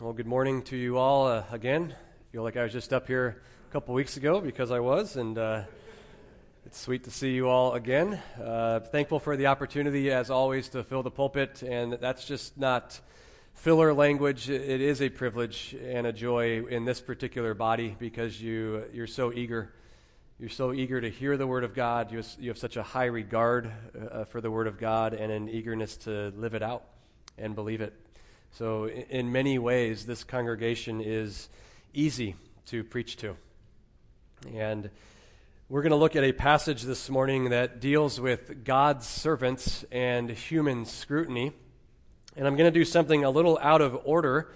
Well, 0.00 0.12
good 0.12 0.28
morning 0.28 0.62
to 0.62 0.76
you 0.76 0.96
all 0.96 1.26
uh, 1.26 1.42
again. 1.50 1.92
I 1.92 2.22
feel 2.30 2.44
like 2.44 2.56
I 2.56 2.62
was 2.62 2.72
just 2.72 2.92
up 2.92 3.08
here 3.08 3.42
a 3.68 3.72
couple 3.72 3.96
weeks 3.96 4.16
ago 4.16 4.40
because 4.40 4.70
I 4.70 4.78
was, 4.78 5.16
and 5.16 5.36
uh, 5.36 5.62
it's 6.64 6.78
sweet 6.78 7.02
to 7.04 7.10
see 7.10 7.32
you 7.32 7.48
all 7.48 7.74
again. 7.74 8.22
Uh, 8.40 8.78
thankful 8.78 9.18
for 9.18 9.36
the 9.36 9.48
opportunity, 9.48 10.12
as 10.12 10.30
always, 10.30 10.68
to 10.68 10.84
fill 10.84 11.02
the 11.02 11.10
pulpit, 11.10 11.64
and 11.64 11.94
that's 11.94 12.24
just 12.24 12.56
not 12.56 13.00
filler 13.54 13.92
language. 13.92 14.48
It 14.48 14.80
is 14.80 15.02
a 15.02 15.08
privilege 15.08 15.74
and 15.82 16.06
a 16.06 16.12
joy 16.12 16.64
in 16.64 16.84
this 16.84 17.00
particular 17.00 17.52
body 17.54 17.96
because 17.98 18.40
you 18.40 18.84
you're 18.92 19.08
so 19.08 19.32
eager. 19.32 19.74
You're 20.38 20.48
so 20.48 20.72
eager 20.72 21.00
to 21.00 21.10
hear 21.10 21.36
the 21.36 21.48
Word 21.48 21.64
of 21.64 21.74
God. 21.74 22.12
You 22.12 22.22
you 22.38 22.50
have 22.50 22.58
such 22.58 22.76
a 22.76 22.84
high 22.84 23.06
regard 23.06 23.72
uh, 24.12 24.26
for 24.26 24.40
the 24.40 24.50
Word 24.52 24.68
of 24.68 24.78
God 24.78 25.12
and 25.12 25.32
an 25.32 25.48
eagerness 25.48 25.96
to 25.96 26.32
live 26.36 26.54
it 26.54 26.62
out 26.62 26.84
and 27.36 27.56
believe 27.56 27.80
it. 27.80 27.94
So, 28.52 28.88
in 28.88 29.30
many 29.30 29.58
ways, 29.58 30.06
this 30.06 30.24
congregation 30.24 31.00
is 31.00 31.48
easy 31.94 32.34
to 32.66 32.82
preach 32.82 33.16
to. 33.18 33.36
And 34.54 34.90
we're 35.68 35.82
going 35.82 35.90
to 35.90 35.96
look 35.96 36.16
at 36.16 36.24
a 36.24 36.32
passage 36.32 36.82
this 36.82 37.10
morning 37.10 37.50
that 37.50 37.78
deals 37.78 38.20
with 38.20 38.64
God's 38.64 39.06
servants 39.06 39.84
and 39.92 40.30
human 40.30 40.86
scrutiny. 40.86 41.52
And 42.36 42.46
I'm 42.46 42.56
going 42.56 42.72
to 42.72 42.78
do 42.78 42.84
something 42.84 43.24
a 43.24 43.30
little 43.30 43.58
out 43.60 43.80
of 43.80 44.00
order 44.04 44.50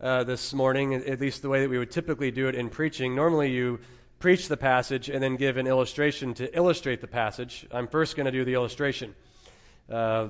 uh, 0.00 0.24
this 0.24 0.54
morning, 0.54 0.94
at 0.94 1.20
least 1.20 1.42
the 1.42 1.48
way 1.48 1.60
that 1.60 1.68
we 1.68 1.78
would 1.78 1.90
typically 1.90 2.30
do 2.30 2.48
it 2.48 2.54
in 2.54 2.70
preaching. 2.70 3.14
Normally, 3.14 3.50
you 3.50 3.80
preach 4.20 4.48
the 4.48 4.56
passage 4.56 5.10
and 5.10 5.22
then 5.22 5.36
give 5.36 5.56
an 5.56 5.66
illustration 5.66 6.34
to 6.34 6.56
illustrate 6.56 7.00
the 7.00 7.06
passage. 7.08 7.66
I'm 7.70 7.88
first 7.88 8.16
going 8.16 8.26
to 8.26 8.32
do 8.32 8.44
the 8.44 8.54
illustration. 8.54 9.14
Uh, 9.90 10.28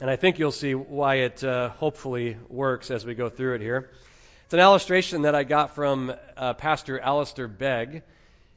and 0.00 0.10
I 0.10 0.16
think 0.16 0.40
you'll 0.40 0.50
see 0.50 0.74
why 0.74 1.16
it 1.16 1.44
uh, 1.44 1.68
hopefully 1.68 2.36
works 2.48 2.90
as 2.90 3.06
we 3.06 3.14
go 3.14 3.28
through 3.28 3.54
it 3.54 3.60
here. 3.60 3.90
It's 4.44 4.52
an 4.52 4.58
illustration 4.58 5.22
that 5.22 5.36
I 5.36 5.44
got 5.44 5.74
from 5.74 6.12
uh, 6.36 6.54
Pastor 6.54 6.98
Alistair 6.98 7.46
Begg, 7.46 8.02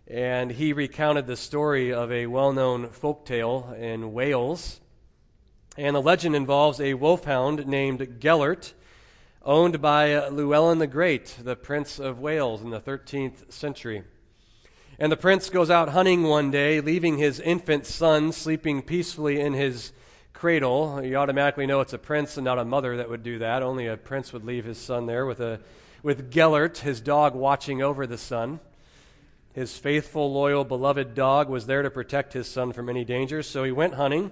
and 0.07 0.49
he 0.49 0.73
recounted 0.73 1.27
the 1.27 1.37
story 1.37 1.93
of 1.93 2.11
a 2.11 2.25
well 2.25 2.53
known 2.53 2.89
folk 2.89 3.23
tale 3.25 3.75
in 3.77 4.13
Wales. 4.13 4.81
And 5.77 5.95
the 5.95 6.01
legend 6.01 6.35
involves 6.35 6.81
a 6.81 6.95
wolfhound 6.95 7.67
named 7.67 8.19
Gellert, 8.19 8.73
owned 9.43 9.79
by 9.79 10.27
Llewellyn 10.29 10.79
the 10.79 10.87
Great, 10.87 11.37
the 11.43 11.55
Prince 11.55 11.99
of 11.99 12.19
Wales 12.19 12.63
in 12.63 12.71
the 12.71 12.81
13th 12.81 13.51
century. 13.51 14.03
And 14.97 15.11
the 15.11 15.17
prince 15.17 15.51
goes 15.51 15.69
out 15.69 15.89
hunting 15.89 16.23
one 16.23 16.49
day, 16.49 16.81
leaving 16.81 17.19
his 17.19 17.39
infant 17.39 17.85
son 17.85 18.31
sleeping 18.31 18.81
peacefully 18.81 19.39
in 19.39 19.53
his 19.53 19.91
cradle, 20.37 21.03
you 21.03 21.15
automatically 21.15 21.65
know 21.65 21.81
it's 21.81 21.93
a 21.93 21.97
prince 21.97 22.37
and 22.37 22.45
not 22.45 22.59
a 22.59 22.63
mother 22.63 22.97
that 22.97 23.09
would 23.09 23.23
do 23.23 23.39
that. 23.39 23.63
Only 23.63 23.87
a 23.87 23.97
prince 23.97 24.31
would 24.31 24.45
leave 24.45 24.65
his 24.65 24.77
son 24.77 25.07
there 25.07 25.25
with, 25.25 25.39
a, 25.39 25.59
with 26.03 26.29
Gellert, 26.29 26.77
his 26.77 27.01
dog, 27.01 27.33
watching 27.33 27.81
over 27.81 28.05
the 28.05 28.19
son. 28.19 28.59
His 29.53 29.79
faithful, 29.79 30.31
loyal, 30.31 30.63
beloved 30.63 31.15
dog 31.15 31.49
was 31.49 31.65
there 31.65 31.81
to 31.81 31.89
protect 31.89 32.33
his 32.33 32.47
son 32.47 32.71
from 32.71 32.87
any 32.87 33.03
danger, 33.03 33.41
so 33.41 33.63
he 33.63 33.71
went 33.71 33.95
hunting. 33.95 34.29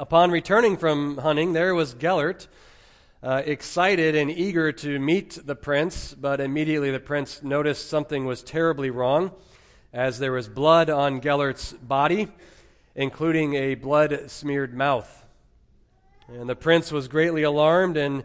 Upon 0.00 0.32
returning 0.32 0.76
from 0.76 1.18
hunting, 1.18 1.52
there 1.52 1.76
was 1.76 1.94
Gellert, 1.94 2.48
uh, 3.22 3.42
excited 3.46 4.16
and 4.16 4.32
eager 4.32 4.72
to 4.72 4.98
meet 4.98 5.38
the 5.46 5.54
prince, 5.54 6.12
but 6.12 6.40
immediately 6.40 6.90
the 6.90 6.98
prince 6.98 7.40
noticed 7.40 7.88
something 7.88 8.24
was 8.24 8.42
terribly 8.42 8.90
wrong, 8.90 9.30
as 9.92 10.18
there 10.18 10.32
was 10.32 10.48
blood 10.48 10.90
on 10.90 11.20
Gellert's 11.20 11.72
body 11.72 12.32
including 12.94 13.54
a 13.54 13.74
blood 13.74 14.30
smeared 14.30 14.74
mouth. 14.74 15.24
And 16.28 16.48
the 16.48 16.56
prince 16.56 16.90
was 16.90 17.08
greatly 17.08 17.42
alarmed 17.42 17.96
and 17.96 18.24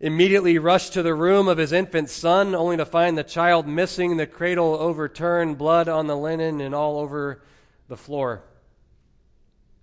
immediately 0.00 0.58
rushed 0.58 0.92
to 0.92 1.02
the 1.02 1.14
room 1.14 1.48
of 1.48 1.58
his 1.58 1.72
infant 1.72 2.08
son, 2.08 2.54
only 2.54 2.76
to 2.76 2.86
find 2.86 3.18
the 3.18 3.24
child 3.24 3.66
missing, 3.66 4.16
the 4.16 4.26
cradle 4.26 4.74
overturned, 4.74 5.58
blood 5.58 5.88
on 5.88 6.06
the 6.06 6.16
linen, 6.16 6.60
and 6.60 6.74
all 6.74 6.98
over 6.98 7.42
the 7.88 7.96
floor. 7.96 8.42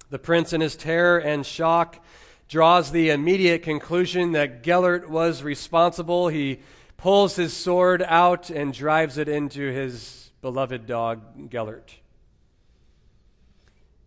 The 0.10 0.20
prince, 0.20 0.54
in 0.54 0.62
his 0.62 0.76
terror 0.76 1.20
and 1.20 1.46
shock, 1.46 2.04
draws 2.48 2.92
the 2.92 3.10
immediate 3.10 3.64
conclusion 3.64 4.32
that 4.32 4.64
Gellert 4.64 5.10
was 5.10 5.44
responsible. 5.44 6.30
He 6.30 6.60
pulls 6.96 7.36
his 7.36 7.54
sword 7.54 8.04
out 8.04 8.50
and 8.50 8.74
drives 8.74 9.18
it 9.18 9.28
into 9.28 9.72
his 9.72 10.32
beloved 10.42 10.86
dog, 10.86 11.50
Gellert. 11.50 11.96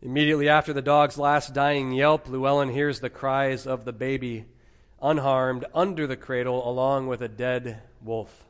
Immediately 0.01 0.49
after 0.49 0.73
the 0.73 0.81
dog's 0.81 1.19
last 1.19 1.55
dying 1.55 1.91
yelp, 1.93 2.29
Llewellyn 2.29 2.69
hears 2.69 3.01
the 3.01 3.11
cries 3.11 3.67
of 3.67 3.85
the 3.85 3.93
baby, 3.93 4.45
unharmed, 5.03 5.65
under 5.75 6.07
the 6.07 6.17
cradle, 6.17 6.69
along 6.69 7.09
with 7.09 7.21
a 7.21 7.29
dead 7.29 7.83
wolf. 8.01 8.45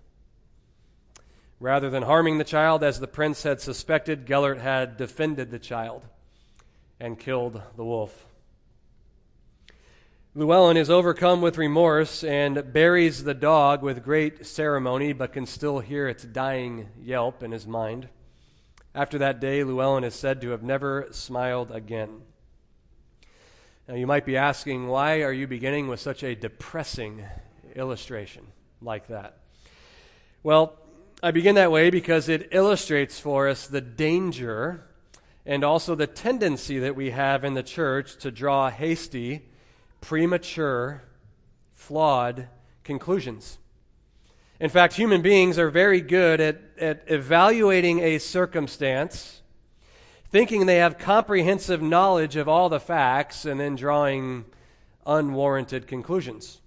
Rather 1.58 1.88
than 1.88 2.02
harming 2.02 2.36
the 2.36 2.44
child, 2.44 2.84
as 2.84 3.00
the 3.00 3.08
prince 3.08 3.44
had 3.44 3.60
suspected, 3.60 4.26
Gellert 4.26 4.58
had 4.58 4.98
defended 4.98 5.50
the 5.50 5.58
child 5.58 6.02
and 7.00 7.18
killed 7.18 7.62
the 7.76 7.84
wolf. 7.84 8.26
Llewellyn 10.34 10.76
is 10.76 10.90
overcome 10.90 11.40
with 11.40 11.56
remorse 11.56 12.22
and 12.22 12.72
buries 12.74 13.24
the 13.24 13.34
dog 13.34 13.82
with 13.82 14.04
great 14.04 14.46
ceremony, 14.46 15.14
but 15.14 15.32
can 15.32 15.46
still 15.46 15.80
hear 15.80 16.06
its 16.08 16.24
dying 16.24 16.90
yelp 17.02 17.42
in 17.42 17.52
his 17.52 17.66
mind. 17.66 18.08
After 18.98 19.18
that 19.18 19.38
day, 19.38 19.62
Llewellyn 19.62 20.02
is 20.02 20.16
said 20.16 20.40
to 20.40 20.50
have 20.50 20.64
never 20.64 21.06
smiled 21.12 21.70
again. 21.70 22.22
Now, 23.86 23.94
you 23.94 24.08
might 24.08 24.26
be 24.26 24.36
asking, 24.36 24.88
why 24.88 25.22
are 25.22 25.30
you 25.30 25.46
beginning 25.46 25.86
with 25.86 26.00
such 26.00 26.24
a 26.24 26.34
depressing 26.34 27.24
illustration 27.76 28.48
like 28.82 29.06
that? 29.06 29.38
Well, 30.42 30.80
I 31.22 31.30
begin 31.30 31.54
that 31.54 31.70
way 31.70 31.90
because 31.90 32.28
it 32.28 32.48
illustrates 32.50 33.20
for 33.20 33.46
us 33.46 33.68
the 33.68 33.80
danger 33.80 34.88
and 35.46 35.62
also 35.62 35.94
the 35.94 36.08
tendency 36.08 36.80
that 36.80 36.96
we 36.96 37.10
have 37.10 37.44
in 37.44 37.54
the 37.54 37.62
church 37.62 38.16
to 38.16 38.32
draw 38.32 38.68
hasty, 38.68 39.46
premature, 40.00 41.04
flawed 41.76 42.48
conclusions. 42.82 43.58
In 44.60 44.70
fact, 44.70 44.94
human 44.94 45.22
beings 45.22 45.56
are 45.56 45.70
very 45.70 46.00
good 46.00 46.40
at, 46.40 46.60
at 46.80 47.04
evaluating 47.06 48.00
a 48.00 48.18
circumstance, 48.18 49.40
thinking 50.30 50.66
they 50.66 50.78
have 50.78 50.98
comprehensive 50.98 51.80
knowledge 51.80 52.34
of 52.34 52.48
all 52.48 52.68
the 52.68 52.80
facts, 52.80 53.44
and 53.44 53.60
then 53.60 53.76
drawing 53.76 54.46
unwarranted 55.06 55.86
conclusions. 55.86 56.60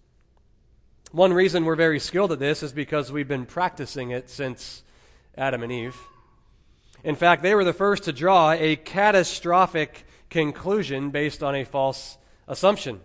One 1.12 1.34
reason 1.34 1.66
we're 1.66 1.75
very 1.75 2.00
skilled 2.00 2.31
at 2.31 2.40
this 2.40 2.63
is 2.63 2.72
because 2.72 3.12
we've 3.12 3.28
been 3.28 3.46
practicing 3.46 4.12
it 4.12 4.30
since 4.30 4.84
Adam 5.38 5.62
and 5.62 5.72
Eve. 5.72 5.97
In 7.03 7.16
fact, 7.16 7.44
they 7.44 7.53
were 7.53 7.66
the 7.66 7.74
first 7.74 8.03
to 8.03 8.13
draw 8.13 8.51
a 8.53 8.78
catastrophic 8.78 10.06
conclusion 10.30 11.09
based 11.09 11.44
on 11.44 11.56
a 11.56 11.66
false 11.66 12.18
assumption. 12.47 13.01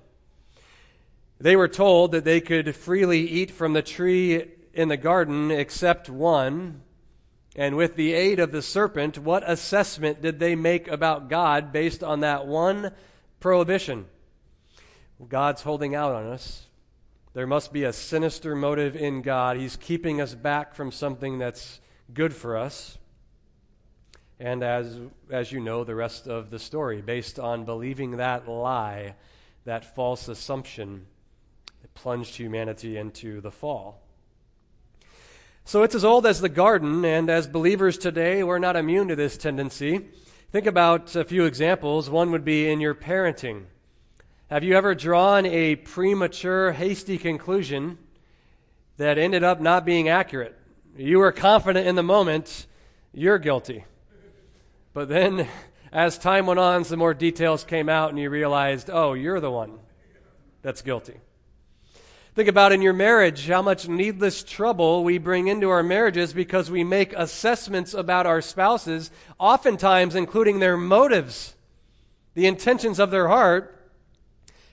They 1.41 1.57
were 1.57 1.69
told 1.69 2.13
that 2.13 2.25
they 2.25 2.41
could 2.41 2.77
freely 2.77 3.21
eat 3.21 3.51
from 3.51 3.73
the 3.73 3.83
tree 3.83 4.53
in 4.77 4.89
the 4.89 4.97
garden 4.97 5.51
except 5.51 6.09
one. 6.09 6.83
And 7.57 7.77
with 7.77 7.97
the 7.97 8.13
aid 8.13 8.39
of 8.39 8.53
the 8.53 8.61
serpent, 8.61 9.19
what 9.19 9.43
assessment 9.49 10.21
did 10.21 10.39
they 10.39 10.55
make 10.55 10.89
about 10.89 11.31
God 11.31 11.73
based 11.73 12.05
on 12.05 12.21
that 12.21 12.47
one 12.47 12.93
prohibition? 13.41 14.07
God's 15.27 15.63
holding 15.63 15.95
out 15.95 16.15
on 16.15 16.27
us. 16.27 16.67
There 17.33 17.47
must 17.47 17.73
be 17.73 17.85
a 17.85 17.93
sinister 17.93 18.55
motive 18.55 18.95
in 18.95 19.23
God. 19.23 19.57
He's 19.57 19.77
keeping 19.77 20.21
us 20.21 20.35
back 20.35 20.75
from 20.75 20.93
something 20.93 21.39
that's 21.39 21.81
good 22.13 22.35
for 22.35 22.57
us. 22.57 22.99
And 24.39 24.63
as, 24.63 24.99
as 25.31 25.51
you 25.53 25.61
know, 25.61 25.85
the 25.85 25.95
rest 25.95 26.29
of 26.29 26.51
the 26.51 26.59
story, 26.59 27.01
based 27.01 27.39
on 27.39 27.65
believing 27.65 28.19
that 28.19 28.47
lie, 28.47 29.15
that 29.65 29.95
false 29.95 30.29
assumption, 30.29 31.07
it 31.83 31.95
plunged 31.95 32.37
humanity 32.37 32.99
into 32.99 33.41
the 33.41 33.51
fall. 33.51 34.06
So 35.69 35.83
it's 35.83 35.97
as 35.97 36.05
old 36.05 36.27
as 36.27 36.41
the 36.41 36.49
garden, 36.49 37.05
and 37.05 37.29
as 37.29 37.49
believers 37.49 37.99
today, 37.99 38.45
we're 38.45 38.61
not 38.61 38.77
immune 38.77 39.09
to 39.09 39.17
this 39.17 39.37
tendency. 39.37 40.07
Think 40.53 40.65
about 40.65 41.17
a 41.17 41.25
few 41.25 41.45
examples. 41.45 42.09
One 42.09 42.31
would 42.31 42.45
be 42.45 42.71
in 42.71 42.81
your 42.81 42.95
parenting. 42.95 43.65
Have 44.49 44.63
you 44.63 44.77
ever 44.77 44.95
drawn 44.95 45.45
a 45.45 45.75
premature, 45.75 46.71
hasty 46.71 47.19
conclusion 47.19 47.99
that 48.97 49.19
ended 49.19 49.43
up 49.43 49.61
not 49.61 49.85
being 49.85 50.09
accurate? 50.09 50.57
You 50.97 51.19
were 51.19 51.33
confident 51.33 51.89
in 51.89 51.97
the 51.97 52.03
moment, 52.05 52.69
you're 53.13 53.41
guilty. 53.41 53.87
But 54.93 55.09
then, 55.09 55.49
as 55.93 56.17
time 56.17 56.47
went 56.47 56.61
on, 56.61 56.85
some 56.85 57.01
more 57.01 57.13
details 57.13 57.65
came 57.65 57.89
out, 57.89 58.11
and 58.11 58.21
you 58.21 58.31
realized, 58.31 58.89
oh, 58.89 59.15
you're 59.15 59.41
the 59.41 59.51
one 59.51 59.81
that's 60.63 60.83
guilty. 60.83 61.17
Think 62.37 62.51
about 62.51 62.71
in 62.71 62.83
your 62.83 62.93
marriage 62.93 63.49
how 63.49 63.63
much 63.63 63.89
needless 63.89 64.43
trouble 64.43 65.03
we 65.03 65.17
bring 65.17 65.49
into 65.49 65.71
our 65.71 65.83
marriages 65.83 66.35
because 66.35 66.71
we 66.71 66.85
make 66.85 67.15
assessments 67.15 67.95
about 67.95 68.27
our 68.27 68.43
spouses, 68.43 69.11
oftentimes 69.39 70.15
including 70.15 70.59
their 70.59 70.77
motives, 70.77 71.55
the 72.35 72.45
intentions 72.45 72.99
of 72.99 73.11
their 73.11 73.29
heart, 73.29 73.91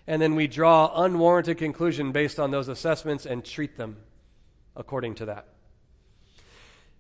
and 0.06 0.22
then 0.22 0.36
we 0.36 0.46
draw 0.46 0.92
unwarranted 0.94 1.58
conclusion 1.58 2.12
based 2.12 2.38
on 2.38 2.52
those 2.52 2.68
assessments 2.68 3.26
and 3.26 3.46
treat 3.46 3.78
them 3.78 3.96
according 4.76 5.16
to 5.16 5.26
that. 5.28 5.48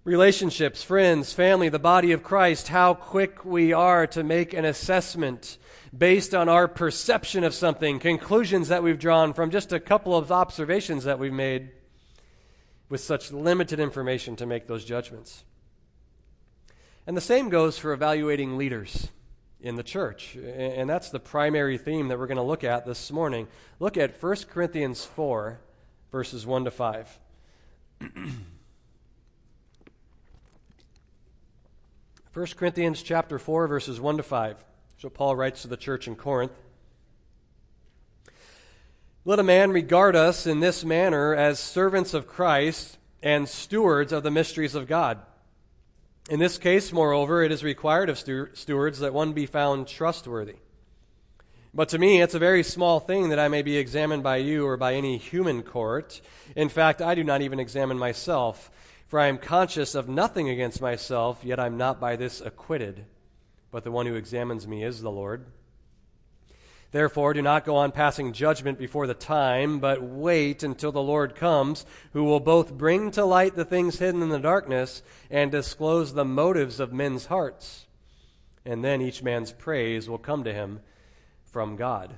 Relationships, 0.06 0.82
friends, 0.82 1.34
family, 1.34 1.68
the 1.68 1.78
body 1.78 2.14
of 2.14 2.24
Christ, 2.24 2.70
how 2.70 2.94
quick 2.94 3.44
we 3.44 3.74
are 3.74 4.08
to 4.08 4.24
make 4.24 4.54
an 4.54 4.64
assessment 4.64 5.58
based 5.96 6.34
on 6.34 6.50
our 6.50 6.68
perception 6.68 7.44
of 7.44 7.54
something, 7.54 8.00
conclusions 8.00 8.70
that 8.70 8.82
we've 8.82 8.98
drawn 8.98 9.34
from 9.34 9.52
just 9.52 9.72
a 9.72 9.80
couple 9.80 10.16
of 10.16 10.32
observations 10.32 11.04
that 11.04 11.20
we've 11.20 11.34
made 11.34 11.70
with 12.90 13.02
such 13.02 13.32
limited 13.32 13.80
information 13.80 14.36
to 14.36 14.46
make 14.46 14.68
those 14.68 14.84
judgments. 14.84 15.44
And 17.06 17.16
the 17.16 17.22
same 17.22 17.50
goes 17.50 17.78
for 17.78 17.94
evaluating 17.94 18.58
leaders 18.58 19.10
in 19.62 19.76
the 19.76 19.84
church. 19.84 20.36
And 20.36 20.90
that's 20.90 21.10
the 21.10 21.20
primary 21.20 21.78
theme 21.78 22.08
that 22.08 22.18
we're 22.18 22.28
going 22.28 22.38
to 22.38 22.44
look 22.44 22.64
at 22.64 22.86
this 22.86 23.12
morning. 23.12 23.48
Look 23.80 23.98
at 23.98 24.22
1 24.22 24.36
Corinthians 24.50 25.06
4, 25.06 25.60
verses 26.12 26.46
1 26.46 26.66
to 26.66 26.72
5. 26.72 27.20
1 32.34 32.48
Corinthians 32.58 33.04
chapter 33.04 33.38
4 33.38 33.68
verses 33.68 34.02
1 34.02 34.18
to 34.18 34.24
5. 34.24 34.66
So 35.04 35.10
Paul 35.10 35.36
writes 35.36 35.64
to 35.64 35.68
the 35.68 35.76
church 35.76 36.08
in 36.08 36.16
Corinth. 36.16 36.54
Let 39.26 39.38
a 39.38 39.44
man 39.44 39.74
regard 39.74 40.16
us 40.16 40.48
in 40.48 40.62
this 40.62 40.86
manner 40.86 41.36
as 41.36 41.60
servants 41.60 42.14
of 42.14 42.26
Christ 42.26 42.98
and 43.22 43.50
stewards 43.50 44.14
of 44.14 44.24
the 44.24 44.32
mysteries 44.32 44.76
of 44.76 44.88
God. 44.88 45.20
In 46.30 46.40
this 46.40 46.58
case, 46.58 46.94
moreover, 46.94 47.44
it 47.44 47.52
is 47.52 47.66
required 47.66 48.10
of 48.10 48.18
stewards 48.18 49.00
that 49.00 49.14
one 49.14 49.34
be 49.34 49.46
found 49.46 49.90
trustworthy. 49.90 50.56
But 51.74 51.90
to 51.90 52.00
me, 52.00 52.22
it's 52.22 52.34
a 52.34 52.40
very 52.40 52.64
small 52.64 53.02
thing 53.02 53.28
that 53.28 53.40
I 53.40 53.50
may 53.50 53.62
be 53.62 53.76
examined 53.76 54.24
by 54.24 54.38
you 54.38 54.66
or 54.66 54.78
by 54.78 54.94
any 54.94 55.18
human 55.18 55.64
court. 55.64 56.22
In 56.56 56.70
fact, 56.70 57.02
I 57.02 57.14
do 57.14 57.26
not 57.26 57.42
even 57.42 57.60
examine 57.60 58.00
myself. 58.00 58.72
For 59.10 59.20
I 59.20 59.28
am 59.28 59.38
conscious 59.38 59.96
of 59.96 60.08
nothing 60.08 60.48
against 60.48 60.80
myself, 60.80 61.42
yet 61.44 61.60
I 61.60 61.66
am 61.66 61.76
not 61.76 62.00
by 62.00 62.16
this 62.16 62.40
acquitted. 62.40 63.04
But 63.74 63.84
the 63.84 63.92
one 63.92 64.06
who 64.06 64.14
examines 64.14 64.68
me 64.68 64.84
is 64.84 65.02
the 65.02 65.10
Lord. 65.10 65.48
Therefore, 66.92 67.34
do 67.34 67.42
not 67.42 67.66
go 67.66 67.76
on 67.76 67.92
passing 67.92 68.32
judgment 68.32 68.78
before 68.78 69.08
the 69.08 69.16
time, 69.16 69.80
but 69.80 70.04
wait 70.04 70.62
until 70.62 70.92
the 70.92 71.02
Lord 71.02 71.34
comes, 71.34 71.84
who 72.12 72.24
will 72.24 72.40
both 72.40 72.78
bring 72.78 73.10
to 73.12 73.26
light 73.26 73.56
the 73.56 73.66
things 73.66 73.98
hidden 73.98 74.22
in 74.22 74.30
the 74.30 74.38
darkness 74.38 75.02
and 75.32 75.52
disclose 75.52 76.14
the 76.14 76.24
motives 76.24 76.80
of 76.80 76.94
men's 76.94 77.26
hearts. 77.26 77.88
And 78.64 78.84
then 78.84 79.02
each 79.02 79.24
man's 79.24 79.52
praise 79.52 80.08
will 80.08 80.20
come 80.20 80.44
to 80.44 80.54
him 80.54 80.82
from 81.44 81.76
God. 81.76 82.14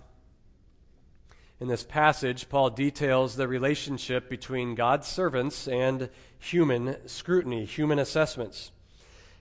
In 1.61 1.69
this 1.69 1.85
passage, 1.85 2.49
Paul 2.49 2.69
details 2.69 3.37
the 3.37 3.47
relationship 3.47 4.29
between 4.29 4.75
God's 4.75 5.07
servants 5.07 5.69
and 5.69 6.09
human 6.37 6.97
scrutiny, 7.07 7.63
human 7.63 7.97
assessments. 7.97 8.71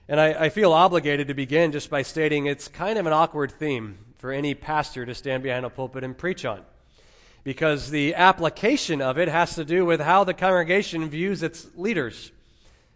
And 0.07 0.19
I, 0.19 0.45
I, 0.45 0.49
feel 0.49 0.71
obligated 0.71 1.29
to 1.29 1.33
begin 1.33 1.71
just 1.71 1.89
by 1.89 2.03
stating 2.03 2.45
it's 2.45 2.67
kind 2.67 2.99
of 2.99 3.07
an 3.07 3.13
awkward 3.13 3.51
theme 3.51 3.97
for 4.17 4.31
any 4.31 4.53
pastor 4.53 5.03
to 5.05 5.15
stand 5.15 5.41
behind 5.41 5.65
a 5.65 5.69
pulpit 5.69 6.03
and 6.03 6.15
preach 6.15 6.45
on. 6.45 6.61
Because 7.43 7.89
the 7.89 8.13
application 8.13 9.01
of 9.01 9.17
it 9.17 9.27
has 9.27 9.55
to 9.55 9.65
do 9.65 9.83
with 9.83 9.99
how 9.99 10.23
the 10.23 10.33
congregation 10.33 11.09
views 11.09 11.41
its 11.41 11.67
leaders. 11.75 12.31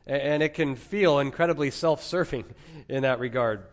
And 0.05 0.43
it 0.43 0.53
can 0.53 0.75
feel 0.75 1.19
incredibly 1.19 1.71
self 1.71 2.03
serving 2.03 2.45
in 2.89 3.01
that 3.01 3.19
regard. 3.19 3.63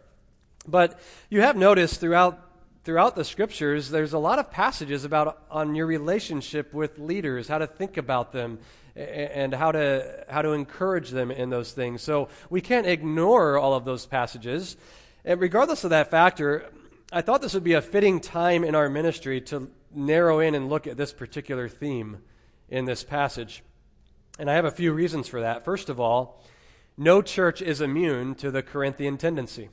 But 0.67 0.99
you 1.29 1.43
have 1.43 1.56
noticed 1.56 2.00
throughout 2.00 2.43
throughout 2.85 3.17
the 3.17 3.25
scriptures, 3.25 3.91
there's 3.91 4.12
a 4.12 4.19
lot 4.19 4.38
of 4.38 4.49
passages 4.49 5.05
about 5.05 5.43
on 5.50 5.75
your 5.75 5.87
relationship 5.87 6.73
with 6.73 7.00
leaders, 7.00 7.49
how 7.49 7.59
to 7.59 7.67
think 7.67 7.97
about 7.97 8.31
them, 8.31 8.61
and 8.96 9.52
how 9.52 9.72
to 9.72 10.25
how 10.28 10.43
to 10.43 10.52
encourage 10.52 11.10
them 11.10 11.31
in 11.31 11.50
those 11.50 11.72
things. 11.72 12.02
So 12.02 12.28
we 12.48 12.60
can't 12.60 12.87
ignore 12.87 13.58
all 13.58 13.75
of 13.75 13.84
those 13.84 14.06
passages. 14.06 14.76
And 15.25 15.40
regardless 15.40 15.84
of 15.84 15.90
that 15.90 16.10
factor, 16.10 16.66
I 17.12 17.20
thought 17.20 17.43
this 17.43 17.54
would 17.54 17.64
be 17.64 17.75
a 17.75 17.82
fitting 17.82 18.20
time 18.20 18.64
in 18.64 18.75
our 18.75 18.88
ministry 18.88 19.40
to 19.43 19.70
narrow 19.94 20.40
in 20.40 20.54
and 20.54 20.69
look 20.69 20.87
at 20.87 20.96
this 20.96 21.12
particular 21.12 21.69
theme 21.69 22.19
in 22.69 22.84
this 22.84 23.04
passage. 23.04 23.62
And 24.38 24.50
I 24.50 24.54
have 24.54 24.64
a 24.64 24.70
few 24.70 24.93
reasons 24.93 25.28
for 25.28 25.40
that. 25.40 25.64
First 25.64 25.88
of 25.88 26.00
all, 26.00 26.42
no 26.96 27.22
church 27.22 27.60
is 27.60 27.81
immune 27.81 28.34
to 28.37 28.50
the 28.50 28.62
Corinthian 28.62 29.19
tendency 29.19 29.69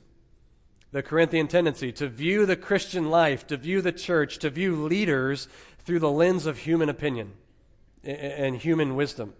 the 0.92 1.02
Corinthian 1.02 1.48
tendency 1.48 1.90
to 1.90 2.06
view 2.06 2.46
the 2.46 2.54
Christian 2.54 3.10
life, 3.10 3.44
to 3.48 3.56
view 3.56 3.82
the 3.82 3.90
church, 3.90 4.38
to 4.38 4.48
view 4.48 4.76
leaders 4.76 5.48
through 5.80 5.98
the 5.98 6.08
lens 6.08 6.46
of 6.46 6.58
human 6.58 6.88
opinion 6.88 7.32
and 8.04 8.56
human 8.56 8.96
wisdom. 8.96 9.34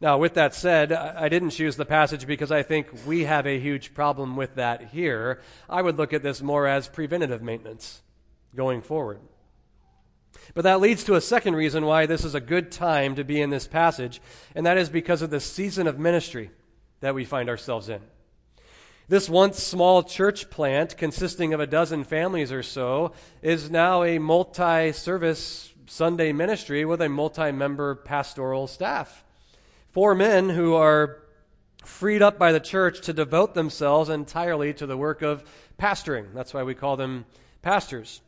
Now, 0.00 0.16
with 0.18 0.34
that 0.34 0.54
said, 0.54 0.92
I 0.92 1.28
didn't 1.28 1.50
choose 1.50 1.76
the 1.76 1.84
passage 1.84 2.26
because 2.26 2.52
I 2.52 2.62
think 2.62 2.88
we 3.04 3.24
have 3.24 3.46
a 3.46 3.58
huge 3.58 3.94
problem 3.94 4.36
with 4.36 4.54
that 4.54 4.90
here. 4.90 5.40
I 5.68 5.82
would 5.82 5.96
look 5.96 6.12
at 6.12 6.22
this 6.22 6.40
more 6.40 6.68
as 6.68 6.88
preventative 6.88 7.42
maintenance 7.42 8.02
going 8.54 8.80
forward. 8.80 9.18
But 10.54 10.62
that 10.62 10.80
leads 10.80 11.02
to 11.04 11.14
a 11.14 11.20
second 11.20 11.56
reason 11.56 11.84
why 11.84 12.06
this 12.06 12.24
is 12.24 12.34
a 12.36 12.40
good 12.40 12.70
time 12.70 13.16
to 13.16 13.24
be 13.24 13.40
in 13.40 13.50
this 13.50 13.66
passage, 13.66 14.20
and 14.54 14.64
that 14.66 14.78
is 14.78 14.88
because 14.88 15.20
of 15.20 15.30
the 15.30 15.40
season 15.40 15.88
of 15.88 15.98
ministry 15.98 16.50
that 17.00 17.14
we 17.14 17.24
find 17.24 17.48
ourselves 17.48 17.88
in. 17.88 18.00
This 19.08 19.28
once 19.28 19.62
small 19.62 20.02
church 20.02 20.50
plant, 20.50 20.96
consisting 20.96 21.54
of 21.54 21.60
a 21.60 21.66
dozen 21.66 22.04
families 22.04 22.52
or 22.52 22.62
so, 22.62 23.12
is 23.40 23.70
now 23.70 24.04
a 24.04 24.18
multi 24.18 24.92
service 24.92 25.72
Sunday 25.88 26.32
ministry 26.32 26.84
with 26.84 27.00
a 27.00 27.08
multi 27.08 27.50
member 27.50 27.94
pastoral 27.94 28.66
staff. 28.66 29.24
Four 29.88 30.14
men 30.14 30.50
who 30.50 30.74
are 30.74 31.22
freed 31.82 32.20
up 32.20 32.38
by 32.38 32.52
the 32.52 32.60
church 32.60 33.00
to 33.02 33.12
devote 33.12 33.54
themselves 33.54 34.10
entirely 34.10 34.74
to 34.74 34.86
the 34.86 34.96
work 34.96 35.22
of 35.22 35.42
pastoring. 35.78 36.34
That's 36.34 36.52
why 36.52 36.62
we 36.62 36.74
call 36.74 36.96
them 36.96 37.24
pastors. 37.62 38.20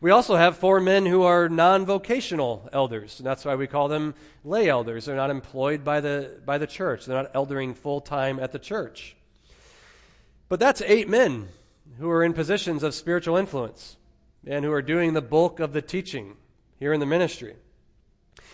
We 0.00 0.10
also 0.10 0.36
have 0.36 0.58
four 0.58 0.80
men 0.80 1.06
who 1.06 1.22
are 1.22 1.48
non 1.48 1.86
vocational 1.86 2.68
elders. 2.72 3.18
and 3.18 3.26
That's 3.26 3.44
why 3.44 3.56
we 3.56 3.66
call 3.66 3.88
them 3.88 4.14
lay 4.44 4.68
elders. 4.68 5.04
They're 5.04 5.16
not 5.16 5.30
employed 5.30 5.82
by 5.82 6.00
the, 6.00 6.40
by 6.44 6.58
the 6.58 6.66
church, 6.66 7.04
they're 7.04 7.20
not 7.20 7.34
eldering 7.34 7.74
full 7.74 8.00
time 8.00 8.38
at 8.38 8.52
the 8.52 8.58
church. 8.58 9.16
But 10.48 10.60
that's 10.60 10.82
eight 10.82 11.08
men 11.08 11.48
who 11.98 12.10
are 12.10 12.22
in 12.22 12.32
positions 12.32 12.82
of 12.82 12.94
spiritual 12.94 13.36
influence 13.36 13.96
and 14.46 14.64
who 14.64 14.72
are 14.72 14.82
doing 14.82 15.14
the 15.14 15.20
bulk 15.20 15.58
of 15.58 15.72
the 15.72 15.82
teaching 15.82 16.36
here 16.78 16.92
in 16.92 17.00
the 17.00 17.06
ministry. 17.06 17.56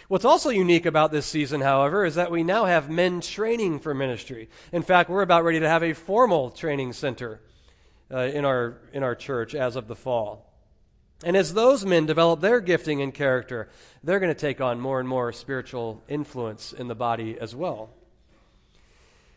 What's 0.09 0.25
also 0.25 0.51
unique 0.51 0.85
about 0.85 1.13
this 1.13 1.25
season, 1.25 1.63
however, 1.63 2.05
is 2.05 2.15
that 2.17 2.31
we 2.31 2.43
now 2.43 2.67
have 2.67 2.91
men 2.91 3.21
training 3.21 3.81
for 3.81 3.95
ministry. 3.95 4.51
In 4.71 4.83
fact, 4.83 5.09
we're 5.09 5.23
about 5.23 5.45
ready 5.45 5.61
to 5.61 5.69
have 5.69 5.83
a 5.83 5.95
formal 5.95 6.51
training 6.51 6.93
center 6.93 7.41
uh, 8.13 8.19
in, 8.19 8.45
our, 8.45 8.77
in 8.93 9.03
our 9.03 9.15
church 9.15 9.55
as 9.55 9.77
of 9.77 9.89
the 9.89 9.97
fall. 9.97 10.53
And 11.25 11.37
as 11.37 11.55
those 11.55 11.87
men 11.87 12.05
develop 12.05 12.41
their 12.41 12.61
gifting 12.61 13.01
and 13.01 13.15
character, 13.15 13.71
they're 14.03 14.21
going 14.21 14.35
to 14.35 14.39
take 14.39 14.61
on 14.61 14.79
more 14.79 15.01
and 15.01 15.09
more 15.09 15.33
spiritual 15.33 16.03
influence 16.07 16.75
in 16.75 16.89
the 16.89 16.95
body 16.95 17.39
as 17.41 17.57
well. 17.57 17.91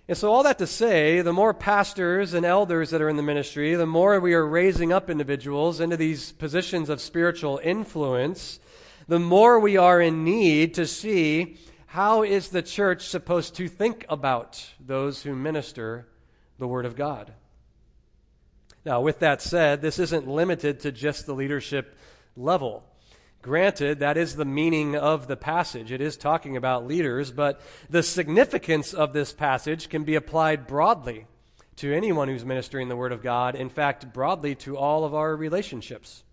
And 0.09 0.17
so, 0.17 0.31
all 0.31 0.43
that 0.43 0.57
to 0.59 0.67
say, 0.67 1.21
the 1.21 1.33
more 1.33 1.53
pastors 1.53 2.33
and 2.33 2.45
elders 2.45 2.91
that 2.91 3.01
are 3.01 3.09
in 3.09 3.17
the 3.17 3.23
ministry, 3.23 3.75
the 3.75 3.85
more 3.85 4.19
we 4.19 4.33
are 4.33 4.45
raising 4.45 4.93
up 4.93 5.09
individuals 5.09 5.81
into 5.81 5.97
these 5.97 6.31
positions 6.33 6.89
of 6.89 7.01
spiritual 7.01 7.59
influence, 7.61 8.59
the 9.07 9.19
more 9.19 9.59
we 9.59 9.77
are 9.77 10.01
in 10.01 10.23
need 10.23 10.73
to 10.75 10.85
see 10.85 11.57
how 11.87 12.23
is 12.23 12.49
the 12.49 12.61
church 12.61 13.07
supposed 13.07 13.55
to 13.55 13.67
think 13.67 14.05
about 14.09 14.73
those 14.79 15.23
who 15.23 15.35
minister 15.35 16.07
the 16.57 16.67
Word 16.67 16.85
of 16.85 16.95
God. 16.95 17.33
Now, 18.85 19.01
with 19.01 19.19
that 19.19 19.41
said, 19.41 19.81
this 19.81 19.99
isn't 19.99 20.27
limited 20.27 20.81
to 20.81 20.91
just 20.91 21.25
the 21.25 21.33
leadership 21.33 21.97
level. 22.35 22.83
Granted, 23.41 23.99
that 23.99 24.17
is 24.17 24.35
the 24.35 24.45
meaning 24.45 24.95
of 24.95 25.27
the 25.27 25.37
passage. 25.37 25.91
It 25.91 26.01
is 26.01 26.17
talking 26.17 26.57
about 26.57 26.87
leaders, 26.87 27.31
but 27.31 27.61
the 27.89 28.03
significance 28.03 28.93
of 28.93 29.13
this 29.13 29.31
passage 29.33 29.89
can 29.89 30.03
be 30.03 30.15
applied 30.15 30.67
broadly 30.67 31.27
to 31.77 31.93
anyone 31.93 32.27
who's 32.27 32.43
ministering 32.43 32.89
the 32.89 32.95
Word 32.95 33.11
of 33.11 33.21
God, 33.21 33.55
in 33.55 33.69
fact, 33.69 34.11
broadly 34.11 34.55
to 34.55 34.77
all 34.77 35.05
of 35.05 35.13
our 35.13 35.35
relationships. 35.35 36.23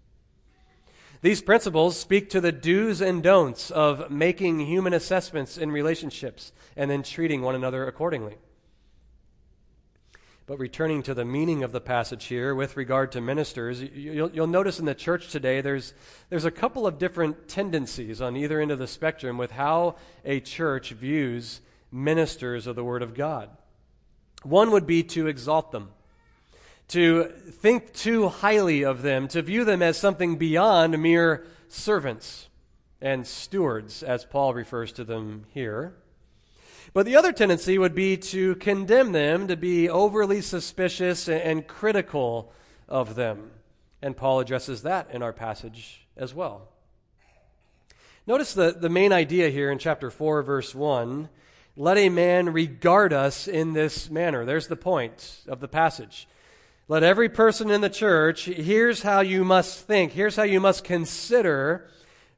These 1.24 1.40
principles 1.40 1.98
speak 1.98 2.28
to 2.30 2.40
the 2.42 2.52
do's 2.52 3.00
and 3.00 3.22
don'ts 3.22 3.70
of 3.70 4.10
making 4.10 4.60
human 4.60 4.92
assessments 4.92 5.56
in 5.56 5.72
relationships 5.72 6.52
and 6.76 6.90
then 6.90 7.02
treating 7.02 7.40
one 7.40 7.54
another 7.54 7.86
accordingly. 7.86 8.36
But 10.44 10.58
returning 10.58 11.02
to 11.04 11.14
the 11.14 11.24
meaning 11.24 11.62
of 11.62 11.72
the 11.72 11.80
passage 11.80 12.26
here 12.26 12.54
with 12.54 12.76
regard 12.76 13.10
to 13.12 13.22
ministers, 13.22 13.80
you'll, 13.80 14.32
you'll, 14.32 14.46
notice 14.46 14.78
in 14.78 14.84
the 14.84 14.94
church 14.94 15.30
today 15.30 15.62
there's, 15.62 15.94
there's 16.28 16.44
a 16.44 16.50
couple 16.50 16.86
of 16.86 16.98
different 16.98 17.48
tendencies 17.48 18.20
on 18.20 18.36
either 18.36 18.60
end 18.60 18.70
of 18.70 18.78
the 18.78 18.86
spectrum 18.86 19.38
with 19.38 19.52
how 19.52 19.96
a 20.26 20.40
church 20.40 20.90
views 20.90 21.62
ministers 21.90 22.66
of 22.66 22.76
the 22.76 22.84
Word 22.84 23.00
of 23.00 23.14
God. 23.14 23.48
One 24.42 24.70
would 24.72 24.86
be 24.86 25.02
to 25.04 25.28
exalt 25.28 25.72
them, 25.72 25.88
to 26.88 27.24
think 27.24 27.92
too 27.92 28.28
highly 28.28 28.84
of 28.84 29.02
them, 29.02 29.28
to 29.28 29.42
view 29.42 29.64
them 29.64 29.82
as 29.82 29.96
something 29.96 30.36
beyond 30.36 31.00
mere 31.00 31.46
servants 31.68 32.48
and 33.00 33.26
stewards, 33.26 34.02
as 34.02 34.24
Paul 34.24 34.54
refers 34.54 34.92
to 34.92 35.04
them 35.04 35.44
here. 35.52 35.94
But 36.92 37.06
the 37.06 37.16
other 37.16 37.32
tendency 37.32 37.78
would 37.78 37.94
be 37.94 38.16
to 38.16 38.54
condemn 38.56 39.12
them, 39.12 39.48
to 39.48 39.56
be 39.56 39.88
overly 39.88 40.40
suspicious 40.40 41.28
and 41.28 41.66
critical 41.66 42.52
of 42.88 43.14
them. 43.14 43.50
And 44.00 44.16
Paul 44.16 44.40
addresses 44.40 44.82
that 44.82 45.10
in 45.10 45.22
our 45.22 45.32
passage 45.32 46.06
as 46.16 46.34
well. 46.34 46.68
Notice 48.26 48.54
the, 48.54 48.72
the 48.72 48.88
main 48.88 49.12
idea 49.12 49.50
here 49.50 49.70
in 49.70 49.78
chapter 49.78 50.10
4, 50.10 50.42
verse 50.42 50.74
1 50.74 51.28
let 51.76 51.98
a 51.98 52.08
man 52.08 52.52
regard 52.52 53.12
us 53.12 53.48
in 53.48 53.72
this 53.72 54.08
manner. 54.08 54.44
There's 54.44 54.68
the 54.68 54.76
point 54.76 55.40
of 55.48 55.58
the 55.58 55.66
passage. 55.66 56.28
Let 56.86 57.02
every 57.02 57.30
person 57.30 57.70
in 57.70 57.80
the 57.80 57.88
church, 57.88 58.44
here's 58.44 59.02
how 59.02 59.20
you 59.20 59.42
must 59.42 59.86
think, 59.86 60.12
here's 60.12 60.36
how 60.36 60.42
you 60.42 60.60
must 60.60 60.84
consider 60.84 61.88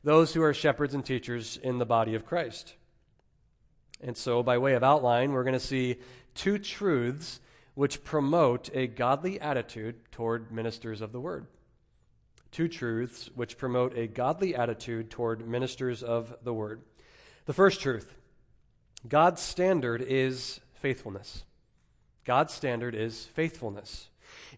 those 0.05 0.35
who 0.35 0.43
are 0.43 0.55
shepherds 0.55 0.95
and 0.95 1.05
teachers 1.05 1.57
in 1.57 1.79
the 1.79 1.85
body 1.85 2.15
of 2.15 2.25
Christ. 2.25 2.75
And 4.01 4.17
so, 4.17 4.45
by 4.45 4.59
way 4.59 4.75
of 4.75 4.85
outline, 4.85 5.33
we're 5.33 5.43
going 5.43 5.55
to 5.55 5.61
see 5.61 5.97
two 6.37 6.59
truths 6.59 7.41
which 7.75 8.05
promote 8.05 8.71
a 8.73 8.87
godly 8.87 9.41
attitude 9.41 9.97
toward 10.13 10.53
ministers 10.53 11.01
of 11.01 11.11
the 11.11 11.21
word. 11.21 11.49
Two 12.53 12.69
truths 12.69 13.29
which 13.35 13.59
promote 13.59 13.99
a 13.99 14.07
godly 14.07 14.55
attitude 14.55 15.11
toward 15.11 15.49
ministers 15.49 16.05
of 16.05 16.37
the 16.45 16.55
word. 16.55 16.83
The 17.47 17.53
first 17.53 17.81
truth 17.81 18.15
God's 19.09 19.43
standard 19.43 20.03
is 20.03 20.61
faithfulness. 20.73 21.43
God's 22.25 22.55
standard 22.55 22.95
is 22.95 23.25
faithfulness. 23.25 24.09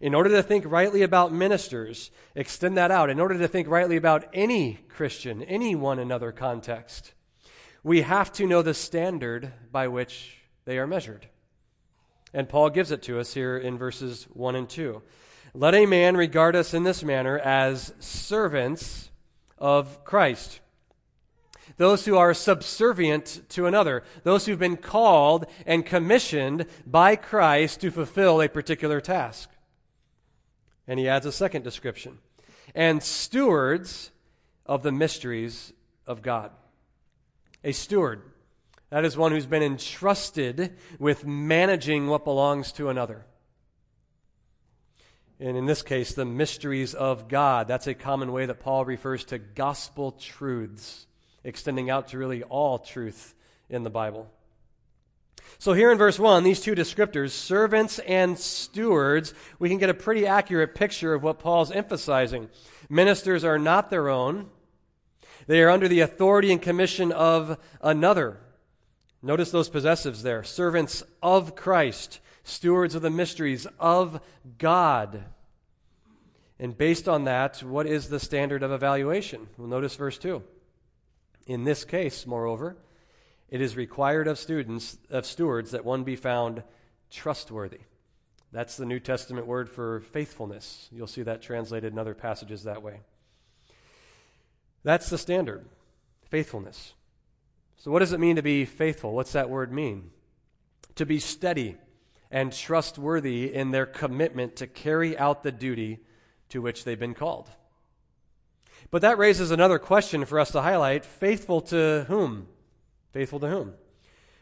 In 0.01 0.15
order 0.15 0.29
to 0.29 0.43
think 0.43 0.63
rightly 0.67 1.01
about 1.01 1.33
ministers, 1.33 2.11
extend 2.35 2.77
that 2.77 2.91
out. 2.91 3.09
In 3.09 3.19
order 3.19 3.37
to 3.37 3.47
think 3.47 3.67
rightly 3.67 3.97
about 3.97 4.27
any 4.33 4.79
Christian, 4.87 5.43
any 5.43 5.75
one 5.75 5.99
another 5.99 6.31
context, 6.31 7.13
we 7.83 8.01
have 8.01 8.31
to 8.33 8.47
know 8.47 8.61
the 8.61 8.73
standard 8.73 9.51
by 9.71 9.87
which 9.87 10.37
they 10.65 10.77
are 10.77 10.87
measured. 10.87 11.27
And 12.33 12.47
Paul 12.47 12.69
gives 12.69 12.91
it 12.91 13.01
to 13.03 13.19
us 13.19 13.33
here 13.33 13.57
in 13.57 13.77
verses 13.77 14.25
1 14.33 14.55
and 14.55 14.69
2. 14.69 15.01
Let 15.53 15.73
a 15.73 15.85
man 15.85 16.15
regard 16.15 16.55
us 16.55 16.73
in 16.73 16.83
this 16.83 17.03
manner 17.03 17.39
as 17.39 17.93
servants 17.99 19.09
of 19.57 20.03
Christ 20.05 20.61
those 21.77 22.05
who 22.05 22.17
are 22.17 22.33
subservient 22.33 23.41
to 23.49 23.65
another, 23.65 24.03
those 24.23 24.45
who've 24.45 24.59
been 24.59 24.77
called 24.77 25.45
and 25.65 25.85
commissioned 25.85 26.65
by 26.85 27.15
Christ 27.15 27.81
to 27.81 27.91
fulfill 27.91 28.41
a 28.41 28.49
particular 28.49 28.99
task. 28.99 29.49
And 30.89 30.99
he 30.99 31.07
adds 31.07 31.27
a 31.27 31.31
second 31.31 31.61
description 31.63 32.17
and 32.73 33.01
stewards 33.03 34.09
of 34.65 34.81
the 34.81 34.91
mysteries 34.91 35.71
of 36.07 36.23
God. 36.23 36.49
A 37.63 37.73
steward, 37.73 38.23
that 38.89 39.05
is 39.05 39.15
one 39.15 39.31
who's 39.31 39.45
been 39.45 39.61
entrusted 39.61 40.75
with 40.97 41.27
managing 41.27 42.07
what 42.07 42.23
belongs 42.25 42.71
to 42.71 42.89
another. 42.89 43.23
And 45.39 45.55
in 45.55 45.67
this 45.67 45.83
case, 45.83 46.13
the 46.15 46.25
mysteries 46.25 46.95
of 46.95 47.27
God. 47.27 47.67
That's 47.67 47.87
a 47.87 47.93
common 47.93 48.31
way 48.31 48.47
that 48.47 48.59
Paul 48.59 48.83
refers 48.83 49.23
to 49.25 49.37
gospel 49.37 50.13
truths 50.13 51.05
extending 51.43 51.91
out 51.91 52.07
to 52.09 52.17
really 52.17 52.41
all 52.41 52.79
truth 52.79 53.35
in 53.69 53.83
the 53.83 53.91
Bible. 53.91 54.29
So, 55.57 55.73
here 55.73 55.91
in 55.91 55.97
verse 55.97 56.17
1, 56.17 56.43
these 56.43 56.61
two 56.61 56.73
descriptors, 56.73 57.31
servants 57.31 57.99
and 57.99 58.39
stewards, 58.39 59.33
we 59.59 59.69
can 59.69 59.77
get 59.77 59.89
a 59.89 59.93
pretty 59.93 60.25
accurate 60.25 60.73
picture 60.73 61.13
of 61.13 61.23
what 61.23 61.39
Paul's 61.39 61.71
emphasizing. 61.71 62.49
Ministers 62.89 63.43
are 63.43 63.59
not 63.59 63.89
their 63.89 64.09
own, 64.09 64.49
they 65.47 65.61
are 65.61 65.69
under 65.69 65.87
the 65.87 66.01
authority 66.01 66.51
and 66.51 66.61
commission 66.61 67.11
of 67.11 67.57
another. 67.81 68.37
Notice 69.21 69.51
those 69.51 69.69
possessives 69.69 70.21
there 70.21 70.43
servants 70.43 71.03
of 71.21 71.55
Christ, 71.55 72.19
stewards 72.43 72.95
of 72.95 73.01
the 73.01 73.09
mysteries 73.09 73.67
of 73.79 74.21
God. 74.57 75.25
And 76.59 76.77
based 76.77 77.07
on 77.07 77.23
that, 77.23 77.63
what 77.63 77.87
is 77.87 78.09
the 78.09 78.19
standard 78.19 78.63
of 78.63 78.71
evaluation? 78.71 79.47
Well, 79.57 79.67
notice 79.67 79.95
verse 79.95 80.17
2. 80.17 80.43
In 81.47 81.63
this 81.63 81.83
case, 81.83 82.27
moreover, 82.27 82.77
it 83.49 83.61
is 83.61 83.75
required 83.75 84.27
of 84.27 84.37
students 84.37 84.97
of 85.09 85.25
stewards 85.25 85.71
that 85.71 85.85
one 85.85 86.03
be 86.03 86.15
found 86.15 86.63
trustworthy. 87.09 87.79
That's 88.51 88.77
the 88.77 88.85
New 88.85 88.99
Testament 88.99 89.45
word 89.45 89.69
for 89.69 90.01
faithfulness. 90.01 90.87
You'll 90.91 91.07
see 91.07 91.23
that 91.23 91.41
translated 91.41 91.93
in 91.93 91.99
other 91.99 92.15
passages 92.15 92.63
that 92.63 92.81
way. 92.81 93.01
That's 94.83 95.09
the 95.09 95.17
standard 95.17 95.65
faithfulness. 96.29 96.93
So, 97.77 97.91
what 97.91 97.99
does 97.99 98.13
it 98.13 98.19
mean 98.19 98.35
to 98.35 98.41
be 98.41 98.65
faithful? 98.65 99.13
What's 99.13 99.33
that 99.33 99.49
word 99.49 99.71
mean? 99.71 100.11
To 100.95 101.05
be 101.05 101.19
steady 101.19 101.77
and 102.31 102.53
trustworthy 102.53 103.53
in 103.53 103.71
their 103.71 103.85
commitment 103.85 104.55
to 104.57 104.67
carry 104.67 105.17
out 105.17 105.43
the 105.43 105.51
duty 105.51 105.99
to 106.49 106.61
which 106.61 106.83
they've 106.83 106.99
been 106.99 107.13
called. 107.13 107.49
But 108.91 109.01
that 109.01 109.17
raises 109.17 109.51
another 109.51 109.79
question 109.79 110.25
for 110.25 110.39
us 110.39 110.51
to 110.51 110.61
highlight 110.61 111.05
faithful 111.05 111.61
to 111.61 112.05
whom? 112.07 112.47
Faithful 113.11 113.39
to 113.39 113.49
whom? 113.49 113.73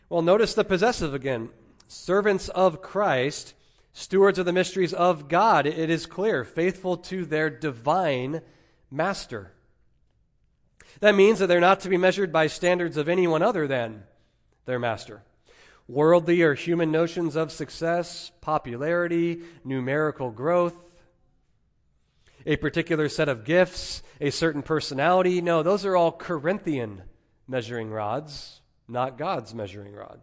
Well, 0.09 0.21
notice 0.21 0.53
the 0.53 0.63
possessive 0.63 1.13
again. 1.13 1.49
Servants 1.87 2.49
of 2.49 2.81
Christ, 2.81 3.53
stewards 3.93 4.37
of 4.39 4.45
the 4.45 4.53
mysteries 4.53 4.93
of 4.93 5.27
God. 5.27 5.65
It 5.65 5.89
is 5.89 6.05
clear, 6.05 6.43
faithful 6.43 6.97
to 6.97 7.25
their 7.25 7.49
divine 7.49 8.41
master. 8.91 9.53
That 10.99 11.15
means 11.15 11.39
that 11.39 11.47
they're 11.47 11.59
not 11.59 11.81
to 11.81 11.89
be 11.89 11.97
measured 11.97 12.31
by 12.31 12.47
standards 12.47 12.97
of 12.97 13.07
anyone 13.07 13.41
other 13.41 13.67
than 13.67 14.03
their 14.65 14.79
master. 14.79 15.23
Worldly 15.87 16.41
or 16.41 16.53
human 16.53 16.91
notions 16.91 17.35
of 17.35 17.51
success, 17.51 18.31
popularity, 18.41 19.41
numerical 19.63 20.31
growth, 20.31 20.75
a 22.45 22.57
particular 22.57 23.07
set 23.07 23.29
of 23.29 23.45
gifts, 23.45 24.01
a 24.19 24.29
certain 24.29 24.63
personality. 24.63 25.41
No, 25.41 25.63
those 25.63 25.85
are 25.85 25.95
all 25.95 26.11
Corinthian 26.11 27.03
measuring 27.47 27.89
rods, 27.89 28.61
not 28.87 29.17
God's 29.17 29.53
measuring 29.53 29.93
rod. 29.93 30.21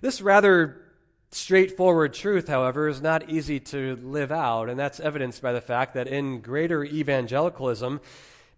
This 0.00 0.20
rather 0.20 0.82
straightforward 1.30 2.14
truth, 2.14 2.48
however, 2.48 2.88
is 2.88 3.00
not 3.00 3.28
easy 3.28 3.60
to 3.60 3.96
live 3.96 4.32
out, 4.32 4.68
and 4.68 4.78
that's 4.78 5.00
evidenced 5.00 5.42
by 5.42 5.52
the 5.52 5.60
fact 5.60 5.94
that 5.94 6.08
in 6.08 6.40
greater 6.40 6.84
evangelicalism, 6.84 8.00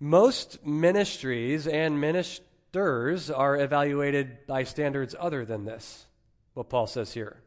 most 0.00 0.64
ministries 0.64 1.66
and 1.66 2.00
ministers 2.00 3.30
are 3.30 3.56
evaluated 3.56 4.46
by 4.46 4.64
standards 4.64 5.14
other 5.18 5.44
than 5.44 5.64
this, 5.64 6.06
what 6.54 6.68
Paul 6.68 6.86
says 6.86 7.12
here. 7.12 7.42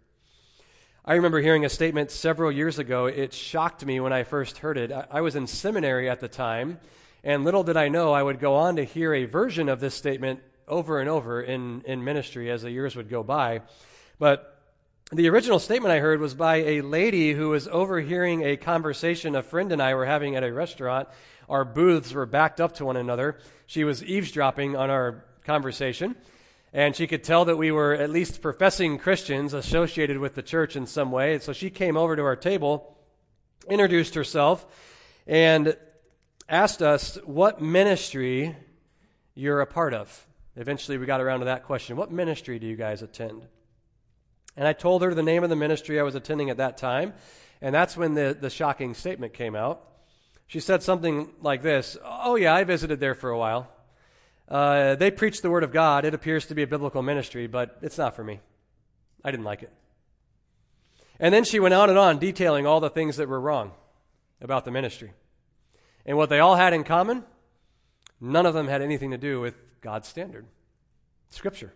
I 1.08 1.16
remember 1.16 1.40
hearing 1.40 1.66
a 1.66 1.70
statement 1.70 2.10
several 2.10 2.52
years 2.52 2.80
ago. 2.80 3.06
It 3.06 3.32
shocked 3.32 3.86
me 3.86 4.00
when 4.00 4.12
I 4.12 4.24
first 4.24 4.60
heard 4.60 4.78
it. 4.78 4.92
I, 4.92 5.22
was 5.22 5.36
in 5.36 5.46
seminary 5.46 6.10
at 6.10 6.20
the 6.20 6.28
time, 6.28 6.80
and 7.26 7.44
little 7.44 7.64
did 7.64 7.76
I 7.76 7.90
know 7.90 8.14
I 8.14 8.22
would 8.22 8.40
go 8.40 8.54
on 8.56 8.76
to 8.76 8.84
hear 8.84 9.12
a 9.14 9.26
version 9.26 9.68
of 9.68 9.80
this 9.80 9.96
statement 9.96 10.42
over 10.68 11.00
and 11.00 11.10
over 11.10 11.42
in, 11.42 11.82
in 11.82 12.04
ministry 12.04 12.52
as 12.52 12.62
the 12.62 12.70
years 12.70 12.96
would 12.96 13.10
go 13.10 13.24
by. 13.24 13.62
But 14.20 14.58
the 15.12 15.28
original 15.30 15.58
statement 15.58 15.92
I 15.92 16.00
heard 16.00 16.22
was 16.22 16.36
by 16.36 16.58
a 16.58 16.82
lady 16.82 17.34
who 17.34 17.50
was 17.50 17.68
overhearing 17.68 18.44
a 18.44 18.58
conversation 18.58 19.36
a 19.36 19.42
friend 19.42 19.72
and 19.72 19.82
I 19.82 19.96
were 19.96 20.06
having 20.06 20.36
at 20.36 20.44
a 20.44 20.54
restaurant. 20.54 21.10
Our 21.50 21.66
booths 21.66 22.14
were 22.14 22.28
backed 22.28 22.62
up 22.62 22.76
to 22.76 22.86
one 22.86 22.96
another. 22.96 23.40
She 23.66 23.84
was 23.84 24.04
eavesdropping 24.04 24.76
on 24.76 24.92
our 24.92 25.26
conversation 25.46 26.16
and 26.74 26.96
she 26.96 27.08
could 27.08 27.24
tell 27.24 27.46
that 27.46 27.58
we 27.58 27.72
were 27.72 27.94
at 27.94 28.12
least 28.12 28.42
professing 28.42 29.00
Christians 29.00 29.54
associated 29.54 30.20
with 30.20 30.36
the 30.36 30.44
church 30.44 30.76
in 30.76 30.86
some 30.86 31.12
way. 31.12 31.34
And 31.34 31.42
so 31.42 31.54
she 31.54 31.72
came 31.72 31.98
over 31.98 32.16
to 32.16 32.22
our 32.22 32.36
table, 32.36 32.98
introduced 33.68 34.14
herself, 34.14 34.66
and 35.26 35.76
asked 36.48 36.82
us 36.82 37.18
what 37.26 37.62
ministry 37.62 38.56
you're 39.34 39.62
a 39.62 39.68
part 39.68 39.94
of. 39.94 40.28
Eventually, 40.56 40.98
we 40.98 41.06
got 41.06 41.22
around 41.22 41.40
to 41.40 41.46
that 41.46 41.64
question 41.64 41.98
What 41.98 42.12
ministry 42.12 42.60
do 42.60 42.68
you 42.68 42.76
guys 42.76 43.02
attend? 43.02 43.48
And 44.58 44.68
I 44.68 44.74
told 44.74 45.02
her 45.02 45.14
the 45.14 45.24
name 45.24 45.44
of 45.44 45.50
the 45.50 45.56
ministry 45.56 46.00
I 46.00 46.04
was 46.04 46.16
attending 46.16 46.50
at 46.50 46.58
that 46.58 46.78
time, 46.78 47.14
and 47.62 47.76
that's 47.76 47.98
when 47.98 48.14
the, 48.14 48.38
the 48.40 48.50
shocking 48.50 48.94
statement 48.94 49.34
came 49.34 49.56
out. 49.56 49.82
She 50.48 50.60
said 50.60 50.84
something 50.84 51.32
like 51.42 51.62
this 51.62 51.98
Oh, 52.04 52.36
yeah, 52.36 52.54
I 52.54 52.64
visited 52.64 53.00
there 53.00 53.16
for 53.16 53.30
a 53.30 53.38
while. 53.38 53.70
Uh, 54.48 54.96
they 54.96 55.10
preach 55.10 55.42
the 55.42 55.50
Word 55.50 55.64
of 55.64 55.74
God. 55.74 56.06
It 56.06 56.14
appears 56.14 56.46
to 56.48 56.56
be 56.56 56.62
a 56.62 56.68
biblical 56.68 57.02
ministry, 57.02 57.48
but 57.48 57.78
it's 57.82 57.98
not 57.98 58.16
for 58.16 58.24
me. 58.24 58.40
I 59.24 59.32
didn't 59.32 59.46
like 59.46 59.64
it. 59.64 59.74
And 61.20 61.34
then 61.34 61.44
she 61.44 61.60
went 61.60 61.74
on 61.74 61.90
and 61.90 61.98
on, 61.98 62.20
detailing 62.20 62.68
all 62.68 62.80
the 62.80 62.90
things 62.90 63.18
that 63.18 63.28
were 63.28 63.40
wrong 63.40 63.72
about 64.42 64.64
the 64.66 64.72
ministry. 64.72 65.14
And 66.06 66.18
what 66.18 66.30
they 66.30 66.40
all 66.40 66.56
had 66.56 66.74
in 66.74 66.84
common, 66.84 67.24
none 68.22 68.46
of 68.46 68.54
them 68.54 68.68
had 68.68 68.82
anything 68.82 69.12
to 69.12 69.18
do 69.18 69.42
with 69.42 69.56
God's 69.82 70.08
standard, 70.08 70.46
Scripture. 71.30 71.74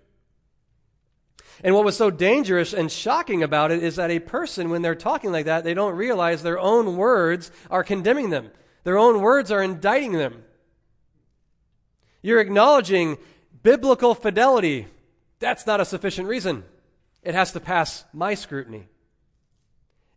And 1.63 1.75
what 1.75 1.83
was 1.83 1.97
so 1.97 2.09
dangerous 2.09 2.73
and 2.73 2.91
shocking 2.91 3.43
about 3.43 3.71
it 3.71 3.83
is 3.83 3.97
that 3.97 4.11
a 4.11 4.19
person, 4.19 4.69
when 4.69 4.81
they're 4.81 4.95
talking 4.95 5.31
like 5.31 5.45
that, 5.45 5.63
they 5.63 5.73
don't 5.73 5.95
realize 5.95 6.41
their 6.41 6.59
own 6.59 6.95
words 6.95 7.51
are 7.69 7.83
condemning 7.83 8.29
them. 8.29 8.51
Their 8.83 8.97
own 8.97 9.21
words 9.21 9.51
are 9.51 9.61
indicting 9.61 10.13
them. 10.13 10.43
You're 12.21 12.39
acknowledging 12.39 13.17
biblical 13.61 14.15
fidelity. 14.15 14.87
That's 15.39 15.67
not 15.67 15.81
a 15.81 15.85
sufficient 15.85 16.27
reason. 16.27 16.63
It 17.23 17.35
has 17.35 17.51
to 17.53 17.59
pass 17.59 18.05
my 18.13 18.35
scrutiny. 18.35 18.87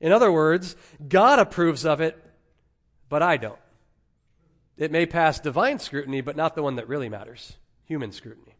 In 0.01 0.13
other 0.13 0.31
words, 0.31 0.77
God 1.09 1.39
approves 1.39 1.85
of 1.85 2.01
it, 2.01 2.23
but 3.09 3.23
I 3.23 3.37
don't. 3.37 3.59
It 4.83 4.91
may 4.91 5.07
pass 5.07 5.39
divine 5.39 5.79
scrutiny, 5.79 6.23
but 6.23 6.35
not 6.35 6.57
the 6.57 6.63
one 6.65 6.75
that 6.75 6.89
really 6.89 7.09
matters 7.09 7.55
human 7.85 8.11
scrutiny. 8.11 8.57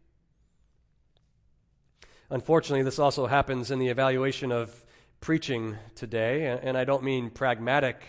Unfortunately, 2.31 2.85
this 2.85 3.01
also 3.01 3.27
happens 3.27 3.73
in 3.73 3.81
the 3.81 3.89
evaluation 3.89 4.53
of 4.53 4.87
preaching 5.19 5.79
today, 5.97 6.61
and 6.63 6.79
I 6.79 6.85
don't 6.85 7.03
mean 7.03 7.29
pragmatic 7.29 8.05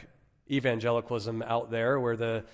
evangelicalism 0.52 1.42
out 1.42 1.72
there 1.72 2.00
where, 2.00 2.16
the, 2.16 2.46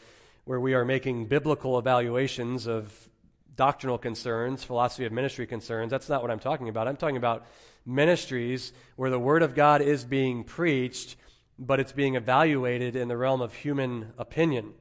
where 0.45 0.61
we 0.61 0.75
are 0.75 0.85
making 0.85 1.25
biblical 1.25 1.77
evaluations 1.77 2.65
of 2.65 3.09
doctrinal 3.57 3.97
concerns, 3.97 4.63
philosophy 4.63 5.03
of 5.03 5.11
ministry 5.11 5.45
concerns. 5.45 5.91
That's 5.91 6.07
not 6.07 6.21
what 6.21 6.31
I'm 6.31 6.39
talking 6.39 6.69
about. 6.69 6.87
I'm 6.87 6.95
talking 6.95 7.17
about 7.17 7.45
ministries 7.85 8.71
where 8.95 9.09
the 9.09 9.19
Word 9.19 9.43
of 9.43 9.55
God 9.55 9.81
is 9.81 10.05
being 10.05 10.45
preached, 10.45 11.17
but 11.57 11.81
it's 11.81 11.91
being 11.91 12.15
evaluated 12.15 12.95
in 12.95 13.09
the 13.09 13.17
realm 13.17 13.41
of 13.41 13.53
human 13.55 14.13
opinion. 14.17 14.73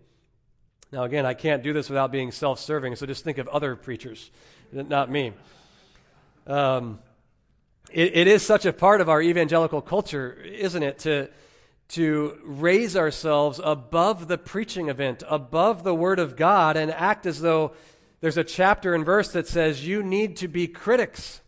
Now, 0.90 1.04
again, 1.04 1.26
I 1.26 1.34
can't 1.34 1.62
do 1.62 1.72
this 1.72 1.90
without 1.90 2.10
being 2.10 2.32
self 2.32 2.58
serving, 2.58 2.96
so 2.96 3.04
just 3.04 3.22
think 3.22 3.38
of 3.38 3.46
other 3.48 3.76
preachers, 3.76 4.30
not 4.72 5.10
me. 5.10 5.32
Um, 6.46 6.98
it, 7.92 8.16
it 8.16 8.26
is 8.26 8.42
such 8.42 8.64
a 8.64 8.72
part 8.72 9.02
of 9.02 9.08
our 9.08 9.20
evangelical 9.20 9.82
culture, 9.82 10.32
isn't 10.42 10.82
it, 10.82 11.00
to, 11.00 11.28
to 11.88 12.38
raise 12.42 12.96
ourselves 12.96 13.60
above 13.62 14.28
the 14.28 14.38
preaching 14.38 14.88
event, 14.88 15.22
above 15.28 15.84
the 15.84 15.94
Word 15.94 16.18
of 16.18 16.36
God, 16.36 16.78
and 16.78 16.90
act 16.90 17.26
as 17.26 17.40
though 17.40 17.72
there's 18.20 18.38
a 18.38 18.44
chapter 18.44 18.94
and 18.94 19.04
verse 19.04 19.30
that 19.32 19.46
says 19.46 19.86
you 19.86 20.02
need 20.02 20.38
to 20.38 20.48
be 20.48 20.66
critics. 20.66 21.42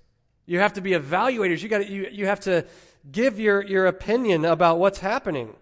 You 0.44 0.58
have 0.58 0.74
to 0.74 0.82
be 0.82 0.90
evaluators. 0.90 1.62
You, 1.62 1.68
got 1.70 1.88
you, 1.88 2.08
you 2.12 2.26
have 2.26 2.40
to 2.40 2.66
give 3.10 3.40
your, 3.40 3.64
your 3.64 3.86
opinion 3.86 4.44
about 4.44 4.78
what's 4.78 4.98
happening 4.98 5.54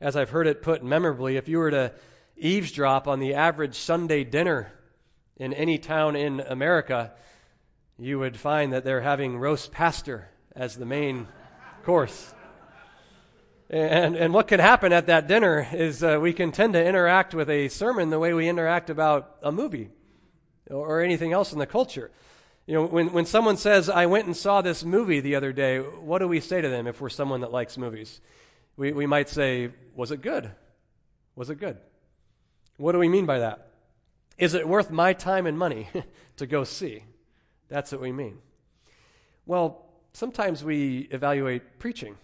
as 0.00 0.16
I've 0.16 0.30
heard 0.30 0.46
it 0.46 0.62
put 0.62 0.84
memorably, 0.84 1.36
if 1.36 1.48
you 1.48 1.58
were 1.58 1.70
to 1.70 1.92
eavesdrop 2.36 3.08
on 3.08 3.18
the 3.18 3.34
average 3.34 3.74
Sunday 3.74 4.24
dinner 4.24 4.72
in 5.36 5.52
any 5.52 5.78
town 5.78 6.16
in 6.16 6.40
America, 6.40 7.12
you 7.98 8.18
would 8.18 8.36
find 8.36 8.72
that 8.72 8.84
they're 8.84 9.00
having 9.00 9.38
roast 9.38 9.72
pastor 9.72 10.28
as 10.54 10.76
the 10.76 10.86
main 10.86 11.26
course. 11.82 12.34
And, 13.70 14.16
and 14.16 14.32
what 14.32 14.48
can 14.48 14.60
happen 14.60 14.92
at 14.92 15.06
that 15.06 15.28
dinner 15.28 15.68
is 15.72 16.02
uh, 16.02 16.18
we 16.20 16.32
can 16.32 16.52
tend 16.52 16.72
to 16.72 16.84
interact 16.84 17.34
with 17.34 17.50
a 17.50 17.68
sermon 17.68 18.08
the 18.10 18.18
way 18.18 18.32
we 18.32 18.48
interact 18.48 18.88
about 18.88 19.36
a 19.42 19.52
movie 19.52 19.90
or 20.70 21.02
anything 21.02 21.32
else 21.32 21.52
in 21.52 21.58
the 21.58 21.66
culture. 21.66 22.10
You 22.66 22.74
know, 22.74 22.86
when, 22.86 23.12
when 23.12 23.26
someone 23.26 23.56
says, 23.56 23.88
I 23.90 24.06
went 24.06 24.26
and 24.26 24.36
saw 24.36 24.62
this 24.62 24.84
movie 24.84 25.20
the 25.20 25.34
other 25.34 25.52
day, 25.52 25.78
what 25.78 26.18
do 26.20 26.28
we 26.28 26.40
say 26.40 26.60
to 26.60 26.68
them 26.68 26.86
if 26.86 27.00
we're 27.00 27.08
someone 27.08 27.40
that 27.40 27.52
likes 27.52 27.76
movies? 27.76 28.20
We, 28.78 28.92
we 28.92 29.06
might 29.06 29.28
say, 29.28 29.70
Was 29.94 30.12
it 30.12 30.22
good? 30.22 30.50
Was 31.34 31.50
it 31.50 31.56
good? 31.56 31.76
What 32.78 32.92
do 32.92 32.98
we 32.98 33.08
mean 33.08 33.26
by 33.26 33.40
that? 33.40 33.72
Is 34.38 34.54
it 34.54 34.66
worth 34.66 34.90
my 34.90 35.12
time 35.12 35.46
and 35.46 35.58
money 35.58 35.88
to 36.36 36.46
go 36.46 36.62
see? 36.62 37.02
That's 37.68 37.90
what 37.90 38.00
we 38.00 38.12
mean. 38.12 38.38
Well, 39.46 39.84
sometimes 40.12 40.62
we 40.62 41.08
evaluate 41.10 41.80
preaching 41.80 42.16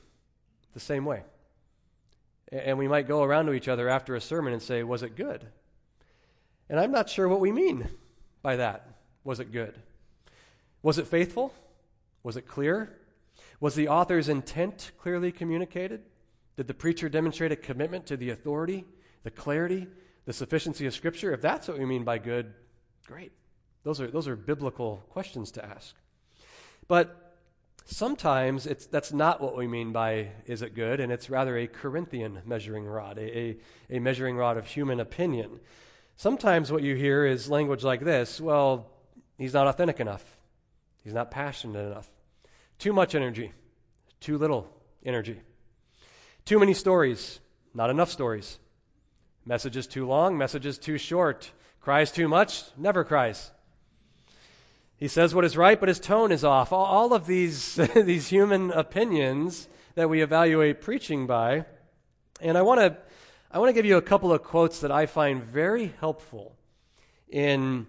the 0.74 0.80
same 0.80 1.04
way. 1.04 1.24
And 2.52 2.78
we 2.78 2.86
might 2.86 3.08
go 3.08 3.24
around 3.24 3.46
to 3.46 3.52
each 3.52 3.66
other 3.66 3.88
after 3.88 4.14
a 4.14 4.20
sermon 4.20 4.52
and 4.52 4.62
say, 4.62 4.84
Was 4.84 5.02
it 5.02 5.16
good? 5.16 5.44
And 6.70 6.78
I'm 6.78 6.92
not 6.92 7.10
sure 7.10 7.28
what 7.28 7.40
we 7.40 7.50
mean 7.50 7.88
by 8.42 8.56
that. 8.56 8.86
Was 9.24 9.40
it 9.40 9.50
good? 9.50 9.74
Was 10.82 10.98
it 10.98 11.08
faithful? 11.08 11.52
Was 12.22 12.36
it 12.36 12.46
clear? 12.46 12.96
Was 13.58 13.74
the 13.74 13.88
author's 13.88 14.28
intent 14.28 14.92
clearly 14.98 15.32
communicated? 15.32 16.02
Did 16.56 16.68
the 16.68 16.74
preacher 16.74 17.08
demonstrate 17.08 17.52
a 17.52 17.56
commitment 17.56 18.06
to 18.06 18.16
the 18.16 18.30
authority, 18.30 18.84
the 19.22 19.30
clarity, 19.30 19.88
the 20.24 20.32
sufficiency 20.32 20.86
of 20.86 20.94
Scripture? 20.94 21.32
If 21.32 21.40
that's 21.40 21.68
what 21.68 21.78
we 21.78 21.84
mean 21.84 22.04
by 22.04 22.18
good, 22.18 22.54
great. 23.06 23.32
Those 23.82 24.00
are, 24.00 24.06
those 24.06 24.28
are 24.28 24.36
biblical 24.36 25.04
questions 25.10 25.50
to 25.52 25.64
ask. 25.64 25.94
But 26.88 27.36
sometimes 27.84 28.66
it's, 28.66 28.86
that's 28.86 29.12
not 29.12 29.40
what 29.40 29.56
we 29.56 29.66
mean 29.66 29.92
by 29.92 30.28
is 30.46 30.62
it 30.62 30.74
good, 30.74 31.00
and 31.00 31.12
it's 31.12 31.28
rather 31.28 31.56
a 31.56 31.66
Corinthian 31.66 32.40
measuring 32.46 32.84
rod, 32.84 33.18
a, 33.18 33.38
a, 33.38 33.56
a 33.90 33.98
measuring 33.98 34.36
rod 34.36 34.56
of 34.56 34.66
human 34.66 35.00
opinion. 35.00 35.60
Sometimes 36.16 36.70
what 36.70 36.82
you 36.82 36.94
hear 36.94 37.26
is 37.26 37.50
language 37.50 37.84
like 37.84 38.00
this 38.00 38.40
well, 38.40 38.90
he's 39.36 39.54
not 39.54 39.66
authentic 39.66 40.00
enough, 40.00 40.38
he's 41.02 41.14
not 41.14 41.30
passionate 41.30 41.84
enough, 41.84 42.10
too 42.78 42.92
much 42.92 43.14
energy, 43.14 43.52
too 44.20 44.38
little 44.38 44.70
energy. 45.04 45.40
Too 46.44 46.58
many 46.58 46.74
stories, 46.74 47.40
not 47.72 47.88
enough 47.88 48.10
stories. 48.10 48.58
Messages 49.46 49.86
too 49.86 50.06
long, 50.06 50.36
messages 50.36 50.76
too 50.76 50.98
short. 50.98 51.52
Cries 51.80 52.12
too 52.12 52.28
much, 52.28 52.64
never 52.76 53.02
cries. 53.02 53.50
He 54.96 55.08
says 55.08 55.34
what 55.34 55.44
is 55.44 55.56
right, 55.56 55.80
but 55.80 55.88
his 55.88 56.00
tone 56.00 56.30
is 56.30 56.44
off. 56.44 56.72
All, 56.72 57.14
of 57.14 57.26
these, 57.26 57.76
these 57.94 58.28
human 58.28 58.70
opinions 58.70 59.68
that 59.94 60.10
we 60.10 60.20
evaluate 60.20 60.80
preaching 60.82 61.26
by. 61.26 61.64
And 62.40 62.58
I 62.58 62.62
want 62.62 62.80
to 62.80 62.96
I 63.50 63.58
want 63.58 63.68
to 63.68 63.72
give 63.72 63.86
you 63.86 63.96
a 63.96 64.02
couple 64.02 64.32
of 64.32 64.42
quotes 64.42 64.80
that 64.80 64.90
I 64.90 65.06
find 65.06 65.40
very 65.40 65.94
helpful 66.00 66.56
in 67.28 67.86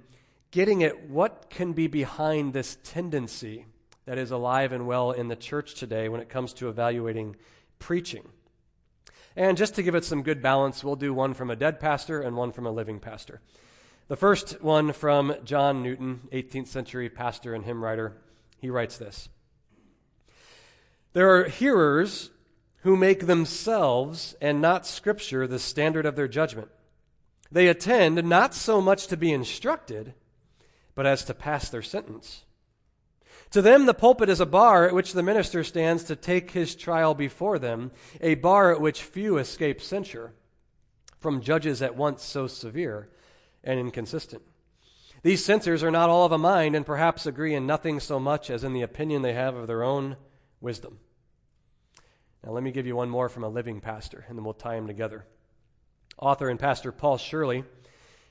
getting 0.52 0.84
at 0.84 1.10
what 1.10 1.50
can 1.50 1.74
be 1.74 1.88
behind 1.88 2.54
this 2.54 2.78
tendency 2.84 3.66
that 4.06 4.20
is 4.20 4.30
alive 4.30 4.72
and 4.72 4.86
well 4.86 5.12
in 5.12 5.28
the 5.28 5.36
church 5.36 5.74
today 5.74 6.08
when 6.08 6.22
it 6.22 6.30
comes 6.30 6.54
to 6.54 6.70
evaluating 6.70 7.36
preaching. 7.80 8.28
And 9.36 9.58
just 9.58 9.76
to 9.76 9.84
give 9.84 9.96
it 9.96 10.06
some 10.06 10.24
good 10.24 10.42
balance, 10.42 10.84
we'll 10.84 10.96
do 10.96 11.14
one 11.14 11.34
from 11.34 11.50
a 11.50 11.56
dead 11.56 11.80
pastor 11.80 12.22
and 12.22 12.38
one 12.38 12.52
from 12.52 12.66
a 12.66 12.72
living 12.72 13.00
pastor. 13.00 13.42
The 14.08 14.16
first 14.16 14.62
one 14.62 14.94
from 14.94 15.36
John 15.44 15.84
Newton, 15.84 16.28
18th 16.32 16.68
century 16.68 17.10
pastor 17.10 17.54
and 17.54 17.66
hymn 17.66 17.84
writer. 17.84 18.14
He 18.60 18.70
writes 18.70 18.98
this 18.98 19.30
There 21.14 21.30
are 21.36 21.50
hearers 21.50 22.30
who 22.84 22.96
make 22.96 23.26
themselves 23.26 24.36
and 24.40 24.62
not 24.62 24.86
Scripture 24.86 25.48
the 25.48 25.60
standard 25.60 26.06
of 26.06 26.16
their 26.16 26.28
judgment. 26.28 26.70
They 27.52 27.68
attend 27.68 28.24
not 28.24 28.54
so 28.54 28.80
much 28.80 29.08
to 29.08 29.18
be 29.18 29.34
instructed, 29.34 30.14
but 30.94 31.06
as 31.06 31.26
to 31.26 31.34
pass 31.34 31.68
their 31.68 31.82
sentence. 31.82 32.46
To 33.56 33.62
them, 33.62 33.86
the 33.86 33.94
pulpit 33.94 34.28
is 34.28 34.42
a 34.42 34.46
bar 34.46 34.86
at 34.86 34.94
which 34.94 35.14
the 35.14 35.24
minister 35.24 35.64
stands 35.64 36.04
to 36.04 36.18
take 36.18 36.52
his 36.52 36.76
trial 36.76 37.14
before 37.14 37.58
them, 37.58 37.94
a 38.20 38.36
bar 38.36 38.74
at 38.74 38.82
which 38.82 39.02
few 39.02 39.38
escape 39.38 39.82
censure 39.82 40.34
from 41.20 41.40
judges 41.40 41.82
at 41.82 41.96
once 41.96 42.22
so 42.22 42.48
severe 42.48 43.08
and 43.64 43.80
inconsistent. 43.80 44.42
These 45.24 45.46
censors 45.46 45.84
are 45.84 45.90
not 45.90 46.10
all 46.10 46.26
of 46.26 46.34
a 46.34 46.38
mind 46.38 46.76
and 46.76 46.86
perhaps 46.86 47.26
agree 47.26 47.56
in 47.56 47.66
nothing 47.66 48.02
so 48.02 48.20
much 48.20 48.50
as 48.50 48.66
in 48.66 48.74
the 48.74 48.82
opinion 48.82 49.22
they 49.22 49.32
have 49.32 49.56
of 49.56 49.68
their 49.68 49.84
own 49.84 50.18
wisdom. 50.60 51.00
Now, 52.44 52.52
let 52.52 52.62
me 52.62 52.72
give 52.72 52.86
you 52.86 52.98
one 52.98 53.10
more 53.10 53.30
from 53.30 53.46
a 53.46 53.48
living 53.48 53.80
pastor, 53.80 54.26
and 54.28 54.38
then 54.38 54.44
we'll 54.44 54.54
tie 54.54 54.76
them 54.76 54.86
together. 54.88 55.28
Author 56.18 56.50
and 56.50 56.60
pastor 56.60 56.92
Paul 56.92 57.18
Shirley, 57.18 57.64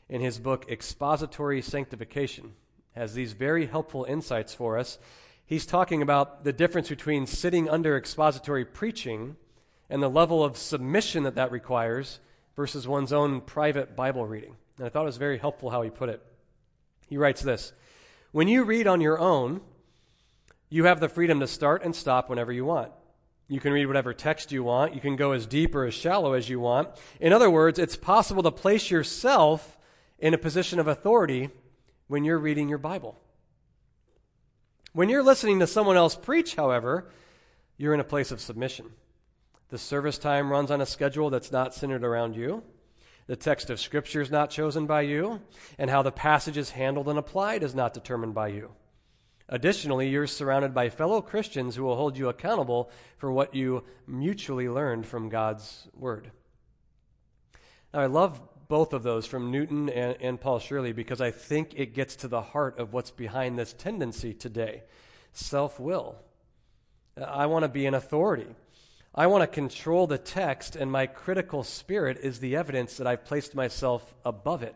in 0.06 0.20
his 0.20 0.38
book 0.38 0.66
Expository 0.70 1.62
Sanctification, 1.62 2.52
has 2.94 3.14
these 3.14 3.32
very 3.32 3.66
helpful 3.66 4.04
insights 4.04 4.54
for 4.54 4.78
us. 4.78 4.98
He's 5.46 5.66
talking 5.66 6.00
about 6.00 6.44
the 6.44 6.52
difference 6.52 6.88
between 6.88 7.26
sitting 7.26 7.68
under 7.68 7.96
expository 7.96 8.64
preaching 8.64 9.36
and 9.90 10.02
the 10.02 10.08
level 10.08 10.42
of 10.42 10.56
submission 10.56 11.24
that 11.24 11.34
that 11.34 11.52
requires 11.52 12.20
versus 12.56 12.88
one's 12.88 13.12
own 13.12 13.40
private 13.40 13.94
Bible 13.96 14.26
reading. 14.26 14.56
And 14.78 14.86
I 14.86 14.88
thought 14.88 15.02
it 15.02 15.06
was 15.06 15.16
very 15.16 15.38
helpful 15.38 15.70
how 15.70 15.82
he 15.82 15.90
put 15.90 16.08
it. 16.08 16.22
He 17.08 17.16
writes 17.16 17.42
this 17.42 17.72
When 18.32 18.48
you 18.48 18.64
read 18.64 18.86
on 18.86 19.00
your 19.00 19.18
own, 19.18 19.60
you 20.70 20.84
have 20.84 21.00
the 21.00 21.08
freedom 21.08 21.40
to 21.40 21.46
start 21.46 21.84
and 21.84 21.94
stop 21.94 22.30
whenever 22.30 22.52
you 22.52 22.64
want. 22.64 22.92
You 23.46 23.60
can 23.60 23.72
read 23.72 23.86
whatever 23.86 24.14
text 24.14 24.52
you 24.52 24.64
want. 24.64 24.94
You 24.94 25.00
can 25.00 25.16
go 25.16 25.32
as 25.32 25.46
deep 25.46 25.74
or 25.74 25.84
as 25.84 25.94
shallow 25.94 26.32
as 26.32 26.48
you 26.48 26.58
want. 26.60 26.88
In 27.20 27.32
other 27.32 27.50
words, 27.50 27.78
it's 27.78 27.96
possible 27.96 28.42
to 28.42 28.50
place 28.50 28.90
yourself 28.90 29.78
in 30.18 30.32
a 30.32 30.38
position 30.38 30.78
of 30.78 30.88
authority 30.88 31.50
when 32.08 32.24
you're 32.24 32.38
reading 32.38 32.68
your 32.68 32.78
Bible. 32.78 33.18
When 34.92 35.08
you're 35.08 35.22
listening 35.22 35.60
to 35.60 35.66
someone 35.66 35.96
else 35.96 36.14
preach, 36.14 36.54
however, 36.54 37.10
you're 37.76 37.94
in 37.94 38.00
a 38.00 38.04
place 38.04 38.30
of 38.30 38.40
submission. 38.40 38.90
The 39.70 39.78
service 39.78 40.18
time 40.18 40.50
runs 40.50 40.70
on 40.70 40.80
a 40.80 40.86
schedule 40.86 41.30
that's 41.30 41.50
not 41.50 41.74
centered 41.74 42.04
around 42.04 42.36
you. 42.36 42.62
The 43.26 43.36
text 43.36 43.70
of 43.70 43.80
Scripture 43.80 44.20
is 44.20 44.30
not 44.30 44.50
chosen 44.50 44.86
by 44.86 45.00
you, 45.02 45.40
and 45.78 45.90
how 45.90 46.02
the 46.02 46.12
passage 46.12 46.58
is 46.58 46.70
handled 46.70 47.08
and 47.08 47.18
applied 47.18 47.62
is 47.62 47.74
not 47.74 47.94
determined 47.94 48.34
by 48.34 48.48
you. 48.48 48.72
Additionally, 49.48 50.08
you're 50.08 50.26
surrounded 50.26 50.74
by 50.74 50.88
fellow 50.88 51.20
Christians 51.20 51.76
who 51.76 51.84
will 51.84 51.96
hold 51.96 52.16
you 52.16 52.28
accountable 52.28 52.90
for 53.16 53.32
what 53.32 53.54
you 53.54 53.84
mutually 54.06 54.68
learned 54.68 55.06
from 55.06 55.28
God's 55.28 55.88
Word. 55.94 56.30
Now, 57.92 58.00
I 58.00 58.06
love 58.06 58.40
both 58.68 58.92
of 58.92 59.02
those 59.02 59.26
from 59.26 59.50
Newton 59.50 59.88
and, 59.88 60.16
and 60.20 60.40
Paul 60.40 60.58
Shirley 60.58 60.92
because 60.92 61.20
I 61.20 61.30
think 61.30 61.74
it 61.76 61.94
gets 61.94 62.16
to 62.16 62.28
the 62.28 62.42
heart 62.42 62.78
of 62.78 62.92
what's 62.92 63.10
behind 63.10 63.58
this 63.58 63.72
tendency 63.72 64.32
today 64.32 64.82
self 65.32 65.78
will. 65.80 66.16
Uh, 67.20 67.24
I 67.24 67.46
want 67.46 67.64
to 67.64 67.68
be 67.68 67.86
an 67.86 67.94
authority. 67.94 68.46
I 69.14 69.26
want 69.28 69.42
to 69.42 69.46
control 69.46 70.06
the 70.06 70.18
text, 70.18 70.74
and 70.74 70.90
my 70.90 71.06
critical 71.06 71.62
spirit 71.62 72.18
is 72.20 72.40
the 72.40 72.56
evidence 72.56 72.96
that 72.96 73.06
I've 73.06 73.24
placed 73.24 73.54
myself 73.54 74.14
above 74.24 74.62
it. 74.62 74.74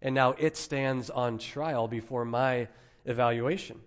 And 0.00 0.14
now 0.14 0.34
it 0.38 0.56
stands 0.56 1.10
on 1.10 1.38
trial 1.38 1.88
before 1.88 2.24
my 2.24 2.68
evaluation. 3.04 3.80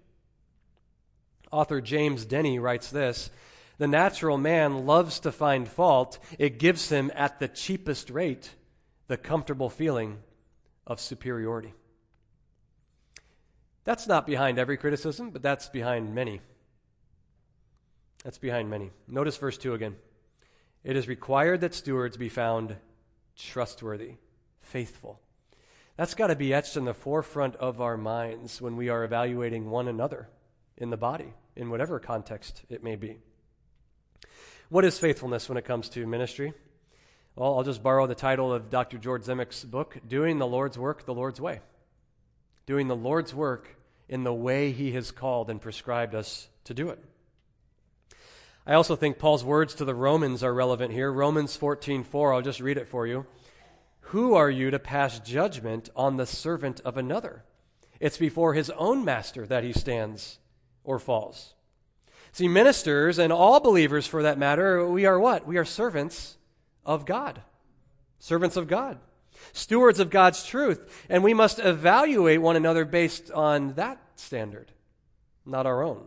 Author 1.52 1.82
James 1.82 2.26
Denney 2.26 2.62
writes 2.62 2.92
this 2.92 3.32
The 3.78 3.88
natural 3.88 4.38
man 4.38 4.86
loves 4.86 5.20
to 5.22 5.32
find 5.32 5.68
fault, 5.68 6.20
it 6.38 6.60
gives 6.60 6.90
him 6.90 7.12
at 7.16 7.40
the 7.40 7.48
cheapest 7.48 8.10
rate 8.10 8.52
the 9.12 9.18
comfortable 9.18 9.70
feeling 9.70 10.20
of 10.88 10.98
superiority. 10.98 11.74
That's 13.84 14.08
not 14.08 14.26
behind 14.26 14.58
every 14.58 14.78
criticism, 14.78 15.32
but 15.32 15.42
that's 15.42 15.68
behind 15.68 16.16
many. 16.16 16.40
That's 18.24 18.38
behind 18.38 18.70
many. 18.70 18.92
Notice 19.10 19.36
verse 19.36 19.58
2 19.58 19.74
again. 19.74 19.98
It 20.86 20.96
is 20.96 21.10
required 21.10 21.60
that 21.60 21.74
stewards 21.74 22.16
be 22.16 22.30
found 22.30 22.78
trustworthy, 23.36 24.14
faithful. 24.62 25.20
That's 25.98 26.16
got 26.16 26.28
to 26.28 26.36
be 26.38 26.54
etched 26.54 26.78
in 26.78 26.86
the 26.86 26.94
forefront 26.94 27.58
of 27.58 27.82
our 27.82 27.98
minds 27.98 28.62
when 28.62 28.78
we 28.78 28.88
are 28.88 29.04
evaluating 29.04 29.70
one 29.70 29.90
another 29.90 30.30
in 30.78 30.90
the 30.90 30.96
body, 30.96 31.34
in 31.58 31.70
whatever 31.70 32.00
context 32.00 32.62
it 32.70 32.82
may 32.82 32.96
be. 32.96 33.18
What 34.70 34.86
is 34.86 34.98
faithfulness 34.98 35.50
when 35.50 35.58
it 35.58 35.66
comes 35.66 35.90
to 35.90 36.08
ministry? 36.08 36.54
Well, 37.34 37.58
I'll 37.58 37.64
just 37.64 37.82
borrow 37.82 38.08
the 38.08 38.16
title 38.16 38.52
of 38.52 38.70
Dr. 38.70 38.98
George 38.98 39.24
Zemek's 39.24 39.64
book, 39.64 39.98
Doing 40.06 40.38
the 40.38 40.48
Lord's 40.48 40.78
Work 40.78 41.06
the 41.06 41.14
Lord's 41.14 41.40
Way. 41.40 41.62
Doing 42.66 42.90
the 42.90 42.96
Lord's 42.96 43.34
work 43.34 43.78
in 44.10 44.26
the 44.26 44.34
way 44.34 44.74
he 44.74 44.92
has 44.92 45.12
called 45.12 45.50
and 45.50 45.62
prescribed 45.62 46.14
us 46.14 46.50
to 46.66 46.74
do 46.74 46.90
it. 46.90 47.00
I 48.68 48.74
also 48.74 48.98
think 48.98 49.18
Paul's 49.18 49.46
words 49.46 49.74
to 49.76 49.86
the 49.86 49.96
Romans 49.96 50.44
are 50.44 50.54
relevant 50.54 50.92
here. 50.92 51.10
Romans 51.10 51.56
14:4, 51.56 52.34
I'll 52.34 52.42
just 52.42 52.60
read 52.60 52.78
it 52.78 52.90
for 52.90 53.08
you. 53.08 53.26
Who 54.12 54.34
are 54.36 54.50
you 54.50 54.70
to 54.70 54.78
pass 54.78 55.18
judgment 55.20 55.90
on 55.96 56.18
the 56.18 56.26
servant 56.26 56.82
of 56.82 56.98
another? 56.98 57.46
It's 58.02 58.18
before 58.18 58.56
his 58.56 58.70
own 58.72 59.06
master 59.06 59.48
that 59.48 59.64
he 59.64 59.72
stands 59.72 60.40
or 60.84 61.00
falls. 61.00 61.54
See, 62.34 62.50
ministers 62.50 63.18
and 63.18 63.32
all 63.32 63.62
believers 63.62 64.06
for 64.06 64.22
that 64.22 64.38
matter, 64.38 64.86
we 64.86 65.06
are 65.06 65.20
what? 65.20 65.48
We 65.48 65.58
are 65.58 65.66
servants 65.66 66.38
of 66.86 67.06
God. 67.06 67.42
Servants 68.20 68.58
of 68.58 68.68
God. 68.68 69.00
Stewards 69.54 70.00
of 70.00 70.10
God's 70.10 70.46
truth. 70.46 71.06
And 71.10 71.24
we 71.24 71.34
must 71.34 71.60
evaluate 71.60 72.42
one 72.42 72.56
another 72.56 72.86
based 72.86 73.32
on 73.32 73.74
that 73.74 74.00
standard, 74.16 74.72
not 75.46 75.66
our 75.66 75.84
own. 75.84 76.04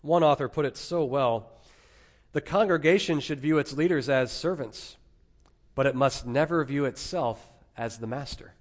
One 0.00 0.24
author 0.24 0.48
put 0.48 0.66
it 0.66 0.76
so 0.76 1.04
well 1.04 1.52
the 2.32 2.40
congregation 2.40 3.20
should 3.20 3.40
view 3.40 3.58
its 3.58 3.74
leaders 3.74 4.08
as 4.08 4.32
servants, 4.32 4.96
but 5.74 5.86
it 5.86 5.94
must 5.94 6.26
never 6.26 6.64
view 6.64 6.86
itself 6.86 7.52
as 7.76 7.98
the 7.98 8.06
master. 8.06 8.54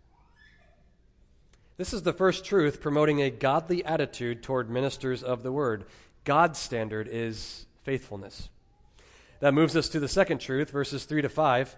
This 1.78 1.94
is 1.94 2.04
the 2.04 2.14
first 2.14 2.46
truth 2.46 2.82
promoting 2.82 3.22
a 3.22 3.30
godly 3.30 3.84
attitude 3.86 4.44
toward 4.44 4.70
ministers 4.70 5.24
of 5.24 5.42
the 5.42 5.54
word. 5.54 5.86
God's 6.26 6.60
standard 6.60 7.08
is 7.10 7.66
faithfulness. 7.84 8.50
That 9.42 9.54
moves 9.56 9.76
us 9.76 9.90
to 9.90 10.00
the 10.00 10.08
second 10.08 10.38
truth, 10.40 10.70
verses 10.70 11.04
3 11.04 11.24
to 11.24 11.30
5. 11.30 11.76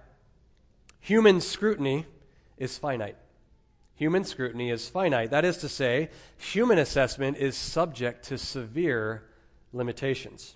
Human 1.00 1.42
scrutiny 1.42 2.06
is 2.58 2.78
finite. 2.78 3.16
Human 3.96 4.26
scrutiny 4.26 4.70
is 4.70 4.90
finite. 4.90 5.32
That 5.32 5.46
is 5.46 5.58
to 5.58 5.70
say, 5.70 6.10
human 6.38 6.78
assessment 6.78 7.38
is 7.38 7.56
subject 7.56 8.26
to 8.26 8.38
severe 8.38 9.24
limitations. 9.72 10.56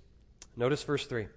Notice 0.57 0.83
verse 0.83 1.05
3. 1.05 1.27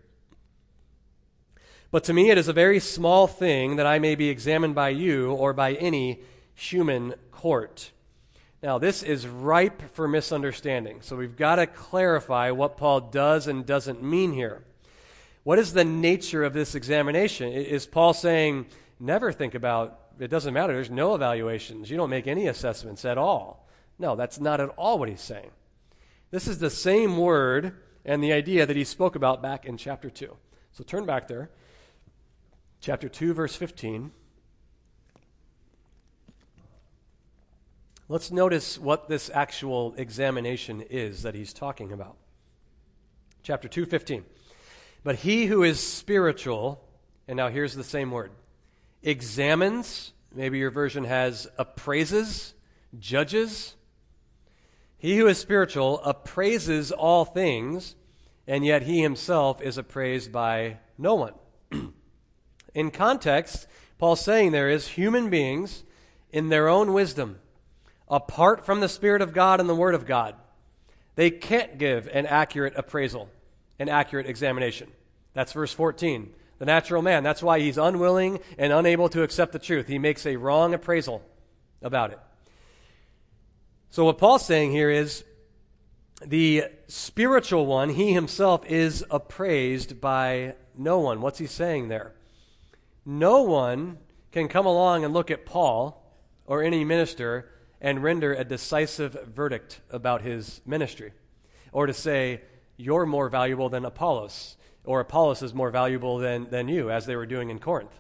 But 1.93 2.05
to 2.05 2.13
me 2.13 2.31
it 2.31 2.39
is 2.39 2.49
a 2.49 2.53
very 2.53 2.81
small 2.81 3.29
thing 3.29 3.77
that 3.77 3.87
I 3.87 4.01
may 4.01 4.17
be 4.17 4.29
examined 4.29 4.75
by 4.75 4.89
you 4.89 5.33
or 5.33 5.53
by 5.53 5.75
any 5.75 6.21
human 6.55 7.15
court. 7.31 7.93
Now, 8.63 8.79
this 8.79 9.03
is 9.03 9.27
ripe 9.27 9.95
for 9.95 10.07
misunderstanding. 10.07 11.01
So 11.01 11.17
we've 11.17 11.37
got 11.37 11.57
to 11.57 11.67
clarify 11.67 12.51
what 12.51 12.77
Paul 12.77 13.01
does 13.01 13.47
and 13.47 13.65
doesn't 13.65 14.03
mean 14.03 14.33
here. 14.33 14.65
What 15.43 15.59
is 15.59 15.73
the 15.73 15.85
nature 15.85 16.45
of 16.45 16.53
this 16.53 16.75
examination? 16.75 17.53
Is 17.53 17.87
Paul 17.87 18.13
saying, 18.13 18.67
never 18.99 19.33
think 19.33 19.55
about, 19.55 19.99
it 20.19 20.29
doesn't 20.29 20.53
matter, 20.53 20.75
there's 20.75 20.91
no 20.91 21.15
evaluations, 21.15 21.91
you 21.91 21.97
don't 21.97 22.11
make 22.11 22.27
any 22.27 22.47
assessments 22.47 23.05
at 23.05 23.17
all? 23.17 23.69
No, 23.99 24.17
that's 24.17 24.39
not 24.39 24.61
at 24.61 24.69
all 24.71 24.99
what 24.99 25.09
he's 25.09 25.21
saying. 25.21 25.51
This 26.31 26.47
is 26.47 26.59
the 26.59 26.71
same 26.71 27.17
word 27.17 27.75
and 28.05 28.23
the 28.23 28.33
idea 28.33 28.67
that 28.67 28.77
he 28.77 28.85
spoke 28.85 29.17
about 29.17 29.43
back 29.43 29.65
in 29.65 29.77
chapter 29.77 30.11
2. 30.11 30.37
So 30.73 30.85
turn 30.85 31.05
back 31.07 31.29
there. 31.29 31.51
Chapter 32.81 33.09
2, 33.09 33.35
verse 33.35 33.57
15. 33.57 34.11
Let's 38.09 38.31
notice 38.31 38.79
what 38.79 39.09
this 39.09 39.31
actual 39.33 39.95
examination 39.97 40.81
is 40.81 41.23
that 41.23 41.35
he's 41.35 41.53
talking 41.53 41.93
about. 41.93 42.17
Chapter 43.43 43.69
2, 43.69 43.87
15. 43.87 44.25
But 45.03 45.17
he 45.17 45.47
who 45.47 45.63
is 45.63 45.81
spiritual, 45.81 46.83
and 47.27 47.37
now 47.37 47.49
here's 47.49 47.75
the 47.75 47.85
same 47.85 48.11
word, 48.11 48.33
examines, 49.03 50.13
maybe 50.35 50.59
your 50.59 50.71
version 50.71 51.05
has 51.05 51.49
appraises, 51.59 52.55
judges, 52.99 53.77
he 55.01 55.17
who 55.17 55.27
is 55.29 55.39
spiritual 55.39 56.03
appraises 56.05 56.93
all 56.93 57.25
things, 57.25 57.97
and 58.47 58.67
yet 58.67 58.83
he 58.83 59.01
himself 59.01 59.63
is 59.63 59.79
appraised 59.79 60.31
by 60.31 60.77
no 60.99 61.15
one. 61.15 61.33
in 62.75 62.91
context, 62.91 63.67
Paul's 63.97 64.21
saying 64.21 64.53
there 64.53 64.69
is 64.69 64.89
human 64.89 65.31
beings 65.31 65.85
in 66.31 66.51
their 66.51 66.69
own 66.69 66.93
wisdom, 66.93 67.39
apart 68.09 68.67
from 68.67 68.81
the 68.81 68.91
Spirit 68.91 69.23
of 69.23 69.33
God 69.33 69.59
and 69.59 69.71
the 69.71 69.75
Word 69.75 69.95
of 69.95 70.05
God. 70.05 70.35
They 71.15 71.31
can't 71.31 71.79
give 71.79 72.07
an 72.09 72.27
accurate 72.27 72.75
appraisal, 72.77 73.31
an 73.81 73.89
accurate 73.89 74.27
examination. 74.27 74.89
That's 75.33 75.53
verse 75.53 75.73
14. 75.73 76.33
The 76.59 76.67
natural 76.67 77.01
man. 77.01 77.25
That's 77.25 77.43
why 77.43 77.59
he's 77.59 77.79
unwilling 77.79 78.39
and 78.59 78.73
unable 78.73 79.09
to 79.09 79.23
accept 79.23 79.53
the 79.53 79.59
truth. 79.59 79.89
He 79.89 79.99
makes 79.99 80.27
a 80.27 80.37
wrong 80.37 80.75
appraisal 80.75 81.23
about 81.83 82.13
it. 82.13 82.19
So, 83.89 84.05
what 84.05 84.19
Paul's 84.19 84.45
saying 84.45 84.71
here 84.71 84.91
is 84.91 85.25
the 86.25 86.65
spiritual 86.87 87.67
one, 87.67 87.89
he 87.89 88.13
himself 88.13 88.65
is 88.67 89.05
appraised 89.11 90.01
by 90.01 90.55
no 90.77 90.99
one. 90.99 91.23
What's 91.23 91.39
he 91.39 91.47
saying 91.47 91.89
there? 91.89 92.15
No 93.07 93.43
one 93.43 93.99
can 94.31 94.47
come 94.47 94.67
along 94.67 95.05
and 95.05 95.15
look 95.15 95.31
at 95.31 95.47
Paul 95.47 96.05
or 96.47 96.63
any 96.63 96.85
minister 96.85 97.51
and 97.81 98.03
render 98.03 98.35
a 98.35 98.45
decisive 98.45 99.17
verdict 99.35 99.81
about 99.91 100.21
his 100.21 100.61
ministry, 100.67 101.13
or 101.73 101.87
to 101.87 101.95
say, 101.95 102.43
you're 102.81 103.07
more 103.07 103.29
valuable 103.29 103.69
than 103.69 103.85
Apollos, 103.85 104.57
or 104.85 105.01
Apollos 105.01 105.43
is 105.43 105.55
more 105.55 105.71
valuable 105.71 106.19
than, 106.19 106.49
than 106.51 106.69
you, 106.69 106.91
as 106.91 107.07
they 107.07 107.17
were 107.17 107.27
doing 107.27 107.51
in 107.51 107.59
Corinth. 107.59 107.99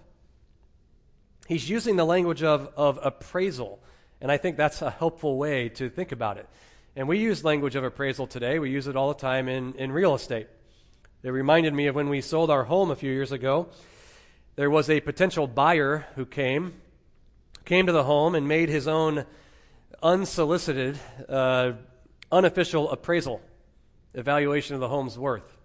He's 1.46 1.68
using 1.68 1.96
the 1.96 2.04
language 2.04 2.42
of, 2.42 2.70
of 2.76 2.98
appraisal 3.02 3.80
and 4.20 4.30
I 4.30 4.36
think 4.36 4.56
that's 4.56 4.82
a 4.82 4.90
helpful 4.90 5.38
way 5.38 5.68
to 5.70 5.88
think 5.88 6.12
about 6.12 6.36
it. 6.36 6.46
And 6.94 7.08
we 7.08 7.18
use 7.18 7.44
language 7.44 7.74
of 7.74 7.84
appraisal 7.84 8.26
today. 8.26 8.58
We 8.58 8.70
use 8.70 8.86
it 8.86 8.96
all 8.96 9.08
the 9.08 9.18
time 9.18 9.48
in, 9.48 9.74
in 9.74 9.92
real 9.92 10.14
estate. 10.14 10.48
It 11.22 11.30
reminded 11.30 11.72
me 11.72 11.86
of 11.86 11.94
when 11.94 12.08
we 12.08 12.20
sold 12.20 12.50
our 12.50 12.64
home 12.64 12.90
a 12.90 12.96
few 12.96 13.10
years 13.10 13.32
ago. 13.32 13.68
There 14.56 14.68
was 14.68 14.90
a 14.90 15.00
potential 15.00 15.46
buyer 15.46 16.06
who 16.16 16.26
came, 16.26 16.74
came 17.64 17.86
to 17.86 17.92
the 17.92 18.04
home 18.04 18.34
and 18.34 18.46
made 18.46 18.68
his 18.68 18.86
own 18.86 19.24
unsolicited, 20.02 20.98
uh, 21.28 21.72
unofficial 22.30 22.90
appraisal, 22.90 23.40
evaluation 24.14 24.74
of 24.74 24.80
the 24.80 24.88
home's 24.88 25.18
worth. 25.18 25.56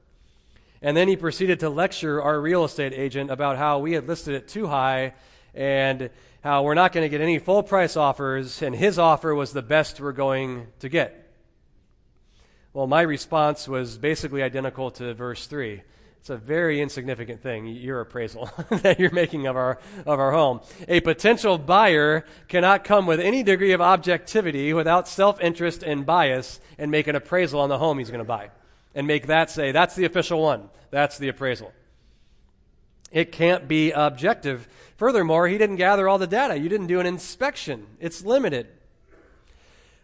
And 0.81 0.95
then 0.95 1.07
he 1.07 1.15
proceeded 1.15 1.59
to 1.61 1.69
lecture 1.69 2.21
our 2.21 2.39
real 2.39 2.63
estate 2.65 2.93
agent 2.93 3.31
about 3.31 3.57
how 3.57 3.79
we 3.79 3.93
had 3.93 4.07
listed 4.07 4.35
it 4.35 4.47
too 4.47 4.67
high 4.67 5.13
and 5.53 6.09
how 6.43 6.61
we're 6.61 6.75
not 6.75 6.91
going 6.91 7.03
to 7.03 7.09
get 7.09 7.21
any 7.21 7.39
full 7.39 7.63
price 7.63 7.97
offers, 7.97 8.61
and 8.61 8.75
his 8.75 8.99
offer 8.99 9.33
was 9.33 9.51
the 9.51 9.63
best 9.63 9.99
we're 9.99 10.11
going 10.11 10.67
to 10.79 10.89
get. 10.89 11.33
Well, 12.71 12.85
my 12.85 13.01
response 13.01 13.67
was 13.67 13.97
basically 13.97 14.43
identical 14.43 14.91
to 14.91 15.13
verse 15.13 15.47
3. 15.47 15.81
It's 16.25 16.31
a 16.31 16.37
very 16.37 16.81
insignificant 16.81 17.43
thing, 17.43 17.67
your 17.67 18.01
appraisal 18.01 18.49
that 18.81 18.99
you're 18.99 19.11
making 19.11 19.45
of 19.45 19.55
our, 19.55 19.77
of 20.07 20.19
our 20.19 20.31
home. 20.31 20.61
A 20.87 20.99
potential 21.01 21.59
buyer 21.59 22.25
cannot 22.47 22.83
come 22.83 23.05
with 23.05 23.19
any 23.19 23.43
degree 23.43 23.73
of 23.73 23.79
objectivity 23.79 24.73
without 24.73 25.07
self 25.07 25.39
interest 25.39 25.83
and 25.83 26.03
bias 26.03 26.59
and 26.79 26.89
make 26.89 27.05
an 27.05 27.15
appraisal 27.15 27.59
on 27.59 27.69
the 27.69 27.77
home 27.77 27.99
he's 27.99 28.09
going 28.09 28.17
to 28.17 28.25
buy. 28.25 28.49
And 28.95 29.05
make 29.05 29.27
that 29.27 29.51
say, 29.51 29.71
that's 29.71 29.93
the 29.93 30.05
official 30.05 30.41
one. 30.41 30.71
That's 30.89 31.19
the 31.19 31.27
appraisal. 31.27 31.71
It 33.11 33.31
can't 33.31 33.67
be 33.67 33.91
objective. 33.91 34.67
Furthermore, 34.97 35.47
he 35.47 35.59
didn't 35.59 35.75
gather 35.75 36.09
all 36.09 36.17
the 36.17 36.25
data. 36.25 36.57
You 36.57 36.69
didn't 36.69 36.87
do 36.87 36.99
an 36.99 37.05
inspection. 37.05 37.85
It's 37.99 38.25
limited. 38.25 38.65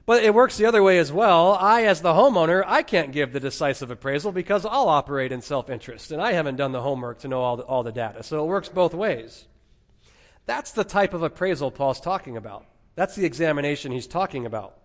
But 0.06 0.24
it 0.24 0.34
works 0.34 0.58
the 0.58 0.66
other 0.66 0.82
way 0.82 0.98
as 0.98 1.12
well. 1.12 1.54
I, 1.54 1.84
as 1.84 2.02
the 2.02 2.14
homeowner, 2.14 2.64
I 2.66 2.82
can't 2.82 3.12
give 3.12 3.34
the 3.34 3.40
decisive 3.40 3.92
appraisal 3.92 4.32
because 4.32 4.66
I'll 4.66 4.90
operate 4.90 5.32
in 5.32 5.42
self 5.42 5.70
interest, 5.70 6.12
and 6.12 6.22
I 6.22 6.34
haven't 6.34 6.56
done 6.56 6.72
the 6.72 6.82
homework 6.82 7.20
to 7.20 7.28
know 7.28 7.42
all 7.42 7.58
the, 7.58 7.64
all 7.64 7.84
the 7.84 7.92
data. 7.92 8.24
So 8.24 8.44
it 8.44 8.48
works 8.48 8.70
both 8.70 8.94
ways. 8.94 9.46
That's 10.46 10.72
the 10.72 10.84
type 10.84 11.14
of 11.14 11.22
appraisal 11.22 11.72
Paul's 11.72 12.02
talking 12.02 12.36
about. 12.36 12.66
That's 12.96 13.16
the 13.16 13.26
examination 13.26 13.92
he's 13.92 14.08
talking 14.08 14.46
about. 14.46 14.78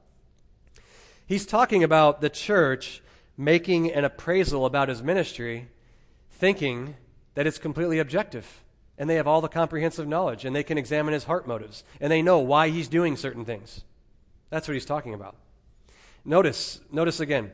He's 1.26 1.46
talking 1.46 1.82
about 1.82 2.20
the 2.20 2.30
church 2.30 3.02
making 3.36 3.92
an 3.92 4.04
appraisal 4.04 4.64
about 4.64 4.88
his 4.88 5.02
ministry, 5.02 5.68
thinking 6.30 6.96
that 7.34 7.46
it's 7.46 7.58
completely 7.58 7.98
objective. 7.98 8.62
And 8.98 9.10
they 9.10 9.16
have 9.16 9.26
all 9.26 9.40
the 9.40 9.48
comprehensive 9.48 10.06
knowledge, 10.06 10.44
and 10.44 10.54
they 10.54 10.62
can 10.62 10.78
examine 10.78 11.14
his 11.14 11.24
heart 11.24 11.46
motives, 11.46 11.84
and 12.00 12.10
they 12.12 12.22
know 12.22 12.38
why 12.38 12.68
he's 12.68 12.88
doing 12.88 13.16
certain 13.16 13.44
things. 13.44 13.84
That's 14.50 14.68
what 14.68 14.74
he's 14.74 14.84
talking 14.84 15.14
about. 15.14 15.36
Notice, 16.24 16.80
notice 16.90 17.20
again. 17.20 17.52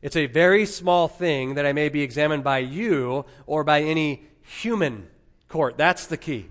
It's 0.00 0.16
a 0.16 0.26
very 0.26 0.66
small 0.66 1.06
thing 1.06 1.54
that 1.54 1.66
I 1.66 1.72
may 1.72 1.88
be 1.88 2.02
examined 2.02 2.42
by 2.42 2.58
you 2.58 3.24
or 3.46 3.62
by 3.62 3.82
any 3.82 4.24
human 4.42 5.08
court. 5.48 5.76
That's 5.76 6.06
the 6.06 6.16
key. 6.16 6.48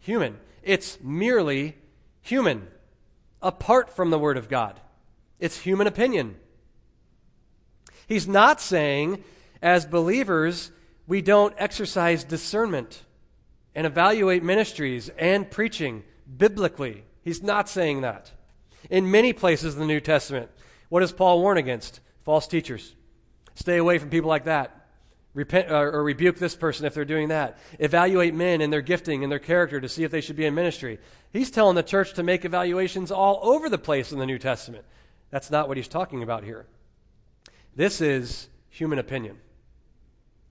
Human. 0.00 0.38
It's 0.62 0.98
merely 1.00 1.76
human, 2.20 2.68
apart 3.40 3.94
from 3.94 4.10
the 4.10 4.18
Word 4.18 4.36
of 4.36 4.48
God. 4.48 4.80
It's 5.38 5.58
human 5.58 5.86
opinion. 5.86 6.36
He's 8.06 8.26
not 8.26 8.60
saying, 8.60 9.22
as 9.62 9.86
believers, 9.86 10.72
we 11.06 11.22
don't 11.22 11.54
exercise 11.58 12.24
discernment 12.24 13.04
and 13.74 13.86
evaluate 13.86 14.42
ministries 14.42 15.10
and 15.10 15.50
preaching 15.50 16.02
biblically. 16.36 17.04
He's 17.22 17.42
not 17.42 17.68
saying 17.68 18.00
that. 18.00 18.32
In 18.88 19.10
many 19.10 19.32
places 19.32 19.74
in 19.74 19.80
the 19.80 19.86
New 19.86 20.00
Testament, 20.00 20.50
what 20.88 21.00
does 21.00 21.12
Paul 21.12 21.40
warn 21.40 21.58
against? 21.58 22.00
False 22.22 22.46
teachers. 22.46 22.94
Stay 23.54 23.76
away 23.76 23.98
from 23.98 24.10
people 24.10 24.28
like 24.28 24.44
that. 24.44 24.76
Repent, 25.32 25.70
or, 25.70 25.92
or 25.92 26.02
rebuke 26.02 26.38
this 26.38 26.56
person 26.56 26.86
if 26.86 26.94
they're 26.94 27.04
doing 27.04 27.28
that. 27.28 27.58
Evaluate 27.78 28.34
men 28.34 28.60
and 28.60 28.72
their 28.72 28.82
gifting 28.82 29.22
and 29.22 29.30
their 29.30 29.38
character 29.38 29.80
to 29.80 29.88
see 29.88 30.02
if 30.02 30.10
they 30.10 30.20
should 30.20 30.36
be 30.36 30.44
in 30.44 30.54
ministry. 30.54 30.98
He's 31.32 31.50
telling 31.50 31.76
the 31.76 31.82
church 31.82 32.14
to 32.14 32.22
make 32.22 32.44
evaluations 32.44 33.12
all 33.12 33.38
over 33.42 33.68
the 33.68 33.78
place 33.78 34.10
in 34.10 34.18
the 34.18 34.26
New 34.26 34.38
Testament. 34.38 34.84
That's 35.30 35.50
not 35.50 35.68
what 35.68 35.76
he's 35.76 35.86
talking 35.88 36.22
about 36.22 36.42
here. 36.42 36.66
This 37.76 38.00
is 38.00 38.48
human 38.68 38.98
opinion. 38.98 39.38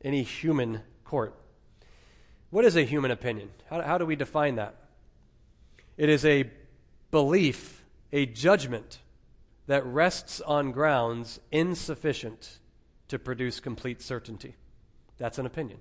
Any 0.02 0.24
human 0.24 0.82
court. 1.04 1.36
What 2.50 2.64
is 2.64 2.78
a 2.78 2.84
human 2.84 3.12
opinion? 3.12 3.50
How, 3.70 3.82
how 3.82 3.98
do 3.98 4.06
we 4.06 4.16
define 4.16 4.56
that? 4.56 4.76
It 5.98 6.08
is 6.08 6.24
a 6.24 6.50
belief 7.12 7.79
a 8.12 8.26
judgment 8.26 9.00
that 9.68 9.86
rests 9.86 10.42
on 10.42 10.72
grounds 10.72 11.40
insufficient 11.52 12.60
to 13.08 13.20
produce 13.20 13.60
complete 13.60 14.02
certainty. 14.02 14.56
That's 15.18 15.38
an 15.38 15.46
opinion. 15.46 15.80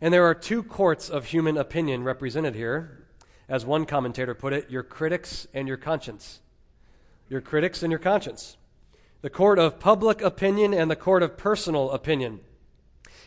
And 0.00 0.14
there 0.14 0.24
are 0.24 0.34
two 0.34 0.62
courts 0.62 1.10
of 1.10 1.26
human 1.26 1.56
opinion 1.56 2.04
represented 2.04 2.54
here. 2.54 3.06
As 3.48 3.66
one 3.66 3.84
commentator 3.84 4.34
put 4.34 4.52
it, 4.52 4.70
your 4.70 4.82
critics 4.82 5.46
and 5.52 5.68
your 5.68 5.76
conscience. 5.76 6.40
Your 7.28 7.40
critics 7.40 7.82
and 7.82 7.92
your 7.92 7.98
conscience. 7.98 8.56
The 9.22 9.30
court 9.30 9.58
of 9.58 9.78
public 9.78 10.22
opinion 10.22 10.72
and 10.72 10.90
the 10.90 10.96
court 10.96 11.22
of 11.22 11.36
personal 11.36 11.90
opinion. 11.90 12.40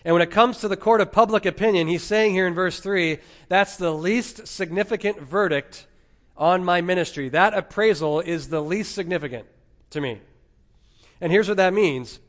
And 0.04 0.13
when 0.13 0.21
it 0.21 0.32
comes 0.32 0.58
to 0.60 0.67
the 0.67 0.76
court 0.76 0.99
of 0.99 1.12
public 1.12 1.45
opinion, 1.45 1.88
he's 1.88 2.04
saying 2.04 2.34
here 2.34 2.47
in 2.47 2.54
verse 2.54 2.80
3 2.80 3.19
that's 3.47 3.78
the 3.78 3.93
least 3.93 4.47
significant 4.47 5.19
verdict 5.19 5.86
on 6.38 6.63
my 6.63 6.82
ministry. 6.82 7.30
That 7.30 7.54
appraisal 7.54 8.19
is 8.19 8.50
the 8.50 8.62
least 8.62 8.93
significant 8.93 9.46
to 9.91 10.02
me. 10.02 10.19
And 11.22 11.32
here's 11.32 11.48
what 11.48 11.58
that 11.58 11.74
means 11.74 12.19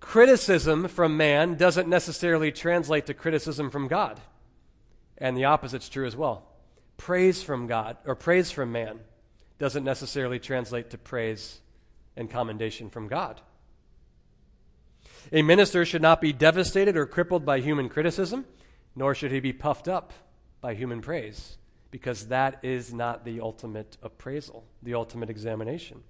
criticism 0.00 0.88
from 0.88 1.16
man 1.16 1.54
doesn't 1.54 1.88
necessarily 1.88 2.52
translate 2.52 3.06
to 3.06 3.14
criticism 3.14 3.70
from 3.70 3.88
God. 3.88 4.20
And 5.18 5.36
the 5.36 5.44
opposite's 5.44 5.88
true 5.88 6.06
as 6.06 6.16
well. 6.16 6.44
Praise 6.96 7.42
from 7.42 7.66
God 7.66 7.96
or 8.06 8.14
praise 8.14 8.50
from 8.50 8.72
man 8.72 9.00
doesn't 9.58 9.84
necessarily 9.84 10.38
translate 10.38 10.90
to 10.90 10.98
praise 10.98 11.60
and 12.16 12.30
commendation 12.30 12.90
from 12.90 13.08
God. 13.08 13.40
A 15.32 15.42
minister 15.42 15.84
should 15.84 16.00
not 16.00 16.20
be 16.20 16.32
devastated 16.32 16.96
or 16.96 17.04
crippled 17.04 17.44
by 17.44 17.60
human 17.60 17.88
criticism, 17.88 18.46
nor 18.94 19.14
should 19.14 19.32
he 19.32 19.40
be 19.40 19.52
puffed 19.52 19.88
up 19.88 20.12
by 20.60 20.74
human 20.74 21.00
praise 21.00 21.58
because 21.90 22.28
that 22.28 22.58
is 22.62 22.92
not 22.92 23.24
the 23.24 23.40
ultimate 23.40 23.96
appraisal, 24.02 24.64
the 24.82 24.94
ultimate 24.94 25.30
examination. 25.30 26.02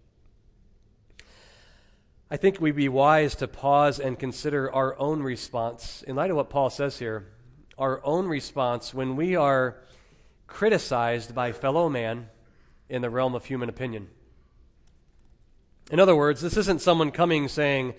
I 2.30 2.36
think 2.36 2.60
we'd 2.60 2.76
be 2.76 2.88
wise 2.88 3.34
to 3.36 3.48
pause 3.48 3.98
and 3.98 4.18
consider 4.18 4.70
our 4.72 4.98
own 4.98 5.22
response 5.22 6.04
in 6.06 6.16
light 6.16 6.30
of 6.30 6.36
what 6.36 6.50
Paul 6.50 6.68
says 6.68 6.98
here. 6.98 7.28
Our 7.78 8.04
own 8.04 8.26
response 8.26 8.92
when 8.92 9.16
we 9.16 9.34
are 9.34 9.78
criticized 10.46 11.34
by 11.34 11.52
fellow 11.52 11.88
man 11.88 12.28
in 12.88 13.02
the 13.02 13.10
realm 13.10 13.34
of 13.34 13.46
human 13.46 13.68
opinion. 13.68 14.08
In 15.90 16.00
other 16.00 16.16
words, 16.16 16.42
this 16.42 16.56
isn't 16.56 16.82
someone 16.82 17.12
coming 17.12 17.48
saying, 17.48 17.94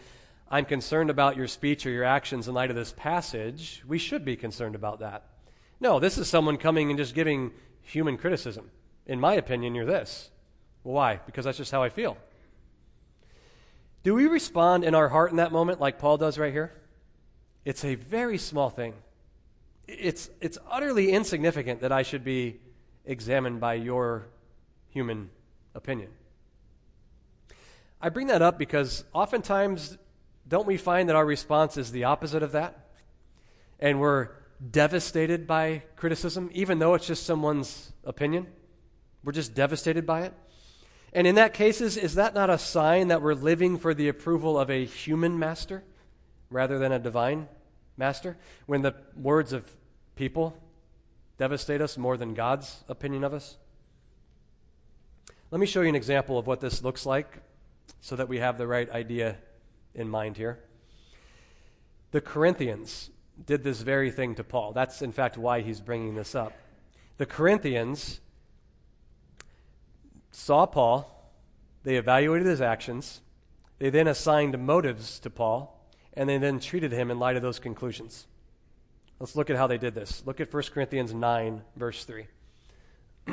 I'm 0.51 0.65
concerned 0.65 1.09
about 1.09 1.35
your 1.35 1.47
speech 1.47 1.85
or 1.85 1.89
your 1.89 2.03
actions 2.03 2.47
in 2.47 2.53
light 2.53 2.69
of 2.69 2.75
this 2.75 2.93
passage. 2.95 3.83
We 3.87 3.97
should 3.97 4.23
be 4.23 4.35
concerned 4.35 4.75
about 4.75 4.99
that. 4.99 5.25
No, 5.79 5.99
this 5.99 6.17
is 6.17 6.27
someone 6.27 6.57
coming 6.57 6.89
and 6.89 6.99
just 6.99 7.15
giving 7.15 7.51
human 7.89 8.17
criticism. 8.17 8.69
In 9.05 9.19
my 9.19 9.33
opinion, 9.33 9.75
you're 9.75 9.85
this. 9.85 10.29
Well, 10.83 10.93
why? 10.93 11.19
Because 11.25 11.45
that's 11.45 11.57
just 11.57 11.71
how 11.71 11.83
I 11.83 11.89
feel. 11.89 12.17
Do 14.03 14.13
we 14.13 14.27
respond 14.27 14.83
in 14.83 14.95
our 14.95 15.09
heart 15.09 15.31
in 15.31 15.37
that 15.37 15.51
moment 15.51 15.79
like 15.79 15.99
Paul 15.99 16.17
does 16.17 16.37
right 16.37 16.53
here? 16.53 16.71
It's 17.65 17.83
a 17.83 17.95
very 17.95 18.37
small 18.37 18.69
thing. 18.69 18.93
It's, 19.87 20.29
it's 20.39 20.57
utterly 20.69 21.11
insignificant 21.11 21.81
that 21.81 21.91
I 21.91 22.03
should 22.03 22.23
be 22.23 22.59
examined 23.05 23.59
by 23.59 23.73
your 23.73 24.27
human 24.89 25.31
opinion. 25.73 26.09
I 28.01 28.09
bring 28.09 28.27
that 28.27 28.41
up 28.41 28.57
because 28.57 29.03
oftentimes, 29.13 29.97
don't 30.47 30.67
we 30.67 30.77
find 30.77 31.09
that 31.09 31.15
our 31.15 31.25
response 31.25 31.75
is 31.75 31.91
the 31.91 32.05
opposite 32.05 32.43
of 32.43 32.53
that? 32.53 32.87
And 33.79 33.99
we're 33.99 34.29
devastated 34.59 35.47
by 35.47 35.83
criticism, 35.95 36.49
even 36.53 36.79
though 36.79 36.93
it's 36.93 37.07
just 37.07 37.25
someone's 37.25 37.93
opinion. 38.03 38.47
We're 39.23 39.31
just 39.31 39.53
devastated 39.53 40.05
by 40.05 40.23
it. 40.23 40.33
And 41.13 41.25
in 41.25 41.35
that 41.35 41.53
cases, 41.53 41.97
is 41.97 42.15
that 42.15 42.33
not 42.33 42.49
a 42.49 42.57
sign 42.57 43.07
that 43.07 43.21
we're 43.21 43.33
living 43.33 43.77
for 43.77 43.93
the 43.93 44.07
approval 44.07 44.59
of 44.59 44.69
a 44.69 44.85
human 44.85 45.39
master 45.39 45.83
rather 46.49 46.77
than 46.77 46.91
a 46.91 46.99
divine 46.99 47.47
master? 47.97 48.37
When 48.65 48.81
the 48.81 48.95
words 49.15 49.53
of 49.53 49.65
people 50.15 50.61
devastate 51.37 51.81
us 51.81 51.97
more 51.97 52.17
than 52.17 52.33
God's 52.33 52.83
opinion 52.87 53.23
of 53.23 53.33
us? 53.33 53.57
Let 55.51 55.59
me 55.59 55.65
show 55.65 55.81
you 55.81 55.89
an 55.89 55.95
example 55.95 56.37
of 56.37 56.45
what 56.45 56.59
this 56.59 56.83
looks 56.83 57.05
like 57.05 57.41
so 58.01 58.15
that 58.15 58.29
we 58.29 58.37
have 58.37 58.57
the 58.57 58.67
right 58.67 58.89
idea 58.91 59.37
in 59.95 60.07
mind 60.07 60.37
here. 60.37 60.59
The 62.11 62.21
Corinthians 62.21 63.09
did 63.45 63.63
this 63.63 63.81
very 63.81 64.11
thing 64.11 64.35
to 64.35 64.43
Paul. 64.43 64.73
That's, 64.73 65.01
in 65.01 65.11
fact, 65.11 65.37
why 65.37 65.61
he's 65.61 65.81
bringing 65.81 66.15
this 66.15 66.35
up. 66.35 66.53
The 67.17 67.25
Corinthians 67.25 68.19
saw 70.31 70.65
Paul, 70.65 71.33
they 71.83 71.95
evaluated 71.97 72.47
his 72.47 72.61
actions, 72.61 73.21
they 73.77 73.89
then 73.89 74.07
assigned 74.07 74.57
motives 74.57 75.19
to 75.19 75.29
Paul, 75.29 75.85
and 76.13 76.29
they 76.29 76.37
then 76.37 76.59
treated 76.59 76.91
him 76.91 77.11
in 77.11 77.19
light 77.19 77.35
of 77.35 77.41
those 77.41 77.59
conclusions. 77.59 78.27
Let's 79.19 79.35
look 79.35 79.49
at 79.49 79.57
how 79.57 79.67
they 79.67 79.77
did 79.77 79.95
this. 79.95 80.23
Look 80.25 80.39
at 80.39 80.53
1 80.53 80.63
Corinthians 80.73 81.13
9, 81.13 81.61
verse 81.75 82.05
3. 82.05 82.27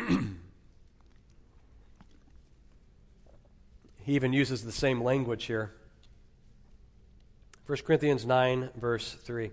he 4.03 4.15
even 4.15 4.33
uses 4.33 4.65
the 4.65 4.73
same 4.73 5.03
language 5.03 5.45
here. 5.45 5.73
1 7.67 7.79
Corinthians 7.85 8.27
9, 8.27 8.71
verse 8.77 9.13
3. 9.23 9.51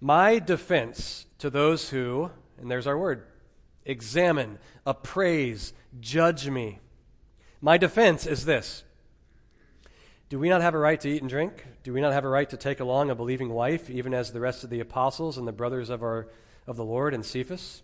My 0.00 0.38
defense 0.38 1.26
to 1.38 1.50
those 1.50 1.90
who, 1.90 2.30
and 2.58 2.70
there's 2.70 2.86
our 2.86 2.96
word, 2.96 3.24
examine, 3.84 4.58
appraise, 4.86 5.74
judge 6.00 6.48
me. 6.48 6.78
My 7.60 7.76
defense 7.76 8.26
is 8.26 8.46
this 8.46 8.84
Do 10.30 10.38
we 10.38 10.48
not 10.48 10.62
have 10.62 10.74
a 10.74 10.78
right 10.78 11.00
to 11.00 11.08
eat 11.08 11.20
and 11.20 11.28
drink? 11.28 11.66
Do 11.82 11.92
we 11.92 12.00
not 12.00 12.14
have 12.14 12.24
a 12.24 12.28
right 12.28 12.48
to 12.48 12.56
take 12.56 12.80
along 12.80 13.10
a 13.10 13.14
believing 13.14 13.50
wife, 13.50 13.90
even 13.90 14.14
as 14.14 14.32
the 14.32 14.40
rest 14.40 14.64
of 14.64 14.70
the 14.70 14.80
apostles 14.80 15.36
and 15.36 15.46
the 15.46 15.52
brothers 15.52 15.90
of, 15.90 16.02
our, 16.02 16.28
of 16.66 16.76
the 16.76 16.84
Lord 16.84 17.12
and 17.12 17.24
Cephas? 17.24 17.82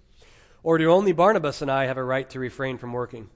Or 0.62 0.78
do 0.78 0.90
only 0.90 1.12
Barnabas 1.12 1.60
and 1.60 1.70
I 1.70 1.84
have 1.84 1.98
a 1.98 2.04
right 2.04 2.28
to 2.30 2.40
refrain 2.40 2.78
from 2.78 2.94
working? 2.94 3.28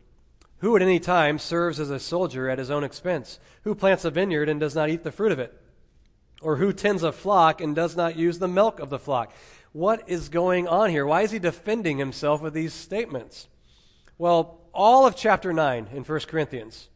Who 0.58 0.74
at 0.76 0.82
any 0.82 1.00
time 1.00 1.38
serves 1.38 1.80
as 1.80 1.90
a 1.90 1.98
soldier 1.98 2.48
at 2.48 2.58
his 2.58 2.70
own 2.70 2.84
expense? 2.84 3.38
Who 3.64 3.74
plants 3.74 4.04
a 4.04 4.10
vineyard 4.10 4.48
and 4.48 4.58
does 4.58 4.74
not 4.74 4.88
eat 4.88 5.04
the 5.04 5.12
fruit 5.12 5.32
of 5.32 5.38
it? 5.38 5.58
Or 6.40 6.56
who 6.56 6.72
tends 6.72 7.02
a 7.02 7.12
flock 7.12 7.60
and 7.60 7.74
does 7.74 7.96
not 7.96 8.16
use 8.16 8.38
the 8.38 8.48
milk 8.48 8.80
of 8.80 8.90
the 8.90 8.98
flock? 8.98 9.32
What 9.72 10.08
is 10.08 10.28
going 10.28 10.66
on 10.66 10.90
here? 10.90 11.06
Why 11.06 11.22
is 11.22 11.30
he 11.30 11.38
defending 11.38 11.98
himself 11.98 12.40
with 12.40 12.54
these 12.54 12.72
statements? 12.72 13.48
Well, 14.18 14.60
all 14.72 15.06
of 15.06 15.16
chapter 15.16 15.52
9 15.52 15.88
in 15.92 16.04
1 16.04 16.20
Corinthians 16.20 16.88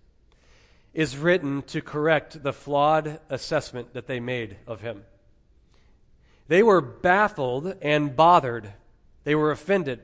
is 0.93 1.17
written 1.17 1.63
to 1.63 1.81
correct 1.81 2.43
the 2.43 2.53
flawed 2.53 3.21
assessment 3.29 3.95
that 3.95 4.07
they 4.07 4.21
made 4.21 4.57
of 4.67 4.81
him. 4.81 5.05
They 6.49 6.63
were 6.63 6.81
baffled 6.81 7.75
and 7.83 8.15
bothered. 8.15 8.73
They 9.25 9.35
were 9.35 9.51
offended 9.51 10.01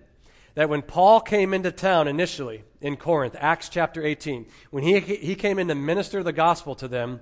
that 0.55 0.69
when 0.69 0.83
Paul 0.83 1.21
came 1.21 1.55
into 1.55 1.71
town 1.71 2.09
initially 2.09 2.65
in 2.81 2.97
Corinth, 2.97 3.37
Acts 3.39 3.69
chapter 3.69 4.05
18, 4.05 4.47
when 4.71 4.83
he, 4.83 4.99
he 5.01 5.35
came 5.35 5.59
in 5.59 5.69
to 5.69 5.75
minister 5.75 6.23
the 6.23 6.33
gospel 6.33 6.75
to 6.77 6.89
them, 6.89 7.21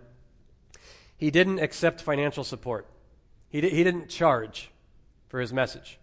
he 1.19 1.31
didn't 1.31 1.59
accept 1.59 2.01
financial 2.01 2.45
support. 2.45 2.87
He, 3.51 3.61
he 3.61 3.85
didn't 3.85 4.09
charge 4.09 4.71
for 5.29 5.41
his 5.41 5.53
message. 5.53 5.99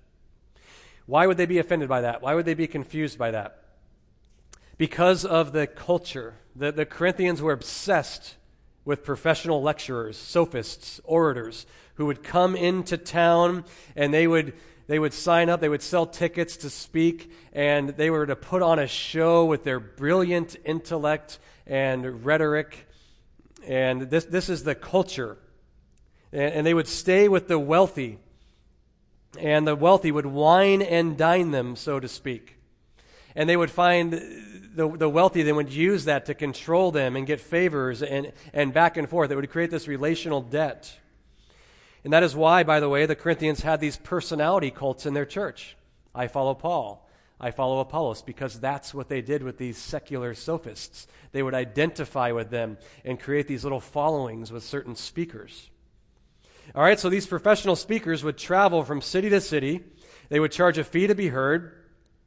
Why 1.08 1.26
would 1.26 1.38
they 1.38 1.46
be 1.48 1.58
offended 1.58 1.90
by 1.90 2.02
that? 2.02 2.22
Why 2.22 2.36
would 2.36 2.46
they 2.46 2.54
be 2.54 2.68
confused 2.68 3.18
by 3.18 3.32
that? 3.32 3.66
because 4.78 5.26
of 5.26 5.52
the 5.52 5.68
culture. 5.68 6.36
The, 6.56 6.72
the 6.72 6.86
Corinthians 6.86 7.42
were 7.42 7.54
obsessed 7.54 8.36
with 8.84 9.04
professional 9.04 9.62
lecturers, 9.62 10.18
sophists, 10.18 11.02
orators, 11.04 11.66
who 11.96 12.06
would 12.06 12.24
come 12.24 12.56
into 12.56 12.98
town 12.98 13.66
and 13.96 14.14
they 14.14 14.28
would, 14.28 14.54
they 14.88 15.00
would 15.00 15.14
sign 15.14 15.50
up, 15.50 15.62
they 15.62 15.70
would 15.70 15.82
sell 15.82 16.06
tickets 16.06 16.58
to 16.58 16.70
speak, 16.70 17.32
and 17.54 17.90
they 17.90 18.10
were 18.10 18.26
to 18.26 18.36
put 18.36 18.62
on 18.62 18.78
a 18.78 18.88
show 18.88 19.46
with 19.46 19.64
their 19.64 19.80
brilliant 19.80 20.56
intellect 20.66 21.40
and 21.66 22.26
rhetoric. 22.26 22.88
And 23.68 24.10
this, 24.10 24.26
this 24.26 24.50
is 24.50 24.64
the 24.64 24.76
culture. 24.76 25.38
And, 26.32 26.54
and 26.54 26.68
they 26.68 26.74
would 26.74 26.88
stay 26.88 27.28
with 27.28 27.48
the 27.48 27.60
wealthy, 27.60 28.20
and 29.40 29.68
the 29.68 29.76
wealthy 29.76 30.12
would 30.12 30.26
wine 30.26 30.82
and 30.82 31.18
dine 31.18 31.52
them, 31.52 31.76
so 31.76 32.00
to 32.00 32.08
speak. 32.08 32.58
And 33.36 33.50
they 33.50 33.58
would 33.58 33.72
find 33.72 34.14
the, 34.76 34.90
the 34.90 35.10
wealthy 35.10 35.42
then 35.44 35.56
would 35.56 35.72
use 35.74 36.06
that 36.06 36.26
to 36.26 36.34
control 36.34 36.92
them 36.92 37.16
and 37.16 37.26
get 37.26 37.40
favors 37.40 38.02
and, 38.02 38.32
and 38.54 38.74
back 38.74 38.98
and 38.98 39.10
forth. 39.10 39.32
It 39.32 39.36
would 39.36 39.50
create 39.50 39.72
this 39.72 39.88
relational 39.88 40.42
debt. 40.42 40.98
And 42.04 42.14
that 42.14 42.24
is 42.24 42.36
why, 42.36 42.64
by 42.64 42.80
the 42.80 42.90
way, 42.90 43.06
the 43.06 43.16
Corinthians 43.16 43.62
had 43.62 43.80
these 43.80 43.98
personality 43.98 44.72
cults 44.72 45.06
in 45.06 45.14
their 45.14 45.26
church. 45.26 45.76
I 46.14 46.28
follow 46.28 46.54
Paul. 46.54 47.05
I 47.40 47.52
follow 47.52 47.80
Apollos 47.80 48.22
because 48.22 48.60
that's 48.60 48.94
what 48.94 49.10
they 49.10 49.22
did 49.22 49.44
with 49.44 49.58
these 49.58 49.78
secular 49.78 50.34
sophists. 50.34 51.08
They 51.32 51.44
would 51.44 51.54
identify 51.54 52.32
with 52.32 52.50
them 52.50 52.78
and 53.04 53.20
create 53.20 53.48
these 53.48 53.64
little 53.64 53.82
followings 53.82 54.52
with 54.52 54.64
certain 54.64 54.96
speakers. 54.96 55.70
All 56.74 56.82
right, 56.82 57.00
so 57.00 57.10
these 57.10 57.28
professional 57.28 57.76
speakers 57.76 58.24
would 58.24 58.38
travel 58.38 58.84
from 58.84 59.02
city 59.02 59.30
to 59.30 59.42
city. 59.42 59.84
They 60.30 60.40
would 60.40 60.52
charge 60.52 60.78
a 60.78 60.84
fee 60.84 61.08
to 61.08 61.16
be 61.16 61.28
heard. 61.28 61.74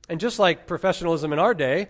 And 0.09 0.21
just 0.21 0.39
like 0.39 0.67
professionalism 0.67 1.33
in 1.33 1.39
our 1.39 1.55
day, 1.55 1.89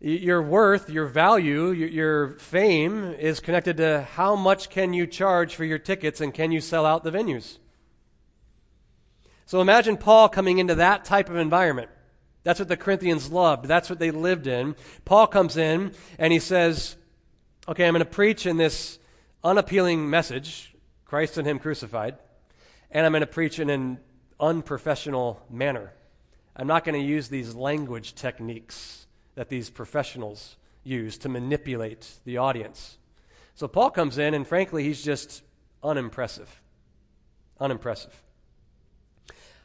your 0.00 0.42
worth, 0.42 0.90
your 0.90 1.06
value, 1.06 1.70
your 1.70 2.30
fame 2.38 3.14
is 3.14 3.40
connected 3.40 3.78
to 3.78 4.02
how 4.14 4.36
much 4.36 4.68
can 4.68 4.92
you 4.92 5.06
charge 5.06 5.54
for 5.54 5.64
your 5.64 5.78
tickets 5.78 6.20
and 6.20 6.34
can 6.34 6.52
you 6.52 6.60
sell 6.60 6.84
out 6.84 7.04
the 7.04 7.12
venues. 7.12 7.58
So 9.46 9.60
imagine 9.60 9.96
Paul 9.96 10.28
coming 10.28 10.58
into 10.58 10.74
that 10.76 11.04
type 11.04 11.30
of 11.30 11.36
environment. 11.36 11.90
That's 12.44 12.58
what 12.58 12.68
the 12.68 12.76
Corinthians 12.76 13.30
loved. 13.30 13.66
That's 13.66 13.88
what 13.88 13.98
they 13.98 14.10
lived 14.10 14.46
in. 14.46 14.74
Paul 15.04 15.26
comes 15.26 15.56
in 15.56 15.92
and 16.18 16.32
he 16.32 16.38
says, 16.38 16.96
Okay, 17.68 17.86
I'm 17.86 17.94
going 17.94 18.04
to 18.04 18.10
preach 18.10 18.46
in 18.46 18.56
this 18.56 18.98
unappealing 19.44 20.10
message, 20.10 20.74
Christ 21.04 21.38
and 21.38 21.46
Him 21.46 21.60
crucified, 21.60 22.16
and 22.90 23.06
I'm 23.06 23.12
going 23.12 23.20
to 23.20 23.26
preach 23.26 23.60
in 23.60 23.70
an 23.70 23.98
unprofessional 24.40 25.40
manner. 25.48 25.92
I'm 26.56 26.66
not 26.66 26.84
going 26.84 27.00
to 27.00 27.06
use 27.06 27.28
these 27.28 27.54
language 27.54 28.14
techniques 28.14 29.06
that 29.36 29.48
these 29.48 29.70
professionals 29.70 30.56
use 30.82 31.16
to 31.18 31.28
manipulate 31.28 32.18
the 32.24 32.38
audience. 32.38 32.98
So 33.54 33.68
Paul 33.68 33.90
comes 33.90 34.18
in, 34.18 34.34
and 34.34 34.46
frankly, 34.46 34.82
he's 34.82 35.02
just 35.02 35.42
unimpressive. 35.82 36.60
Unimpressive. 37.60 38.22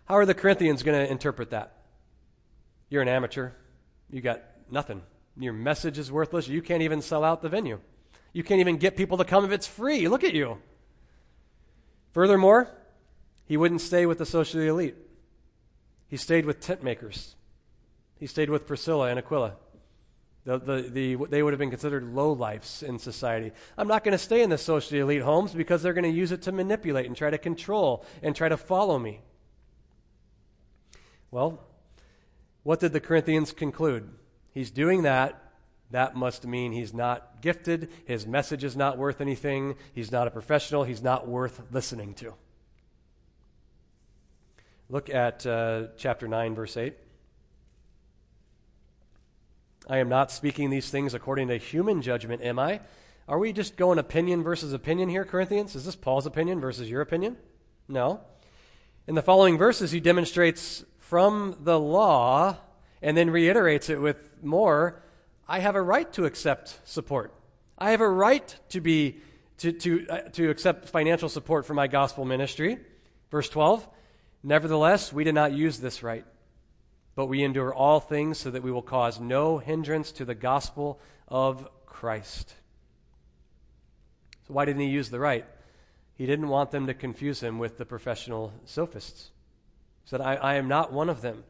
How 0.06 0.16
are 0.16 0.26
the 0.26 0.34
Corinthians 0.36 0.84
going 0.84 1.04
to 1.04 1.12
interpret 1.12 1.50
that? 1.50 1.77
You're 2.90 3.02
an 3.02 3.08
amateur. 3.08 3.52
You 4.10 4.22
got 4.22 4.42
nothing. 4.72 5.02
Your 5.38 5.54
message 5.54 5.98
is 5.98 6.12
worthless. 6.12 6.48
You 6.48 6.62
can't 6.62 6.82
even 6.82 7.02
sell 7.02 7.24
out 7.24 7.42
the 7.42 7.50
venue. 7.50 7.80
You 8.34 8.44
can't 8.44 8.60
even 8.60 8.78
get 8.78 8.96
people 8.96 9.18
to 9.18 9.26
come 9.26 9.46
if 9.46 9.52
it's 9.52 9.68
free. 9.68 10.08
Look 10.08 10.24
at 10.24 10.34
you. 10.34 10.58
Furthermore, 12.14 12.72
he 13.46 13.58
wouldn't 13.58 13.82
stay 13.82 14.06
with 14.06 14.18
the 14.18 14.26
socially 14.26 14.68
elite. 14.68 14.96
He 16.08 16.18
stayed 16.18 16.46
with 16.46 16.60
tent 16.60 16.84
makers. 16.84 17.36
He 18.20 18.28
stayed 18.28 18.50
with 18.50 18.66
Priscilla 18.66 19.10
and 19.10 19.20
Aquila. 19.20 19.56
The, 20.46 20.60
the, 20.60 20.82
the, 20.82 21.16
they 21.30 21.44
would 21.44 21.52
have 21.52 21.60
been 21.60 21.70
considered 21.70 22.06
lowlifes 22.14 22.82
in 22.82 23.00
society. 23.00 23.52
I'm 23.78 23.90
not 23.90 24.06
going 24.06 24.14
to 24.14 24.18
stay 24.18 24.42
in 24.42 24.50
the 24.50 24.58
socially 24.58 25.02
elite 25.02 25.22
homes 25.22 25.54
because 25.54 25.84
they're 25.84 25.94
going 25.94 26.06
to 26.06 26.10
use 26.10 26.32
it 26.32 26.44
to 26.44 26.54
manipulate 26.54 27.06
and 27.06 27.18
try 27.18 27.30
to 27.30 27.38
control 27.38 28.06
and 28.24 28.34
try 28.34 28.48
to 28.48 28.56
follow 28.56 28.98
me. 28.98 29.20
Well, 31.32 31.67
what 32.68 32.82
did 32.82 32.92
the 32.92 33.00
Corinthians 33.00 33.54
conclude? 33.54 34.10
He's 34.54 34.72
doing 34.72 35.04
that. 35.04 35.42
That 35.92 36.18
must 36.18 36.46
mean 36.46 36.74
he's 36.74 36.94
not 36.94 37.42
gifted. 37.42 37.90
His 38.04 38.28
message 38.28 38.66
is 38.66 38.76
not 38.76 38.98
worth 38.98 39.22
anything. 39.22 39.76
He's 39.94 40.12
not 40.12 40.28
a 40.28 40.32
professional. 40.32 40.84
He's 40.84 41.02
not 41.02 41.30
worth 41.30 41.62
listening 41.72 42.14
to. 42.16 42.34
Look 44.90 45.10
at 45.10 45.46
uh, 45.46 45.84
chapter 45.96 46.28
9, 46.28 46.56
verse 46.56 46.76
8. 46.76 46.94
I 49.90 50.00
am 50.00 50.10
not 50.10 50.30
speaking 50.30 50.70
these 50.70 50.90
things 50.90 51.14
according 51.14 51.48
to 51.48 51.56
human 51.56 52.02
judgment, 52.02 52.42
am 52.42 52.60
I? 52.60 52.82
Are 53.30 53.40
we 53.40 53.54
just 53.54 53.78
going 53.78 53.98
opinion 53.98 54.44
versus 54.44 54.74
opinion 54.74 55.08
here, 55.08 55.24
Corinthians? 55.24 55.74
Is 55.74 55.86
this 55.86 55.96
Paul's 55.96 56.26
opinion 56.26 56.60
versus 56.60 56.90
your 56.90 57.00
opinion? 57.00 57.38
No. 57.88 58.20
In 59.08 59.16
the 59.16 59.22
following 59.22 59.58
verses, 59.58 59.92
he 59.92 60.02
demonstrates 60.02 60.84
from 61.10 61.58
the 61.62 61.80
law 61.80 62.58
and 63.02 63.16
then 63.16 63.30
reiterates 63.30 63.90
it 63.90 64.02
with 64.02 64.44
more 64.44 65.02
I 65.50 65.60
have 65.60 65.76
a 65.76 65.82
right 65.82 66.12
to 66.14 66.26
accept 66.26 66.80
support. 66.84 67.34
I 67.78 67.92
have 67.92 68.02
a 68.02 68.10
right 68.10 68.54
to 68.70 68.82
be 68.82 69.20
to 69.60 69.72
to 69.72 70.08
uh, 70.10 70.18
to 70.34 70.50
accept 70.50 70.90
financial 70.90 71.30
support 71.30 71.66
for 71.66 71.74
my 71.74 71.88
gospel 71.88 72.26
ministry. 72.26 72.80
Verse 73.32 73.50
12. 73.50 73.88
Nevertheless, 74.44 75.12
we 75.12 75.24
did 75.24 75.36
not 75.36 75.54
use 75.54 75.80
this 75.80 76.04
right 76.04 76.26
but 77.18 77.26
we 77.26 77.44
endure 77.44 77.74
all 77.74 78.00
things 78.00 78.38
so 78.38 78.52
that 78.52 78.62
we 78.62 78.72
will 78.72 78.84
cause 78.84 79.20
no 79.20 79.58
hindrance 79.58 80.12
to 80.12 80.24
the 80.24 80.36
gospel 80.36 81.00
of 81.28 81.68
Christ. 81.88 82.54
So, 84.48 84.54
why 84.54 84.66
didn't 84.66 84.84
he 84.84 84.88
use 84.88 85.10
the 85.10 85.20
right? 85.20 85.44
He 86.14 86.28
didn't 86.28 86.48
want 86.48 86.70
them 86.70 86.86
to 86.86 86.94
confuse 86.94 87.42
him 87.42 87.58
with 87.58 87.80
the 87.80 87.86
professional 87.86 88.54
sophists. 88.66 89.32
Said, 90.08 90.22
I, 90.22 90.36
I 90.36 90.54
am 90.56 90.70
not 90.70 90.94
one 90.94 91.10
of 91.10 91.22
them. 91.22 91.44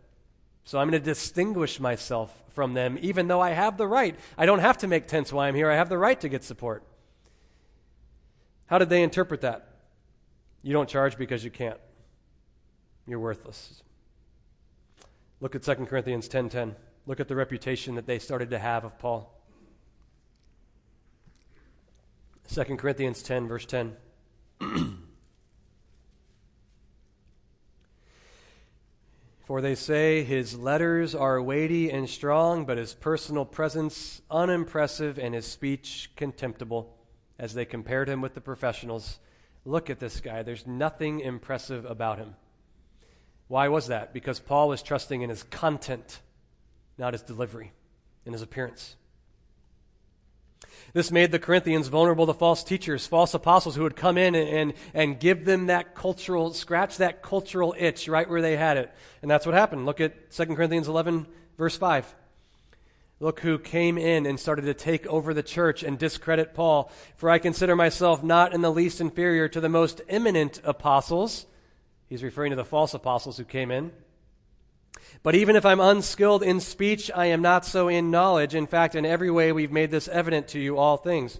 So 0.64 0.80
I'm 0.80 0.90
going 0.90 1.00
to 1.00 1.06
distinguish 1.06 1.80
myself 1.80 2.44
from 2.50 2.74
them, 2.74 2.98
even 3.02 3.28
though 3.28 3.40
I 3.40 3.52
have 3.52 3.78
the 3.78 3.88
right. 3.88 4.20
I 4.36 4.48
don't 4.48 4.60
have 4.60 4.80
to 4.80 4.88
make 4.88 5.08
tents 5.08 5.32
while 5.32 5.48
I'm 5.48 5.54
here. 5.54 5.70
I 5.70 5.76
have 5.76 5.90
the 5.90 5.98
right 5.98 6.20
to 6.22 6.28
get 6.28 6.44
support. 6.44 6.84
How 8.66 8.80
did 8.80 8.90
they 8.90 9.04
interpret 9.04 9.42
that? 9.42 9.76
You 10.64 10.74
don't 10.74 10.90
charge 10.90 11.20
because 11.20 11.46
you 11.46 11.52
can't. 11.52 11.78
You're 13.06 13.20
worthless. 13.20 13.84
Look 15.40 15.54
at 15.56 15.62
2 15.62 15.86
Corinthians 15.86 16.28
10:10. 16.28 16.76
Look 17.06 17.20
at 17.20 17.28
the 17.28 17.36
reputation 17.36 17.94
that 17.94 18.08
they 18.08 18.18
started 18.18 18.50
to 18.50 18.60
have 18.60 18.84
of 18.84 18.98
Paul. 18.98 19.32
2 22.52 22.64
Corinthians 22.76 23.22
10 23.22 23.48
verse 23.48 23.68
10. 23.68 23.96
For 29.48 29.62
they 29.62 29.76
say 29.76 30.24
his 30.24 30.58
letters 30.58 31.16
are 31.16 31.42
weighty 31.42 31.90
and 31.90 32.10
strong, 32.10 32.66
but 32.66 32.78
his 32.78 32.94
personal 32.94 33.46
presence 33.46 34.22
unimpressive 34.30 35.18
and 35.18 35.34
his 35.34 35.46
speech 35.46 36.12
contemptible. 36.18 36.94
As 37.40 37.54
they 37.54 37.64
compared 37.64 38.10
him 38.10 38.20
with 38.20 38.34
the 38.34 38.42
professionals, 38.42 39.20
look 39.64 39.90
at 39.90 40.00
this 40.00 40.20
guy. 40.20 40.44
There's 40.44 40.68
nothing 40.68 41.22
impressive 41.22 41.86
about 41.86 42.18
him. 42.18 42.36
Why 43.48 43.70
was 43.70 43.88
that? 43.88 44.14
Because 44.14 44.42
Paul 44.42 44.68
was 44.68 44.84
trusting 44.84 45.22
in 45.22 45.30
his 45.30 45.44
content, 45.44 46.20
not 46.98 47.14
his 47.14 47.22
delivery, 47.22 47.72
in 48.26 48.34
his 48.34 48.42
appearance. 48.42 48.98
This 50.98 51.12
made 51.12 51.32
the 51.32 51.38
Corinthians 51.38 51.90
vulnerable 51.90 52.26
to 52.26 52.34
false 52.34 52.64
teachers, 52.64 53.06
false 53.06 53.36
apostles 53.36 53.76
who 53.76 53.84
would 53.84 53.96
come 53.96 54.18
in 54.18 54.34
and, 54.34 54.50
and, 54.50 54.74
and 54.96 55.20
give 55.20 55.46
them 55.46 55.68
that 55.68 55.94
cultural, 55.94 56.52
scratch 56.54 56.98
that 56.98 57.22
cultural 57.22 57.76
itch 57.78 58.08
right 58.08 58.28
where 58.28 58.42
they 58.42 58.58
had 58.58 58.78
it. 58.78 58.92
And 59.22 59.30
that's 59.30 59.46
what 59.46 59.54
happened. 59.54 59.86
Look 59.86 60.02
at 60.02 60.32
2 60.32 60.46
Corinthians 60.56 60.88
11, 60.88 61.28
verse 61.56 61.78
5. 61.78 62.16
Look 63.20 63.42
who 63.42 63.60
came 63.60 64.00
in 64.00 64.26
and 64.26 64.40
started 64.40 64.64
to 64.64 64.74
take 64.74 65.06
over 65.06 65.36
the 65.36 65.44
church 65.44 65.84
and 65.84 66.00
discredit 66.00 66.56
Paul. 66.56 66.92
For 67.16 67.30
I 67.30 67.38
consider 67.38 67.76
myself 67.76 68.24
not 68.24 68.56
in 68.56 68.62
the 68.62 68.72
least 68.72 69.00
inferior 69.00 69.48
to 69.50 69.62
the 69.62 69.70
most 69.70 70.02
eminent 70.10 70.62
apostles. 70.64 71.46
He's 72.10 72.24
referring 72.24 72.50
to 72.50 72.56
the 72.56 72.66
false 72.66 72.96
apostles 72.96 73.38
who 73.38 73.44
came 73.44 73.70
in. 73.70 73.92
But 75.24 75.36
even 75.36 75.56
if 75.56 75.66
I'm 75.66 75.80
unskilled 75.80 76.44
in 76.44 76.60
speech, 76.60 77.12
I 77.14 77.28
am 77.28 77.42
not 77.42 77.66
so 77.66 77.88
in 77.88 78.12
knowledge. 78.12 78.56
In 78.56 78.68
fact, 78.68 78.96
in 78.96 79.06
every 79.06 79.32
way, 79.32 79.52
we've 79.52 79.72
made 79.72 79.92
this 79.92 80.08
evident 80.08 80.48
to 80.50 80.60
you, 80.60 80.78
all 80.78 80.98
things. 80.98 81.40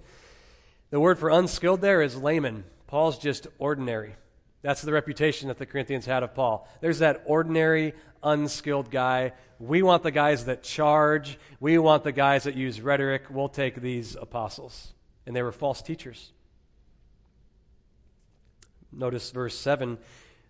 The 0.90 1.00
word 1.00 1.20
for 1.20 1.30
unskilled 1.30 1.82
there 1.82 2.02
is 2.02 2.16
layman. 2.16 2.64
Paul's 2.88 3.18
just 3.18 3.48
ordinary. 3.60 4.16
That's 4.62 4.82
the 4.82 4.94
reputation 4.94 5.50
that 5.50 5.58
the 5.58 5.66
Corinthians 5.66 6.06
had 6.06 6.24
of 6.24 6.34
Paul. 6.34 6.68
There's 6.82 7.00
that 7.00 7.24
ordinary, 7.26 7.94
unskilled 8.24 8.90
guy. 8.90 9.34
We 9.60 9.82
want 9.82 10.04
the 10.04 10.12
guys 10.12 10.46
that 10.46 10.64
charge. 10.64 11.38
We 11.60 11.78
want 11.78 12.04
the 12.04 12.12
guys 12.12 12.44
that 12.44 12.56
use 12.56 12.82
rhetoric. 12.82 13.24
We'll 13.30 13.50
take 13.50 13.82
these 13.82 14.16
apostles. 14.16 14.94
And 15.26 15.36
they 15.36 15.44
were 15.44 15.52
false 15.52 15.82
teachers. 15.82 16.32
Notice 18.92 19.30
verse 19.32 19.58
7 19.58 19.98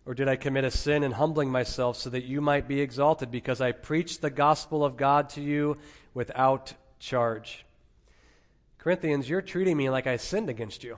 or 0.08 0.14
did 0.14 0.30
I 0.30 0.38
commit 0.38 0.64
a 0.64 0.72
sin 0.72 1.04
in 1.04 1.12
humbling 1.12 1.52
myself 1.52 1.98
so 1.98 2.10
that 2.12 2.24
you 2.24 2.40
might 2.40 2.66
be 2.66 2.80
exalted 2.80 3.30
because 3.30 3.60
I 3.60 3.74
preached 3.74 4.22
the 4.22 4.30
gospel 4.30 4.86
of 4.86 4.96
God 4.96 5.28
to 5.32 5.42
you 5.42 5.78
without 6.14 6.74
charge? 6.98 7.66
Corinthians, 8.78 9.30
you're 9.30 9.42
treating 9.42 9.76
me 9.76 9.90
like 9.90 10.08
I 10.08 10.16
sinned 10.16 10.50
against 10.50 10.86
you. 10.86 10.98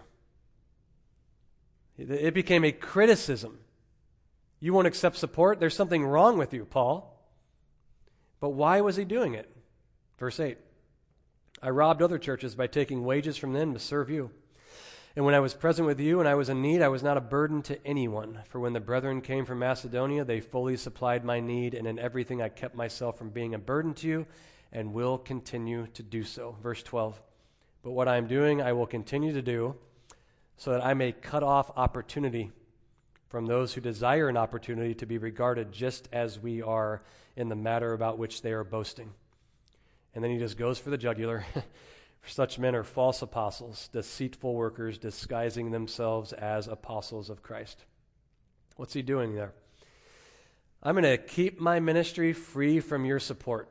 It 1.97 2.35
became 2.35 2.63
a 2.63 2.71
criticism. 2.71 3.57
You 4.59 4.73
won't 4.73 4.85
accept 4.85 5.17
support? 5.17 5.59
There's 5.59 5.75
something 5.75 6.05
wrong 6.05 6.37
with 6.37 6.53
you, 6.53 6.65
Paul. 6.65 7.19
But 8.39 8.49
why 8.49 8.81
was 8.81 8.95
he 8.95 9.05
doing 9.05 9.33
it? 9.33 9.49
Verse 10.19 10.39
8 10.39 10.59
I 11.63 11.71
robbed 11.71 12.03
other 12.03 12.19
churches 12.19 12.53
by 12.53 12.67
taking 12.67 13.03
wages 13.03 13.37
from 13.37 13.53
them 13.53 13.73
to 13.73 13.79
serve 13.79 14.11
you. 14.11 14.29
And 15.15 15.25
when 15.25 15.33
I 15.33 15.39
was 15.39 15.53
present 15.53 15.87
with 15.87 15.99
you 15.99 16.19
and 16.19 16.29
I 16.29 16.35
was 16.35 16.49
in 16.49 16.61
need, 16.61 16.81
I 16.81 16.87
was 16.87 17.01
not 17.01 17.17
a 17.17 17.21
burden 17.21 17.61
to 17.63 17.85
anyone. 17.85 18.39
For 18.47 18.59
when 18.59 18.73
the 18.73 18.79
brethren 18.79 19.21
came 19.21 19.45
from 19.45 19.59
Macedonia, 19.59 20.23
they 20.23 20.39
fully 20.39 20.77
supplied 20.77 21.25
my 21.25 21.39
need, 21.39 21.73
and 21.73 21.87
in 21.87 21.97
everything 21.97 22.41
I 22.41 22.49
kept 22.49 22.75
myself 22.75 23.17
from 23.17 23.29
being 23.29 23.53
a 23.53 23.59
burden 23.59 23.93
to 23.95 24.07
you 24.07 24.27
and 24.71 24.93
will 24.93 25.17
continue 25.17 25.87
to 25.95 26.03
do 26.03 26.23
so. 26.23 26.55
Verse 26.61 26.83
12. 26.83 27.19
But 27.81 27.91
what 27.91 28.07
I 28.07 28.17
am 28.17 28.27
doing, 28.27 28.61
I 28.61 28.73
will 28.73 28.85
continue 28.85 29.33
to 29.33 29.41
do, 29.41 29.75
so 30.57 30.71
that 30.71 30.85
I 30.85 30.93
may 30.93 31.11
cut 31.11 31.43
off 31.43 31.71
opportunity 31.75 32.51
from 33.29 33.45
those 33.45 33.73
who 33.73 33.81
desire 33.81 34.27
an 34.27 34.37
opportunity 34.37 34.93
to 34.95 35.05
be 35.05 35.17
regarded 35.17 35.71
just 35.71 36.07
as 36.11 36.39
we 36.39 36.61
are 36.61 37.01
in 37.35 37.49
the 37.49 37.55
matter 37.55 37.93
about 37.93 38.17
which 38.17 38.41
they 38.41 38.51
are 38.51 38.63
boasting. 38.63 39.11
And 40.13 40.23
then 40.23 40.31
he 40.31 40.37
just 40.37 40.57
goes 40.57 40.77
for 40.77 40.89
the 40.89 40.97
jugular. 40.97 41.45
For 42.21 42.29
such 42.29 42.59
men 42.59 42.75
are 42.75 42.83
false 42.83 43.21
apostles, 43.21 43.89
deceitful 43.91 44.53
workers, 44.53 44.97
disguising 44.97 45.71
themselves 45.71 46.33
as 46.33 46.67
apostles 46.67 47.29
of 47.29 47.41
Christ. 47.41 47.85
What's 48.75 48.93
he 48.93 49.01
doing 49.01 49.35
there? 49.35 49.53
I'm 50.81 50.95
going 50.95 51.03
to 51.03 51.17
keep 51.17 51.59
my 51.59 51.79
ministry 51.79 52.33
free 52.33 52.79
from 52.79 53.05
your 53.05 53.19
support. 53.19 53.69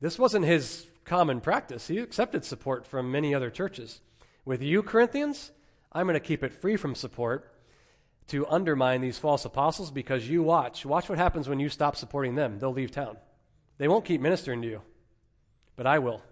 This 0.00 0.18
wasn't 0.18 0.44
his 0.44 0.86
common 1.04 1.40
practice. 1.40 1.88
He 1.88 1.98
accepted 1.98 2.44
support 2.44 2.86
from 2.86 3.10
many 3.10 3.34
other 3.34 3.50
churches. 3.50 4.00
With 4.44 4.62
you, 4.62 4.82
Corinthians, 4.82 5.50
I'm 5.92 6.06
going 6.06 6.14
to 6.14 6.20
keep 6.20 6.44
it 6.44 6.52
free 6.52 6.76
from 6.76 6.94
support 6.94 7.50
to 8.28 8.46
undermine 8.46 9.00
these 9.00 9.18
false 9.18 9.44
apostles 9.44 9.90
because 9.90 10.28
you 10.28 10.42
watch. 10.42 10.86
Watch 10.86 11.08
what 11.08 11.18
happens 11.18 11.48
when 11.48 11.60
you 11.60 11.68
stop 11.68 11.96
supporting 11.96 12.34
them. 12.34 12.58
They'll 12.58 12.72
leave 12.72 12.90
town. 12.90 13.16
They 13.78 13.88
won't 13.88 14.04
keep 14.04 14.20
ministering 14.20 14.62
to 14.62 14.68
you, 14.68 14.82
but 15.76 15.86
I 15.86 15.98
will 15.98 16.22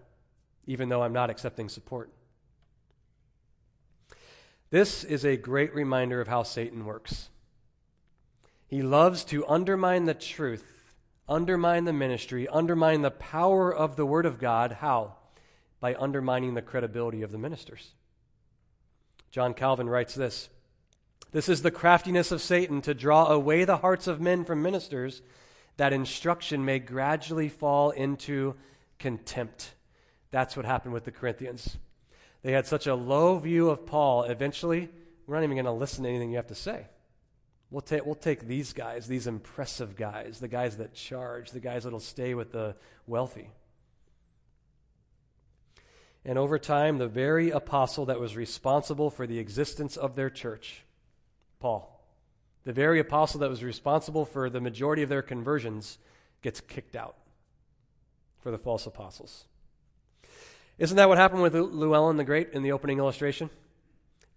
even 0.66 0.88
though 0.88 1.02
I'm 1.02 1.12
not 1.12 1.30
accepting 1.30 1.68
support. 1.68 2.10
This 4.70 5.04
is 5.04 5.24
a 5.24 5.36
great 5.36 5.74
reminder 5.74 6.20
of 6.20 6.28
how 6.28 6.42
Satan 6.44 6.86
works. 6.86 7.28
He 8.66 8.80
loves 8.80 9.22
to 9.24 9.46
undermine 9.46 10.06
the 10.06 10.14
truth, 10.14 10.94
undermine 11.28 11.84
the 11.84 11.92
ministry, 11.92 12.48
undermine 12.48 13.02
the 13.02 13.10
power 13.10 13.74
of 13.74 13.96
the 13.96 14.06
Word 14.06 14.24
of 14.24 14.38
God. 14.38 14.78
How? 14.80 15.16
By 15.78 15.94
undermining 15.96 16.54
the 16.54 16.62
credibility 16.62 17.20
of 17.20 17.32
the 17.32 17.38
ministers. 17.38 17.90
John 19.30 19.52
Calvin 19.52 19.90
writes 19.90 20.14
this 20.14 20.48
This 21.32 21.50
is 21.50 21.60
the 21.60 21.70
craftiness 21.70 22.32
of 22.32 22.40
Satan 22.40 22.80
to 22.80 22.94
draw 22.94 23.26
away 23.26 23.64
the 23.64 23.78
hearts 23.78 24.06
of 24.06 24.22
men 24.22 24.42
from 24.42 24.62
ministers, 24.62 25.20
that 25.76 25.92
instruction 25.92 26.64
may 26.64 26.78
gradually 26.78 27.50
fall 27.50 27.90
into 27.90 28.54
contempt. 28.98 29.74
That's 30.32 30.56
what 30.56 30.66
happened 30.66 30.92
with 30.92 31.04
the 31.04 31.12
Corinthians. 31.12 31.76
They 32.42 32.50
had 32.50 32.66
such 32.66 32.88
a 32.88 32.96
low 32.96 33.38
view 33.38 33.70
of 33.70 33.86
Paul, 33.86 34.24
eventually, 34.24 34.90
we're 35.26 35.36
not 35.36 35.44
even 35.44 35.56
going 35.56 35.66
to 35.66 35.72
listen 35.72 36.02
to 36.02 36.10
anything 36.10 36.30
you 36.30 36.36
have 36.36 36.48
to 36.48 36.54
say. 36.54 36.86
We'll, 37.70 37.80
ta- 37.80 38.00
we'll 38.04 38.16
take 38.16 38.46
these 38.46 38.72
guys, 38.72 39.06
these 39.06 39.26
impressive 39.26 39.96
guys, 39.96 40.40
the 40.40 40.48
guys 40.48 40.76
that 40.78 40.94
charge, 40.94 41.52
the 41.52 41.60
guys 41.60 41.84
that'll 41.84 42.00
stay 42.00 42.34
with 42.34 42.52
the 42.52 42.74
wealthy. 43.06 43.50
And 46.24 46.38
over 46.38 46.58
time, 46.58 46.98
the 46.98 47.08
very 47.08 47.50
apostle 47.50 48.06
that 48.06 48.20
was 48.20 48.36
responsible 48.36 49.10
for 49.10 49.26
the 49.26 49.38
existence 49.38 49.96
of 49.96 50.16
their 50.16 50.30
church, 50.30 50.84
Paul, 51.60 52.04
the 52.64 52.72
very 52.72 53.00
apostle 53.00 53.40
that 53.40 53.50
was 53.50 53.64
responsible 53.64 54.24
for 54.24 54.50
the 54.50 54.60
majority 54.60 55.02
of 55.02 55.08
their 55.08 55.22
conversions, 55.22 55.98
gets 56.42 56.60
kicked 56.60 56.94
out 56.94 57.16
for 58.40 58.50
the 58.50 58.58
false 58.58 58.86
apostles. 58.86 59.46
Isn't 60.78 60.96
that 60.96 61.08
what 61.08 61.18
happened 61.18 61.42
with 61.42 61.54
Llewellyn 61.54 62.16
the 62.16 62.24
Great 62.24 62.52
in 62.52 62.62
the 62.62 62.72
opening 62.72 62.98
illustration? 62.98 63.50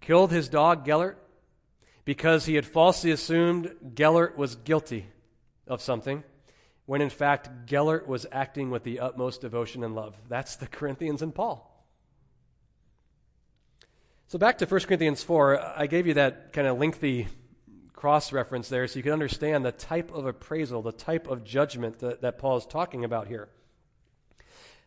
Killed 0.01 0.31
his 0.31 0.49
dog, 0.49 0.85
Gellert, 0.85 1.17
because 2.03 2.45
he 2.45 2.55
had 2.55 2.65
falsely 2.65 3.11
assumed 3.11 3.75
Gellert 3.95 4.37
was 4.37 4.55
guilty 4.55 5.07
of 5.67 5.81
something, 5.81 6.23
when 6.85 7.01
in 7.01 7.09
fact 7.09 7.65
Gellert 7.65 8.07
was 8.07 8.25
acting 8.31 8.69
with 8.69 8.83
the 8.83 8.99
utmost 8.99 9.41
devotion 9.41 9.83
and 9.83 9.95
love. 9.95 10.15
That's 10.29 10.55
the 10.55 10.67
Corinthians 10.67 11.21
and 11.21 11.33
Paul. 11.33 11.71
So 14.27 14.37
back 14.37 14.57
to 14.59 14.65
1 14.65 14.81
Corinthians 14.81 15.23
4, 15.23 15.79
I 15.79 15.87
gave 15.87 16.07
you 16.07 16.15
that 16.15 16.51
kind 16.51 16.67
of 16.67 16.77
lengthy 16.77 17.27
cross 17.93 18.31
reference 18.33 18.69
there 18.69 18.85
so 18.87 18.97
you 18.97 19.03
can 19.03 19.13
understand 19.13 19.65
the 19.65 19.71
type 19.71 20.11
of 20.13 20.25
appraisal, 20.25 20.81
the 20.81 20.91
type 20.91 21.27
of 21.27 21.43
judgment 21.43 21.99
that, 21.99 22.21
that 22.21 22.37
Paul 22.37 22.57
is 22.57 22.65
talking 22.65 23.03
about 23.03 23.27
here. 23.27 23.49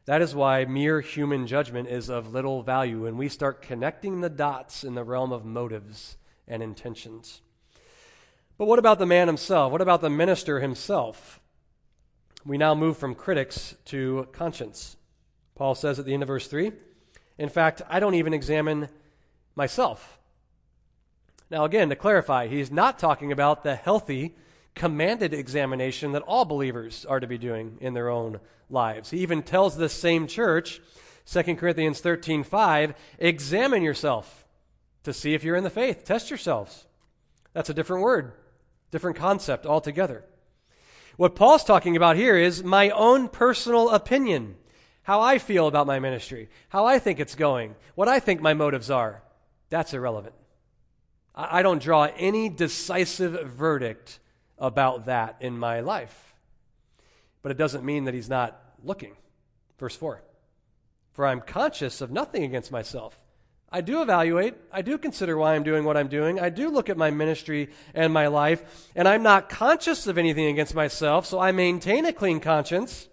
That 0.09 0.23
is 0.23 0.35
why 0.35 0.65
mere 0.65 1.03
human 1.03 1.47
judgment 1.47 1.87
is 1.87 2.09
of 2.09 2.33
little 2.33 2.63
value 2.63 3.03
when 3.03 3.19
we 3.19 3.29
start 3.29 3.61
connecting 3.61 4.23
the 4.23 4.31
dots 4.31 4.83
in 4.83 4.95
the 4.95 5.05
realm 5.05 5.33
of 5.33 5.45
motives 5.45 6.17
and 6.47 6.63
intentions. 6.63 7.43
But 8.57 8.69
what 8.69 8.79
about 8.79 8.99
the 8.99 9.05
man 9.05 9.27
himself? 9.27 9.71
What 9.71 9.83
about 9.83 10.01
the 10.01 10.09
minister 10.09 10.61
himself? 10.61 11.41
We 12.47 12.57
now 12.57 12.75
move 12.75 12.97
from 12.97 13.15
critics 13.15 13.75
to 13.85 14.27
conscience. 14.33 14.97
Paul 15.55 15.75
says 15.75 15.99
at 15.99 16.07
the 16.07 16.15
end 16.15 16.23
of 16.23 16.29
verse 16.29 16.49
3 16.49 16.73
In 17.37 17.51
fact, 17.51 17.83
I 17.87 18.01
don't 18.01 18.15
even 18.15 18.33
examine 18.33 18.89
myself. 19.57 20.19
Now, 21.51 21.67
again, 21.67 21.91
to 21.91 21.97
clarify, 21.97 22.47
he's 22.47 22.71
not 22.71 22.99
talking 22.99 23.31
about 23.31 23.63
the 23.63 23.75
healthy 23.75 24.37
commanded 24.79 25.35
examination 25.35 26.13
that 26.13 26.23
all 26.23 26.45
believers 26.45 27.05
are 27.05 27.21
to 27.21 27.27
be 27.27 27.37
doing 27.37 27.77
in 27.81 27.95
their 27.95 28.09
own 28.09 28.41
lives. 28.71 29.11
He 29.11 29.19
even 29.19 29.43
tells 29.43 29.77
this 29.77 29.93
same 29.93 30.27
church, 30.27 30.81
2 31.27 31.57
Corinthians 31.57 32.01
13 32.01 32.43
5, 32.43 32.95
examine 33.19 33.83
yourself 33.83 34.47
to 35.03 35.13
see 35.13 35.35
if 35.35 35.45
you're 35.45 35.57
in 35.57 35.65
the 35.65 35.71
faith. 35.71 36.05
Test 36.05 36.31
yourselves. 36.31 36.87
That's 37.53 37.71
a 37.71 37.75
different 37.75 38.03
word, 38.03 38.33
different 38.91 39.17
concept 39.17 39.67
altogether. 39.67 40.25
What 41.17 41.35
Paul's 41.35 41.65
talking 41.65 41.97
about 41.97 42.17
here 42.17 42.37
is 42.37 42.63
my 42.63 42.91
own 42.91 43.29
personal 43.29 43.91
opinion, 43.91 44.55
how 45.03 45.21
I 45.21 45.39
feel 45.39 45.67
about 45.67 45.87
my 45.87 45.99
ministry, 45.99 46.49
how 46.69 46.87
I 46.87 47.01
think 47.01 47.19
it's 47.19 47.35
going, 47.35 47.75
what 47.97 48.09
I 48.09 48.21
think 48.21 48.41
my 48.41 48.55
motives 48.55 48.91
are. 48.91 49.23
That's 49.69 49.93
irrelevant. 49.93 50.35
I 51.35 51.63
don't 51.63 51.83
draw 51.83 52.09
any 52.17 52.49
decisive 52.49 53.49
verdict 53.49 54.19
about 54.59 55.07
that 55.07 55.37
in 55.41 55.59
my 55.59 55.81
life. 55.81 56.35
But 57.43 57.53
it 57.53 57.59
doesn't 57.59 57.85
mean 57.85 58.05
that 58.05 58.15
he's 58.15 58.29
not 58.29 58.61
looking. 58.83 59.17
Verse 59.79 59.97
4 59.97 60.23
For 61.13 61.27
I'm 61.27 61.41
conscious 61.41 62.01
of 62.01 62.11
nothing 62.11 62.45
against 62.45 62.73
myself. 62.73 63.19
I 63.71 63.83
do 63.83 64.01
evaluate. 64.01 64.55
I 64.73 64.81
do 64.81 64.97
consider 64.97 65.37
why 65.37 65.55
I'm 65.55 65.63
doing 65.63 65.85
what 65.85 65.97
I'm 65.97 66.09
doing. 66.09 66.41
I 66.41 66.49
do 66.49 66.71
look 66.71 66.89
at 66.89 66.97
my 66.97 67.11
ministry 67.11 67.69
and 67.95 68.13
my 68.13 68.29
life, 68.29 68.89
and 68.97 69.07
I'm 69.07 69.23
not 69.23 69.51
conscious 69.51 70.07
of 70.07 70.17
anything 70.17 70.47
against 70.47 70.75
myself, 70.75 71.27
so 71.27 71.39
I 71.39 71.53
maintain 71.53 72.07
a 72.07 72.13
clean 72.13 72.41
conscience, 72.41 73.09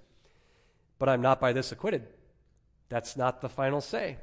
but 0.98 1.10
I'm 1.10 1.22
not 1.22 1.42
by 1.42 1.52
this 1.52 1.74
acquitted. 1.74 2.08
That's 2.88 3.18
not 3.18 3.42
the 3.42 3.50
final 3.50 3.82
say. 3.82 4.18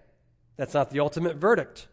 That's 0.57 0.73
not 0.73 0.91
the 0.91 1.01
ultimate 1.01 1.37
verdict. 1.37 1.89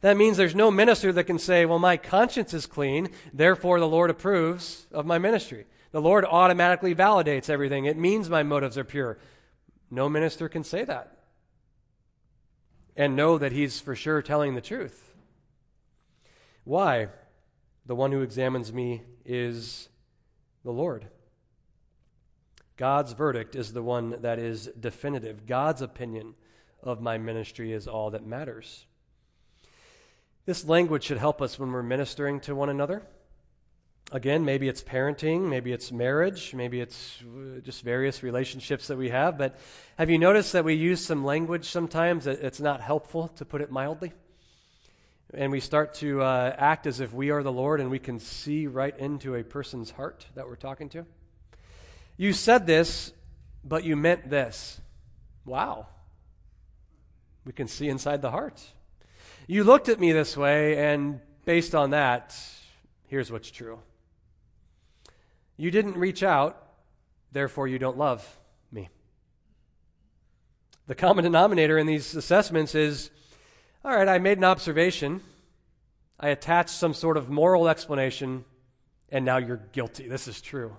That 0.00 0.16
means 0.16 0.36
there's 0.36 0.54
no 0.54 0.70
minister 0.70 1.12
that 1.12 1.24
can 1.24 1.38
say, 1.38 1.64
Well, 1.64 1.78
my 1.78 1.96
conscience 1.96 2.54
is 2.54 2.66
clean, 2.66 3.10
therefore 3.32 3.78
the 3.78 3.88
Lord 3.88 4.10
approves 4.10 4.86
of 4.92 5.06
my 5.06 5.18
ministry. 5.18 5.66
The 5.92 6.00
Lord 6.00 6.24
automatically 6.24 6.94
validates 6.94 7.50
everything. 7.50 7.84
It 7.84 7.98
means 7.98 8.30
my 8.30 8.42
motives 8.42 8.78
are 8.78 8.84
pure. 8.84 9.18
No 9.90 10.08
minister 10.08 10.48
can 10.48 10.64
say 10.64 10.84
that 10.84 11.18
and 12.96 13.16
know 13.16 13.38
that 13.38 13.52
he's 13.52 13.80
for 13.80 13.94
sure 13.94 14.22
telling 14.22 14.54
the 14.54 14.60
truth. 14.60 15.14
Why? 16.64 17.08
The 17.86 17.94
one 17.94 18.12
who 18.12 18.22
examines 18.22 18.72
me 18.72 19.02
is 19.24 19.88
the 20.64 20.70
Lord. 20.70 21.06
God's 22.76 23.12
verdict 23.12 23.54
is 23.54 23.72
the 23.72 23.82
one 23.82 24.22
that 24.22 24.38
is 24.38 24.70
definitive. 24.78 25.46
God's 25.46 25.82
opinion 25.82 26.34
of 26.82 27.00
my 27.00 27.18
ministry 27.18 27.72
is 27.72 27.86
all 27.86 28.10
that 28.10 28.26
matters. 28.26 28.86
This 30.44 30.64
language 30.64 31.04
should 31.04 31.18
help 31.18 31.40
us 31.40 31.56
when 31.56 31.70
we're 31.70 31.84
ministering 31.84 32.40
to 32.40 32.54
one 32.56 32.68
another. 32.68 33.02
Again, 34.10 34.44
maybe 34.44 34.68
it's 34.68 34.82
parenting, 34.82 35.48
maybe 35.48 35.72
it's 35.72 35.92
marriage, 35.92 36.52
maybe 36.52 36.80
it's 36.80 37.22
uh, 37.22 37.60
just 37.60 37.82
various 37.82 38.24
relationships 38.24 38.88
that 38.88 38.98
we 38.98 39.10
have. 39.10 39.38
But 39.38 39.56
have 39.96 40.10
you 40.10 40.18
noticed 40.18 40.52
that 40.52 40.64
we 40.64 40.74
use 40.74 41.02
some 41.02 41.24
language 41.24 41.66
sometimes 41.66 42.24
that 42.24 42.40
it's 42.40 42.60
not 42.60 42.80
helpful, 42.80 43.28
to 43.36 43.44
put 43.44 43.60
it 43.60 43.70
mildly? 43.70 44.12
And 45.32 45.52
we 45.52 45.60
start 45.60 45.94
to 45.94 46.22
uh, 46.22 46.54
act 46.58 46.88
as 46.88 46.98
if 46.98 47.14
we 47.14 47.30
are 47.30 47.44
the 47.44 47.52
Lord 47.52 47.80
and 47.80 47.88
we 47.88 48.00
can 48.00 48.18
see 48.18 48.66
right 48.66 48.98
into 48.98 49.36
a 49.36 49.44
person's 49.44 49.92
heart 49.92 50.26
that 50.34 50.46
we're 50.46 50.56
talking 50.56 50.88
to. 50.90 51.06
You 52.16 52.32
said 52.32 52.66
this, 52.66 53.12
but 53.64 53.84
you 53.84 53.94
meant 53.94 54.28
this. 54.28 54.80
Wow. 55.46 55.86
We 57.46 57.52
can 57.52 57.68
see 57.68 57.88
inside 57.88 58.20
the 58.20 58.32
heart. 58.32 58.60
You 59.46 59.64
looked 59.64 59.88
at 59.88 59.98
me 59.98 60.12
this 60.12 60.36
way, 60.36 60.76
and 60.76 61.20
based 61.44 61.74
on 61.74 61.90
that, 61.90 62.38
here's 63.08 63.32
what's 63.32 63.50
true. 63.50 63.80
You 65.56 65.70
didn't 65.70 65.96
reach 65.96 66.22
out, 66.22 66.62
therefore, 67.32 67.66
you 67.66 67.78
don't 67.78 67.98
love 67.98 68.38
me. 68.70 68.88
The 70.86 70.94
common 70.94 71.24
denominator 71.24 71.76
in 71.76 71.86
these 71.86 72.14
assessments 72.14 72.74
is 72.74 73.10
all 73.84 73.96
right, 73.96 74.08
I 74.08 74.18
made 74.18 74.38
an 74.38 74.44
observation, 74.44 75.20
I 76.20 76.28
attached 76.28 76.70
some 76.70 76.94
sort 76.94 77.16
of 77.16 77.28
moral 77.28 77.68
explanation, 77.68 78.44
and 79.08 79.24
now 79.24 79.38
you're 79.38 79.60
guilty. 79.72 80.06
This 80.06 80.28
is 80.28 80.40
true 80.40 80.76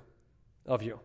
of 0.65 0.81
you. 0.81 1.01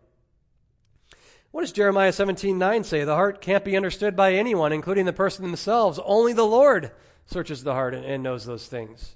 What 1.51 1.61
does 1.61 1.73
Jeremiah 1.73 2.13
17:9 2.13 2.85
say? 2.85 3.03
The 3.03 3.15
heart 3.15 3.41
can't 3.41 3.65
be 3.65 3.75
understood 3.75 4.15
by 4.15 4.33
anyone, 4.33 4.71
including 4.71 5.05
the 5.05 5.13
person 5.13 5.43
themselves. 5.43 5.99
Only 6.05 6.31
the 6.31 6.45
Lord 6.45 6.91
searches 7.29 7.63
the 7.63 7.73
heart 7.73 7.93
and, 7.93 8.03
and 8.03 8.23
knows 8.23 8.45
those 8.45 8.67
things. 8.67 9.15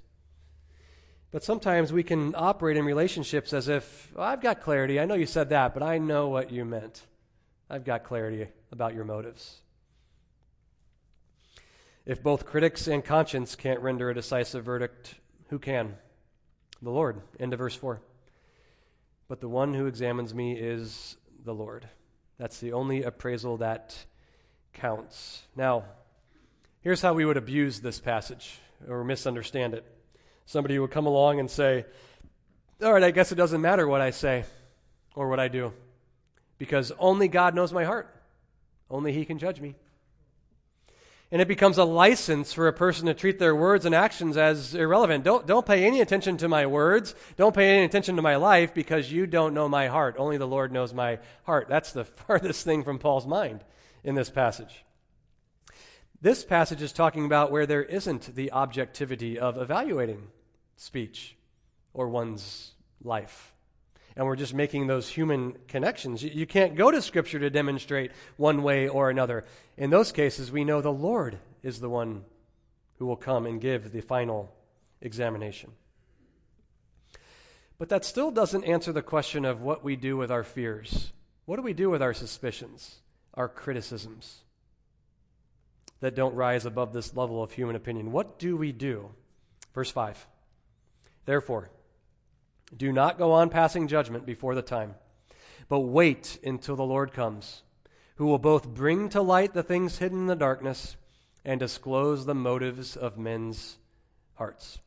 But 1.32 1.42
sometimes 1.42 1.92
we 1.92 2.04
can 2.04 2.34
operate 2.36 2.76
in 2.76 2.84
relationships 2.84 3.52
as 3.52 3.68
if, 3.68 4.12
I've 4.16 4.40
got 4.40 4.60
clarity. 4.60 5.00
I 5.00 5.04
know 5.04 5.14
you 5.14 5.26
said 5.26 5.48
that, 5.48 5.74
but 5.74 5.82
I 5.82 5.98
know 5.98 6.28
what 6.28 6.52
you 6.52 6.64
meant. 6.64 7.02
I've 7.68 7.84
got 7.84 8.04
clarity 8.04 8.46
about 8.70 8.94
your 8.94 9.04
motives. 9.04 9.60
If 12.06 12.22
both 12.22 12.46
critics 12.46 12.86
and 12.86 13.04
conscience 13.04 13.56
can't 13.56 13.80
render 13.80 14.10
a 14.10 14.14
decisive 14.14 14.64
verdict, 14.64 15.16
who 15.48 15.58
can? 15.58 15.96
The 16.82 16.90
Lord. 16.90 17.20
End 17.40 17.52
of 17.52 17.58
verse 17.58 17.74
4. 17.74 18.00
But 19.26 19.40
the 19.40 19.48
one 19.48 19.74
who 19.74 19.86
examines 19.86 20.32
me 20.34 20.52
is 20.52 21.16
the 21.44 21.54
Lord. 21.54 21.88
That's 22.38 22.60
the 22.60 22.74
only 22.74 23.02
appraisal 23.02 23.56
that 23.56 23.96
counts. 24.72 25.42
Now, 25.56 25.84
here's 26.84 27.02
how 27.02 27.12
we 27.12 27.24
would 27.24 27.36
abuse 27.36 27.80
this 27.80 27.98
passage 27.98 28.60
or 28.88 29.02
misunderstand 29.02 29.74
it 29.74 29.84
somebody 30.46 30.78
would 30.78 30.90
come 30.90 31.06
along 31.06 31.40
and 31.40 31.50
say, 31.50 31.84
All 32.82 32.92
right, 32.92 33.02
I 33.02 33.10
guess 33.10 33.32
it 33.32 33.36
doesn't 33.36 33.60
matter 33.60 33.88
what 33.88 34.00
I 34.00 34.10
say 34.10 34.44
or 35.14 35.28
what 35.28 35.40
I 35.40 35.48
do 35.48 35.72
because 36.58 36.92
only 36.98 37.28
God 37.28 37.54
knows 37.54 37.72
my 37.72 37.84
heart. 37.84 38.14
Only 38.90 39.12
He 39.12 39.24
can 39.24 39.38
judge 39.38 39.60
me. 39.60 39.74
And 41.32 41.40
it 41.42 41.48
becomes 41.48 41.78
a 41.78 41.84
license 41.84 42.52
for 42.52 42.68
a 42.68 42.72
person 42.72 43.06
to 43.06 43.14
treat 43.14 43.38
their 43.40 43.56
words 43.56 43.84
and 43.84 43.94
actions 43.94 44.36
as 44.36 44.74
irrelevant. 44.74 45.24
Don't, 45.24 45.46
don't 45.46 45.66
pay 45.66 45.84
any 45.84 46.00
attention 46.00 46.36
to 46.36 46.48
my 46.48 46.66
words. 46.66 47.14
Don't 47.36 47.54
pay 47.54 47.76
any 47.76 47.84
attention 47.84 48.14
to 48.16 48.22
my 48.22 48.36
life 48.36 48.72
because 48.72 49.10
you 49.10 49.26
don't 49.26 49.54
know 49.54 49.68
my 49.68 49.88
heart. 49.88 50.14
Only 50.18 50.36
the 50.36 50.46
Lord 50.46 50.70
knows 50.70 50.94
my 50.94 51.18
heart. 51.44 51.66
That's 51.68 51.92
the 51.92 52.04
farthest 52.04 52.64
thing 52.64 52.84
from 52.84 52.98
Paul's 52.98 53.26
mind 53.26 53.64
in 54.04 54.14
this 54.14 54.30
passage. 54.30 54.83
This 56.24 56.42
passage 56.42 56.80
is 56.80 56.94
talking 56.94 57.26
about 57.26 57.52
where 57.52 57.66
there 57.66 57.82
isn't 57.82 58.34
the 58.34 58.50
objectivity 58.50 59.38
of 59.38 59.58
evaluating 59.58 60.28
speech 60.74 61.36
or 61.92 62.08
one's 62.08 62.72
life. 63.02 63.52
And 64.16 64.24
we're 64.24 64.34
just 64.34 64.54
making 64.54 64.86
those 64.86 65.06
human 65.06 65.54
connections. 65.68 66.22
You, 66.22 66.46
can't 66.46 66.76
go 66.76 66.90
to 66.90 67.02
Scripture 67.02 67.38
to 67.40 67.50
demonstrate 67.50 68.10
one 68.38 68.62
way 68.62 68.88
or 68.88 69.10
another. 69.10 69.44
In 69.76 69.90
those 69.90 70.12
cases, 70.12 70.50
we 70.50 70.64
know 70.64 70.80
the 70.80 70.90
Lord 70.90 71.40
is 71.62 71.80
the 71.80 71.90
one 71.90 72.24
who 72.98 73.04
will 73.04 73.16
come 73.16 73.44
and 73.44 73.60
give 73.60 73.92
the 73.92 74.00
final 74.00 74.50
examination. 75.02 75.72
But 77.76 77.90
that 77.90 78.06
still 78.06 78.30
doesn't 78.30 78.64
answer 78.64 78.94
the 78.94 79.02
question 79.02 79.44
of 79.44 79.60
what 79.60 79.84
we 79.84 79.94
do 79.94 80.16
with 80.16 80.30
our 80.30 80.42
fears. 80.42 81.12
What 81.44 81.56
do 81.56 81.62
we 81.62 81.74
do 81.74 81.90
with 81.90 82.00
our 82.00 82.14
suspicions, 82.14 83.00
our 83.34 83.46
criticisms? 83.46 84.43
That 86.04 86.14
don't 86.14 86.34
rise 86.34 86.66
above 86.66 86.92
this 86.92 87.16
level 87.16 87.42
of 87.42 87.52
human 87.52 87.74
opinion. 87.74 88.12
What 88.12 88.38
do 88.38 88.58
we 88.58 88.72
do? 88.72 89.08
Verse 89.74 89.90
5. 89.90 90.26
Therefore, 91.24 91.70
do 92.76 92.92
not 92.92 93.16
go 93.16 93.32
on 93.32 93.48
passing 93.48 93.88
judgment 93.88 94.26
before 94.26 94.54
the 94.54 94.60
time, 94.60 94.96
but 95.66 95.80
wait 95.80 96.38
until 96.44 96.76
the 96.76 96.84
Lord 96.84 97.14
comes, 97.14 97.62
who 98.16 98.26
will 98.26 98.38
both 98.38 98.68
bring 98.68 99.08
to 99.08 99.22
light 99.22 99.54
the 99.54 99.62
things 99.62 99.96
hidden 99.96 100.18
in 100.18 100.26
the 100.26 100.36
darkness 100.36 100.98
and 101.42 101.58
disclose 101.58 102.26
the 102.26 102.34
motives 102.34 102.98
of 102.98 103.16
men's 103.16 103.78
hearts. 104.34 104.80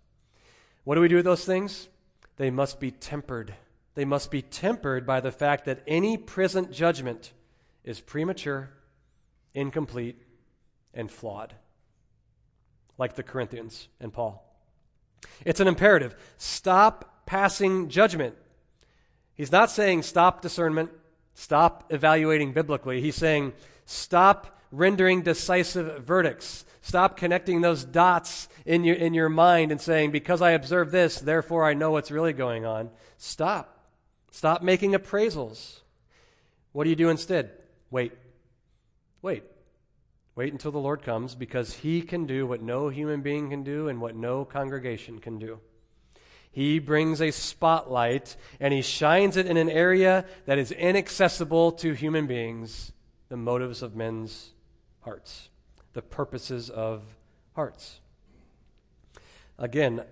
What 0.84 0.94
do 0.94 1.02
we 1.02 1.08
do 1.08 1.16
with 1.16 1.26
those 1.26 1.46
things? 1.46 1.88
They 2.36 2.52
must 2.52 2.80
be 2.80 2.92
tempered. 2.92 3.56
They 3.96 4.06
must 4.06 4.30
be 4.30 4.44
tempered 4.44 5.08
by 5.08 5.22
the 5.22 5.32
fact 5.32 5.66
that 5.66 5.82
any 5.88 6.16
present 6.16 6.72
judgment 6.72 7.34
is 7.84 8.02
premature, 8.02 8.70
incomplete, 9.56 10.22
and 10.94 11.12
flawed, 11.12 11.56
like 12.98 13.16
the 13.16 13.24
Corinthians 13.24 13.88
and 14.00 14.12
Paul. 14.14 14.44
It's 15.46 15.60
an 15.60 15.68
imperative. 15.68 16.16
Stop 16.38 17.26
passing 17.26 17.90
judgment. 17.90 18.36
He's 19.36 19.52
not 19.52 19.70
saying 19.70 20.04
stop 20.04 20.42
discernment, 20.42 20.90
stop 21.34 21.92
evaluating 21.92 22.54
biblically. 22.54 23.02
He's 23.02 23.16
saying 23.16 23.54
stop 23.86 24.60
rendering 24.72 25.22
decisive 25.22 26.04
verdicts. 26.04 26.66
Stop 26.82 27.18
connecting 27.18 27.62
those 27.62 27.84
dots 27.84 28.48
in 28.66 28.84
your, 28.84 28.96
in 28.96 29.14
your 29.14 29.30
mind 29.30 29.72
and 29.72 29.82
saying, 29.82 30.12
because 30.12 30.42
I 30.42 30.52
observe 30.52 30.92
this, 30.92 31.20
therefore 31.20 31.66
I 31.66 31.74
know 31.74 31.92
what's 31.92 32.12
really 32.12 32.34
going 32.34 32.66
on. 32.66 32.90
Stop. 33.18 33.78
Stop 34.32 34.62
making 34.62 34.94
appraisals. 34.94 35.82
What 36.72 36.86
do 36.86 36.90
you 36.90 36.96
do 36.96 37.10
instead? 37.10 37.52
Wait. 37.92 38.14
Wait. 39.22 39.44
Wait 40.38 40.54
until 40.54 40.72
the 40.72 40.78
Lord 40.78 41.02
comes 41.02 41.34
because 41.34 41.74
he 41.74 42.04
can 42.04 42.28
do 42.28 42.46
what 42.46 42.62
no 42.62 42.90
human 42.90 43.22
being 43.22 43.50
can 43.50 43.64
do 43.64 43.88
and 43.88 44.00
what 44.00 44.16
no 44.16 44.46
congregation 44.46 45.18
can 45.18 45.40
do. 45.40 45.60
He 46.52 46.78
brings 46.78 47.20
a 47.20 47.32
spotlight 47.32 48.38
and 48.60 48.72
he 48.72 48.84
shines 48.84 49.36
it 49.36 49.48
in 49.48 49.58
an 49.58 49.68
area 49.68 50.26
that 50.46 50.60
is 50.60 50.72
inaccessible 50.72 51.72
to 51.74 51.94
human 51.94 52.28
beings 52.28 52.92
the 53.30 53.36
motives 53.36 53.82
of 53.82 53.96
men's 53.96 54.52
hearts, 55.02 55.50
the 55.94 56.04
purposes 56.04 56.70
of 56.70 57.02
hearts. 57.56 58.00
Again, 59.58 60.04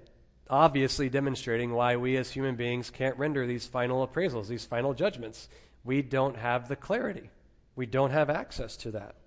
obviously 0.49 1.07
demonstrating 1.07 1.71
why 1.71 1.97
we 1.97 2.17
as 2.17 2.31
human 2.31 2.55
beings 2.55 2.89
can't 2.89 3.17
render 3.19 3.45
these 3.45 3.67
final 3.67 4.05
appraisals, 4.05 4.47
these 4.47 4.65
final 4.65 4.95
judgments. 4.95 5.49
We 5.83 6.01
don't 6.01 6.37
have 6.37 6.67
the 6.67 6.75
clarity, 6.75 7.29
we 7.75 7.85
don't 7.85 8.09
have 8.09 8.31
access 8.31 8.75
to 8.77 8.89
that. 8.89 9.17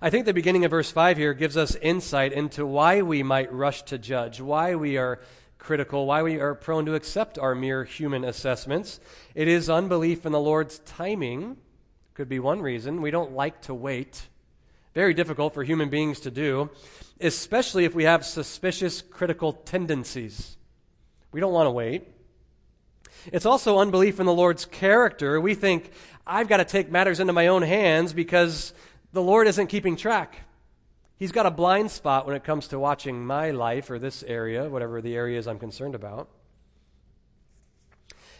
I 0.00 0.10
think 0.10 0.26
the 0.26 0.32
beginning 0.32 0.64
of 0.64 0.70
verse 0.70 0.92
5 0.92 1.16
here 1.16 1.34
gives 1.34 1.56
us 1.56 1.74
insight 1.74 2.32
into 2.32 2.64
why 2.64 3.02
we 3.02 3.24
might 3.24 3.52
rush 3.52 3.82
to 3.84 3.98
judge, 3.98 4.40
why 4.40 4.76
we 4.76 4.96
are 4.96 5.18
critical, 5.58 6.06
why 6.06 6.22
we 6.22 6.38
are 6.38 6.54
prone 6.54 6.86
to 6.86 6.94
accept 6.94 7.36
our 7.36 7.52
mere 7.52 7.82
human 7.82 8.22
assessments. 8.22 9.00
It 9.34 9.48
is 9.48 9.68
unbelief 9.68 10.24
in 10.24 10.30
the 10.30 10.38
Lord's 10.38 10.78
timing, 10.80 11.56
could 12.14 12.28
be 12.28 12.38
one 12.38 12.62
reason. 12.62 13.02
We 13.02 13.10
don't 13.10 13.32
like 13.32 13.60
to 13.62 13.74
wait. 13.74 14.28
Very 14.94 15.14
difficult 15.14 15.52
for 15.52 15.64
human 15.64 15.88
beings 15.88 16.20
to 16.20 16.30
do, 16.30 16.70
especially 17.20 17.84
if 17.84 17.92
we 17.92 18.04
have 18.04 18.24
suspicious, 18.24 19.02
critical 19.02 19.52
tendencies. 19.52 20.58
We 21.32 21.40
don't 21.40 21.52
want 21.52 21.66
to 21.66 21.72
wait. 21.72 22.06
It's 23.32 23.46
also 23.46 23.80
unbelief 23.80 24.20
in 24.20 24.26
the 24.26 24.32
Lord's 24.32 24.64
character. 24.64 25.40
We 25.40 25.56
think, 25.56 25.90
I've 26.24 26.46
got 26.46 26.58
to 26.58 26.64
take 26.64 26.88
matters 26.88 27.18
into 27.18 27.32
my 27.32 27.48
own 27.48 27.62
hands 27.62 28.12
because 28.12 28.72
the 29.18 29.22
Lord 29.24 29.48
isn't 29.48 29.66
keeping 29.66 29.96
track. 29.96 30.42
He's 31.16 31.32
got 31.32 31.44
a 31.44 31.50
blind 31.50 31.90
spot 31.90 32.24
when 32.24 32.36
it 32.36 32.44
comes 32.44 32.68
to 32.68 32.78
watching 32.78 33.26
my 33.26 33.50
life 33.50 33.90
or 33.90 33.98
this 33.98 34.22
area, 34.22 34.68
whatever 34.68 35.02
the 35.02 35.16
area 35.16 35.40
is 35.40 35.48
I'm 35.48 35.58
concerned 35.58 35.96
about. 35.96 36.28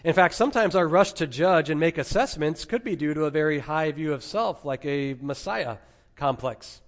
In 0.05 0.15
fact, 0.15 0.35
sometimes 0.35 0.77
our 0.77 0.87
rush 0.87 1.15
to 1.15 1.27
judge 1.27 1.69
and 1.69 1.81
make 1.81 1.99
assessments 1.99 2.65
could 2.65 2.85
be 2.85 2.95
due 2.95 3.13
to 3.13 3.25
a 3.25 3.31
very 3.33 3.59
high 3.59 3.91
view 3.91 4.13
of 4.13 4.23
self, 4.23 4.65
like 4.65 4.87
a 4.87 5.15
Messiah 5.21 5.79
complex, 6.15 6.81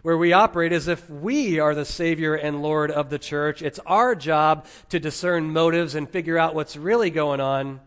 where 0.00 0.16
we 0.16 0.32
operate 0.32 0.72
as 0.72 0.88
if 0.88 1.10
we 1.10 1.58
are 1.58 1.74
the 1.74 1.84
Savior 1.84 2.34
and 2.34 2.62
Lord 2.62 2.90
of 2.90 3.10
the 3.10 3.18
church. 3.18 3.60
It's 3.60 3.78
our 3.80 4.14
job 4.14 4.64
to 4.88 4.98
discern 4.98 5.52
motives 5.52 5.94
and 5.94 6.08
figure 6.08 6.38
out 6.38 6.54
what's 6.54 6.78
really 6.78 7.10
going 7.10 7.40
on. 7.42 7.80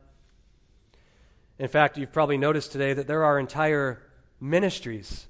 In 1.57 1.67
fact, 1.67 1.97
you've 1.97 2.13
probably 2.13 2.37
noticed 2.37 2.71
today 2.71 2.93
that 2.93 3.07
there 3.07 3.23
are 3.23 3.39
entire 3.39 4.03
ministries 4.39 5.25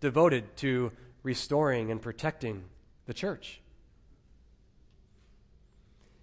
devoted 0.00 0.56
to 0.58 0.92
restoring 1.22 1.90
and 1.90 2.00
protecting 2.00 2.64
the 3.06 3.14
church. 3.14 3.60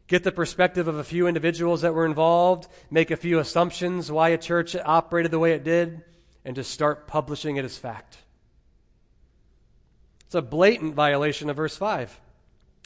Get 0.08 0.24
the 0.24 0.32
perspective 0.32 0.88
of 0.88 0.98
a 0.98 1.04
few 1.04 1.28
individuals 1.28 1.82
that 1.82 1.96
were 1.96 2.06
involved, 2.06 2.68
make 2.92 3.10
a 3.10 3.18
few 3.18 3.40
assumptions 3.40 4.12
why 4.12 4.30
a 4.30 4.38
church 4.38 4.76
operated 4.76 5.32
the 5.32 5.40
way 5.40 5.54
it 5.54 5.64
did, 5.64 6.04
and 6.44 6.56
just 6.56 6.72
start 6.72 7.08
publishing 7.08 7.58
it 7.58 7.66
as 7.66 7.78
fact. 7.78 8.20
It's 10.28 10.36
a 10.36 10.44
blatant 10.44 10.94
violation 10.94 11.50
of 11.50 11.56
verse 11.56 11.76
5. 11.76 12.20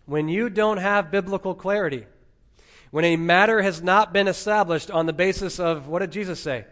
When 0.06 0.30
you 0.30 0.50
don't 0.50 0.78
have 0.78 1.12
biblical 1.12 1.54
clarity, 1.54 2.06
when 2.92 3.06
a 3.06 3.18
matter 3.18 3.62
has 3.62 3.82
not 3.82 4.14
been 4.14 4.28
established 4.28 4.90
on 4.90 5.06
the 5.06 5.14
basis 5.14 5.60
of, 5.60 5.88
what 5.88 6.00
did 6.00 6.12
Jesus 6.12 6.40
say? 6.40 6.66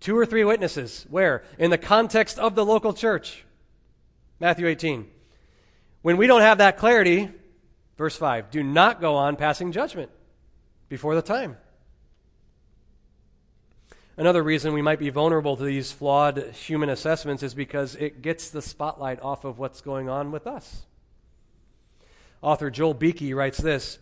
Two 0.00 0.18
or 0.18 0.26
three 0.26 0.44
witnesses. 0.44 1.06
Where? 1.08 1.44
In 1.58 1.70
the 1.70 1.78
context 1.78 2.38
of 2.40 2.56
the 2.56 2.66
local 2.66 2.92
church. 2.92 3.44
Matthew 4.42 4.66
18. 4.66 5.08
When 6.02 6.16
we 6.16 6.26
don't 6.26 6.40
have 6.40 6.58
that 6.58 6.76
clarity, 6.76 7.30
verse 7.96 8.16
5, 8.16 8.50
do 8.50 8.64
not 8.64 9.00
go 9.00 9.14
on 9.14 9.36
passing 9.36 9.70
judgment 9.70 10.10
before 10.88 11.14
the 11.14 11.22
time. 11.22 11.58
Another 14.16 14.42
reason 14.42 14.72
we 14.72 14.82
might 14.82 14.98
be 14.98 15.10
vulnerable 15.10 15.56
to 15.56 15.62
these 15.62 15.92
flawed 15.92 16.38
human 16.54 16.88
assessments 16.88 17.44
is 17.44 17.54
because 17.54 17.94
it 17.94 18.20
gets 18.20 18.50
the 18.50 18.60
spotlight 18.60 19.22
off 19.22 19.44
of 19.44 19.60
what's 19.60 19.80
going 19.80 20.08
on 20.08 20.32
with 20.32 20.48
us. 20.48 20.86
Author 22.42 22.68
Joel 22.68 22.94
Beeke 22.94 23.32
writes 23.36 23.58
this 23.58 24.00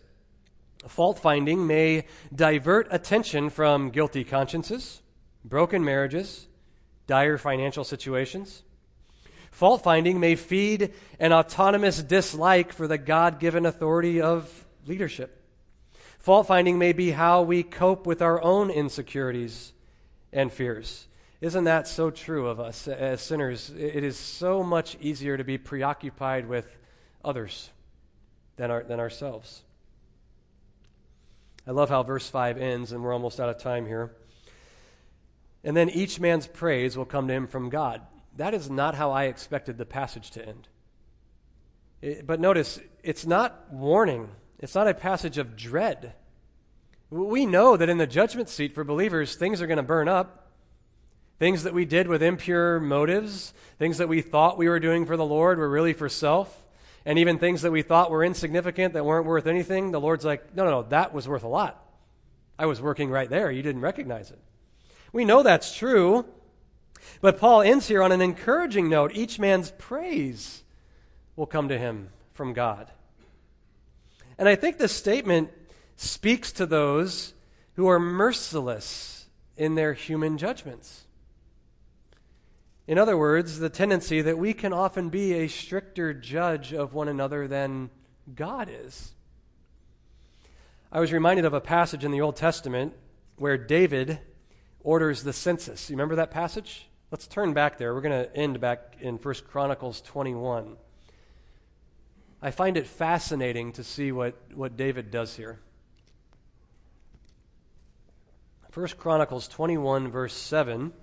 Fault 0.87 1.19
finding 1.19 1.67
may 1.67 2.05
divert 2.33 2.87
attention 2.89 3.51
from 3.51 3.91
guilty 3.91 4.23
consciences, 4.23 5.03
broken 5.45 5.85
marriages, 5.85 6.47
dire 7.05 7.37
financial 7.37 7.83
situations 7.83 8.63
Fault 9.51 9.83
finding 9.83 10.19
may 10.19 10.35
feed 10.35 10.93
an 11.19 11.33
autonomous 11.33 12.01
dislike 12.01 12.73
for 12.73 12.87
the 12.87 12.97
God 12.97 13.39
given 13.39 13.65
authority 13.65 14.19
of 14.21 14.65
leadership. 14.87 15.43
Fault 16.19 16.47
finding 16.47 16.79
may 16.79 16.93
be 16.93 17.11
how 17.11 17.41
we 17.41 17.61
cope 17.61 18.07
with 18.07 18.21
our 18.21 18.41
own 18.41 18.69
insecurities 18.69 19.73
and 20.31 20.51
fears. 20.51 21.07
Isn't 21.41 21.65
that 21.65 21.87
so 21.87 22.11
true 22.11 22.47
of 22.47 22.59
us 22.59 22.87
as 22.87 23.21
sinners? 23.21 23.71
It 23.71 24.03
is 24.03 24.17
so 24.17 24.63
much 24.63 24.97
easier 25.01 25.37
to 25.37 25.43
be 25.43 25.57
preoccupied 25.57 26.47
with 26.47 26.77
others 27.25 27.71
than, 28.55 28.71
our, 28.71 28.83
than 28.83 28.99
ourselves. 28.99 29.63
I 31.67 31.71
love 31.71 31.89
how 31.89 32.03
verse 32.03 32.29
5 32.29 32.57
ends, 32.57 32.91
and 32.91 33.03
we're 33.03 33.13
almost 33.13 33.39
out 33.39 33.49
of 33.49 33.57
time 33.59 33.85
here. 33.85 34.11
And 35.63 35.75
then 35.75 35.89
each 35.89 36.19
man's 36.19 36.47
praise 36.47 36.97
will 36.97 37.05
come 37.05 37.27
to 37.27 37.33
him 37.33 37.47
from 37.47 37.69
God 37.69 38.01
that 38.37 38.53
is 38.53 38.69
not 38.69 38.95
how 38.95 39.11
I 39.11 39.25
expected 39.25 39.77
the 39.77 39.85
passage 39.85 40.31
to 40.31 40.47
end. 40.47 40.67
It, 42.01 42.25
but 42.25 42.39
notice, 42.39 42.79
it's 43.03 43.25
not 43.25 43.71
warning, 43.71 44.29
it's 44.59 44.75
not 44.75 44.87
a 44.87 44.93
passage 44.93 45.37
of 45.37 45.55
dread. 45.55 46.13
We 47.09 47.45
know 47.45 47.75
that 47.75 47.89
in 47.89 47.97
the 47.97 48.07
judgment 48.07 48.47
seat 48.47 48.73
for 48.73 48.83
believers, 48.83 49.35
things 49.35 49.61
are 49.61 49.67
going 49.67 49.77
to 49.77 49.83
burn 49.83 50.07
up. 50.07 50.37
Things 51.39 51.63
that 51.63 51.73
we 51.73 51.85
did 51.85 52.07
with 52.07 52.21
impure 52.21 52.79
motives, 52.79 53.53
things 53.79 53.97
that 53.97 54.07
we 54.07 54.21
thought 54.21 54.59
we 54.59 54.69
were 54.69 54.79
doing 54.79 55.05
for 55.05 55.17
the 55.17 55.25
Lord 55.25 55.57
were 55.57 55.67
really 55.67 55.91
for 55.91 56.07
self, 56.07 56.67
and 57.03 57.17
even 57.17 57.39
things 57.39 57.63
that 57.63 57.71
we 57.71 57.81
thought 57.81 58.11
were 58.11 58.23
insignificant 58.23 58.93
that 58.93 59.03
weren't 59.03 59.25
worth 59.25 59.47
anything. 59.47 59.91
The 59.91 59.99
Lord's 59.99 60.23
like, 60.23 60.55
no, 60.55 60.63
no, 60.63 60.69
no, 60.69 60.83
that 60.89 61.13
was 61.13 61.27
worth 61.27 61.43
a 61.43 61.47
lot. 61.47 61.83
I 62.59 62.67
was 62.67 62.79
working 62.79 63.09
right 63.09 63.27
there. 63.27 63.51
You 63.51 63.63
didn't 63.63 63.81
recognize 63.81 64.29
it. 64.29 64.39
We 65.11 65.25
know 65.25 65.41
that's 65.41 65.75
true. 65.75 66.25
But 67.21 67.37
Paul 67.37 67.61
ends 67.61 67.87
here 67.87 68.03
on 68.03 68.11
an 68.11 68.21
encouraging 68.21 68.89
note. 68.89 69.11
Each 69.13 69.39
man's 69.39 69.71
praise 69.77 70.63
will 71.35 71.45
come 71.45 71.69
to 71.69 71.77
him 71.77 72.09
from 72.33 72.53
God. 72.53 72.91
And 74.37 74.49
I 74.49 74.55
think 74.55 74.77
this 74.77 74.91
statement 74.91 75.51
speaks 75.95 76.51
to 76.53 76.65
those 76.65 77.33
who 77.75 77.87
are 77.87 77.99
merciless 77.99 79.27
in 79.55 79.75
their 79.75 79.93
human 79.93 80.37
judgments. 80.37 81.05
In 82.87 82.97
other 82.97 83.17
words, 83.17 83.59
the 83.59 83.69
tendency 83.69 84.21
that 84.21 84.37
we 84.37 84.53
can 84.53 84.73
often 84.73 85.09
be 85.09 85.33
a 85.33 85.47
stricter 85.47 86.13
judge 86.13 86.73
of 86.73 86.93
one 86.93 87.07
another 87.07 87.47
than 87.47 87.89
God 88.35 88.69
is. 88.69 89.13
I 90.91 90.99
was 90.99 91.13
reminded 91.13 91.45
of 91.45 91.53
a 91.53 91.61
passage 91.61 92.03
in 92.03 92.11
the 92.11 92.21
Old 92.21 92.35
Testament 92.35 92.93
where 93.37 93.57
David 93.57 94.19
orders 94.81 95.23
the 95.23 95.33
census. 95.33 95.89
You 95.89 95.95
remember 95.95 96.15
that 96.15 96.31
passage? 96.31 96.89
Let's 97.11 97.27
turn 97.27 97.51
back 97.51 97.77
there. 97.77 97.93
We're 97.93 97.99
going 97.99 98.23
to 98.23 98.33
end 98.33 98.61
back 98.61 98.95
in 99.01 99.17
1 99.17 99.35
Chronicles 99.49 99.99
21. 99.99 100.77
I 102.41 102.51
find 102.51 102.77
it 102.77 102.87
fascinating 102.87 103.73
to 103.73 103.83
see 103.83 104.13
what, 104.13 104.35
what 104.53 104.77
David 104.77 105.11
does 105.11 105.35
here. 105.35 105.59
1 108.73 108.87
Chronicles 108.97 109.49
21, 109.49 110.09
verse 110.09 110.33
7. 110.33 110.93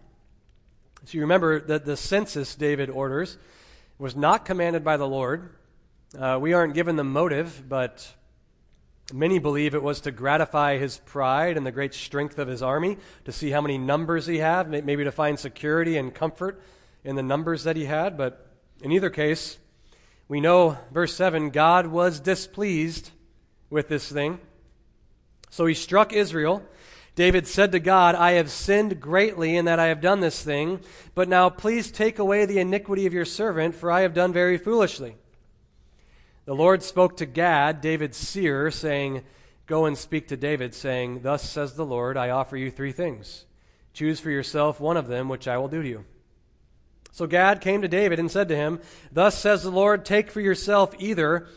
So 1.04 1.10
you 1.12 1.20
remember 1.20 1.60
that 1.60 1.84
the 1.84 1.94
census 1.94 2.54
David 2.54 2.88
orders 2.88 3.36
was 3.98 4.16
not 4.16 4.46
commanded 4.46 4.82
by 4.82 4.96
the 4.96 5.06
Lord. 5.06 5.50
Uh, 6.18 6.38
we 6.40 6.54
aren't 6.54 6.72
given 6.72 6.96
the 6.96 7.04
motive, 7.04 7.64
but 7.68 8.14
Many 9.12 9.38
believe 9.38 9.74
it 9.74 9.82
was 9.82 10.02
to 10.02 10.10
gratify 10.10 10.76
his 10.76 10.98
pride 10.98 11.56
and 11.56 11.64
the 11.64 11.72
great 11.72 11.94
strength 11.94 12.38
of 12.38 12.46
his 12.46 12.62
army, 12.62 12.98
to 13.24 13.32
see 13.32 13.50
how 13.50 13.62
many 13.62 13.78
numbers 13.78 14.26
he 14.26 14.38
had, 14.38 14.68
maybe 14.68 15.04
to 15.04 15.12
find 15.12 15.38
security 15.38 15.96
and 15.96 16.14
comfort 16.14 16.60
in 17.04 17.16
the 17.16 17.22
numbers 17.22 17.64
that 17.64 17.76
he 17.76 17.86
had. 17.86 18.18
But 18.18 18.46
in 18.82 18.92
either 18.92 19.08
case, 19.08 19.56
we 20.28 20.42
know, 20.42 20.76
verse 20.92 21.14
7, 21.14 21.48
God 21.48 21.86
was 21.86 22.20
displeased 22.20 23.10
with 23.70 23.88
this 23.88 24.12
thing. 24.12 24.40
So 25.48 25.64
he 25.64 25.72
struck 25.72 26.12
Israel. 26.12 26.62
David 27.14 27.46
said 27.46 27.72
to 27.72 27.80
God, 27.80 28.14
I 28.14 28.32
have 28.32 28.50
sinned 28.50 29.00
greatly 29.00 29.56
in 29.56 29.64
that 29.64 29.78
I 29.78 29.86
have 29.86 30.02
done 30.02 30.20
this 30.20 30.42
thing, 30.42 30.80
but 31.14 31.30
now 31.30 31.48
please 31.48 31.90
take 31.90 32.18
away 32.18 32.44
the 32.44 32.58
iniquity 32.58 33.06
of 33.06 33.14
your 33.14 33.24
servant, 33.24 33.74
for 33.74 33.90
I 33.90 34.02
have 34.02 34.12
done 34.12 34.34
very 34.34 34.58
foolishly. 34.58 35.16
The 36.48 36.54
Lord 36.54 36.82
spoke 36.82 37.18
to 37.18 37.26
Gad, 37.26 37.82
David's 37.82 38.16
seer, 38.16 38.70
saying, 38.70 39.22
Go 39.66 39.84
and 39.84 39.98
speak 39.98 40.28
to 40.28 40.36
David, 40.38 40.74
saying, 40.74 41.20
Thus 41.20 41.42
says 41.42 41.74
the 41.74 41.84
Lord, 41.84 42.16
I 42.16 42.30
offer 42.30 42.56
you 42.56 42.70
three 42.70 42.90
things. 42.90 43.44
Choose 43.92 44.18
for 44.18 44.30
yourself 44.30 44.80
one 44.80 44.96
of 44.96 45.08
them, 45.08 45.28
which 45.28 45.46
I 45.46 45.58
will 45.58 45.68
do 45.68 45.82
to 45.82 45.88
you. 45.90 46.04
So 47.12 47.26
Gad 47.26 47.60
came 47.60 47.82
to 47.82 47.86
David 47.86 48.18
and 48.18 48.30
said 48.30 48.48
to 48.48 48.56
him, 48.56 48.80
Thus 49.12 49.36
says 49.36 49.62
the 49.62 49.70
Lord, 49.70 50.06
take 50.06 50.30
for 50.30 50.40
yourself 50.40 50.94
either 50.98 51.48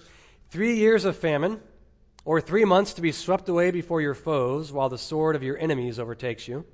three 0.49 0.75
years 0.75 1.05
of 1.05 1.15
famine, 1.15 1.61
or 2.25 2.41
three 2.41 2.65
months 2.65 2.91
to 2.95 3.01
be 3.01 3.13
swept 3.13 3.47
away 3.47 3.71
before 3.71 4.01
your 4.01 4.13
foes, 4.13 4.73
while 4.73 4.89
the 4.89 4.97
sword 4.97 5.37
of 5.37 5.43
your 5.43 5.57
enemies 5.57 5.99
overtakes 5.99 6.49
you, 6.49 6.65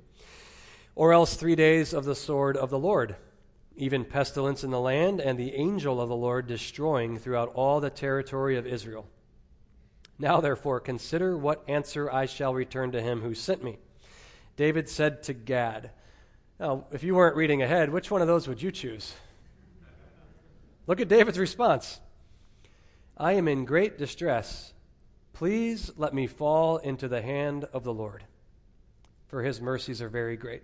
or 0.96 1.12
else 1.12 1.36
three 1.36 1.54
days 1.54 1.94
of 1.94 2.04
the 2.04 2.16
sword 2.16 2.56
of 2.56 2.70
the 2.70 2.80
Lord 2.80 3.14
even 3.78 4.04
pestilence 4.04 4.64
in 4.64 4.70
the 4.70 4.80
land, 4.80 5.20
and 5.20 5.38
the 5.38 5.54
angel 5.54 6.00
of 6.00 6.08
the 6.08 6.16
Lord 6.16 6.46
destroying 6.46 7.16
throughout 7.16 7.52
all 7.54 7.80
the 7.80 7.90
territory 7.90 8.56
of 8.56 8.66
Israel. 8.66 9.08
Now, 10.18 10.40
therefore, 10.40 10.80
consider 10.80 11.38
what 11.38 11.62
answer 11.68 12.10
I 12.10 12.26
shall 12.26 12.52
return 12.52 12.90
to 12.92 13.00
him 13.00 13.20
who 13.20 13.34
sent 13.34 13.62
me. 13.62 13.78
David 14.56 14.88
said 14.88 15.22
to 15.24 15.32
Gad, 15.32 15.90
Now, 16.58 16.86
if 16.90 17.04
you 17.04 17.14
weren't 17.14 17.36
reading 17.36 17.62
ahead, 17.62 17.90
which 17.90 18.10
one 18.10 18.20
of 18.20 18.26
those 18.26 18.48
would 18.48 18.60
you 18.60 18.72
choose? 18.72 19.14
Look 20.88 21.00
at 21.00 21.08
David's 21.08 21.38
response 21.38 22.00
I 23.16 23.34
am 23.34 23.46
in 23.46 23.64
great 23.64 23.96
distress. 23.96 24.72
Please 25.32 25.92
let 25.96 26.12
me 26.12 26.26
fall 26.26 26.78
into 26.78 27.06
the 27.06 27.22
hand 27.22 27.64
of 27.72 27.84
the 27.84 27.94
Lord, 27.94 28.24
for 29.28 29.44
his 29.44 29.60
mercies 29.60 30.02
are 30.02 30.08
very 30.08 30.36
great. 30.36 30.62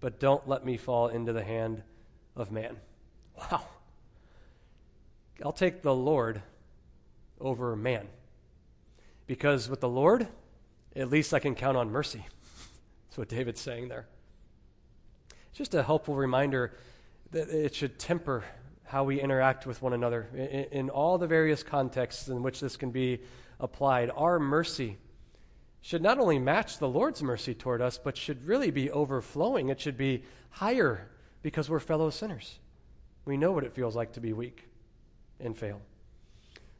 But 0.00 0.20
don't 0.20 0.46
let 0.46 0.66
me 0.66 0.76
fall 0.76 1.08
into 1.08 1.32
the 1.32 1.44
hand 1.44 1.82
of 2.36 2.50
man. 2.50 2.76
Wow. 3.36 3.62
I'll 5.44 5.52
take 5.52 5.82
the 5.82 5.94
Lord 5.94 6.42
over 7.40 7.74
man. 7.76 8.06
Because 9.26 9.68
with 9.68 9.80
the 9.80 9.88
Lord, 9.88 10.28
at 10.94 11.10
least 11.10 11.34
I 11.34 11.38
can 11.38 11.54
count 11.54 11.76
on 11.76 11.90
mercy. 11.90 12.26
That's 13.06 13.18
what 13.18 13.28
David's 13.28 13.60
saying 13.60 13.88
there. 13.88 14.06
It's 15.48 15.58
just 15.58 15.74
a 15.74 15.82
helpful 15.82 16.14
reminder 16.14 16.76
that 17.30 17.48
it 17.48 17.74
should 17.74 17.98
temper 17.98 18.44
how 18.84 19.04
we 19.04 19.20
interact 19.20 19.66
with 19.66 19.82
one 19.82 19.92
another 19.92 20.28
in, 20.34 20.78
in 20.78 20.90
all 20.90 21.18
the 21.18 21.26
various 21.26 21.62
contexts 21.62 22.28
in 22.28 22.42
which 22.42 22.60
this 22.60 22.76
can 22.76 22.90
be 22.90 23.20
applied. 23.58 24.10
Our 24.14 24.38
mercy 24.38 24.98
should 25.80 26.02
not 26.02 26.18
only 26.18 26.38
match 26.38 26.78
the 26.78 26.88
Lord's 26.88 27.22
mercy 27.22 27.54
toward 27.54 27.82
us, 27.82 27.98
but 27.98 28.16
should 28.16 28.46
really 28.46 28.70
be 28.70 28.90
overflowing. 28.90 29.68
It 29.68 29.80
should 29.80 29.96
be 29.96 30.24
higher 30.50 31.08
because 31.44 31.68
we're 31.68 31.78
fellow 31.78 32.08
sinners. 32.08 32.58
We 33.26 33.36
know 33.36 33.52
what 33.52 33.64
it 33.64 33.74
feels 33.74 33.94
like 33.94 34.14
to 34.14 34.20
be 34.20 34.32
weak 34.32 34.66
and 35.38 35.56
fail. 35.56 35.82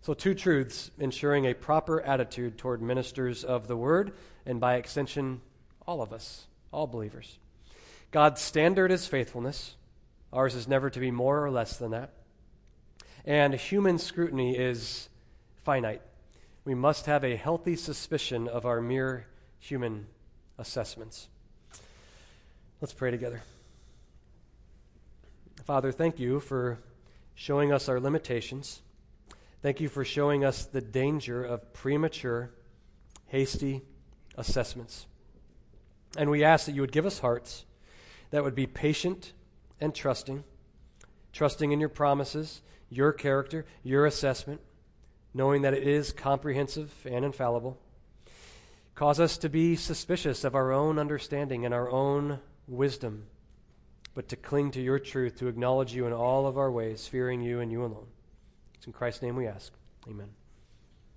So, 0.01 0.15
two 0.15 0.35
truths 0.35 0.91
ensuring 0.99 1.47
a 1.47 1.55
proper 1.55 2.01
attitude 2.01 2.59
toward 2.59 2.83
ministers 2.83 3.45
of 3.45 3.69
the 3.69 3.77
word, 3.77 4.15
and 4.45 4.59
by 4.61 4.77
extension, 4.77 5.43
all 5.87 6.03
of 6.03 6.13
us, 6.13 6.47
all 6.73 6.87
believers. 6.87 7.39
God's 8.11 8.41
standard 8.41 8.91
is 8.91 9.07
faithfulness. 9.07 9.77
Ours 10.33 10.55
is 10.55 10.67
never 10.67 10.89
to 10.91 10.99
be 10.99 11.11
more 11.11 11.45
or 11.45 11.51
less 11.51 11.77
than 11.77 11.91
that. 11.91 12.15
And 13.25 13.55
human 13.55 13.99
scrutiny 13.99 14.57
is 14.57 15.09
finite. 15.63 16.03
We 16.65 16.75
must 16.75 17.05
have 17.07 17.23
a 17.23 17.37
healthy 17.37 17.77
suspicion 17.77 18.49
of 18.49 18.65
our 18.65 18.81
mere 18.81 19.27
human 19.59 20.07
assessments. 20.59 21.29
Let's 22.81 22.95
pray 22.95 23.11
together. 23.11 23.43
Father, 25.65 25.93
thank 25.93 26.19
you 26.19 26.41
for 26.41 26.79
showing 27.35 27.73
us 27.73 27.89
our 27.89 27.99
limitations. 27.99 28.83
Thank 29.63 29.81
you 29.81 29.89
for 29.89 30.05
showing 30.05 30.45
us 30.45 30.67
the 30.67 30.83
danger 30.83 31.43
of 31.43 31.73
premature, 31.73 32.51
hasty 33.29 33.81
assessments. 34.37 35.07
And 36.19 36.29
we 36.29 36.45
ask 36.45 36.67
that 36.67 36.75
you 36.75 36.83
would 36.83 36.93
give 36.93 37.07
us 37.07 37.21
hearts 37.21 37.65
that 38.31 38.45
would 38.45 38.55
be 38.55 38.67
patient 38.67 39.33
and 39.81 39.95
trusting, 39.95 40.45
trusting 41.33 41.73
in 41.73 41.81
your 41.81 41.89
promises, 41.89 42.61
your 42.91 43.15
character, 43.15 43.65
your 43.83 44.05
assessment, 44.05 44.61
knowing 45.33 45.63
that 45.63 45.73
it 45.73 45.89
is 45.89 46.13
comprehensive 46.13 46.93
and 47.11 47.25
infallible. 47.25 47.81
Cause 48.95 49.19
us 49.19 49.39
to 49.39 49.49
be 49.49 49.77
suspicious 49.77 50.45
of 50.45 50.55
our 50.55 50.73
own 50.73 50.99
understanding 50.99 51.65
and 51.65 51.73
our 51.73 51.91
own 51.91 52.41
wisdom, 52.69 53.29
but 54.15 54.29
to 54.29 54.37
cling 54.37 54.71
to 54.73 54.81
your 54.81 54.99
truth, 54.99 55.37
to 55.39 55.49
acknowledge 55.49 55.95
you 55.95 56.07
in 56.07 56.13
all 56.13 56.47
of 56.47 56.57
our 56.57 56.71
ways, 56.71 57.07
fearing 57.07 57.41
you 57.41 57.61
and 57.61 57.71
you 57.71 57.85
alone. 57.85 58.07
It's 58.75 58.87
in 58.87 58.93
Christ's 58.93 59.23
name 59.23 59.37
we 59.37 59.47
ask. 59.47 59.73
Amen. 60.09 60.29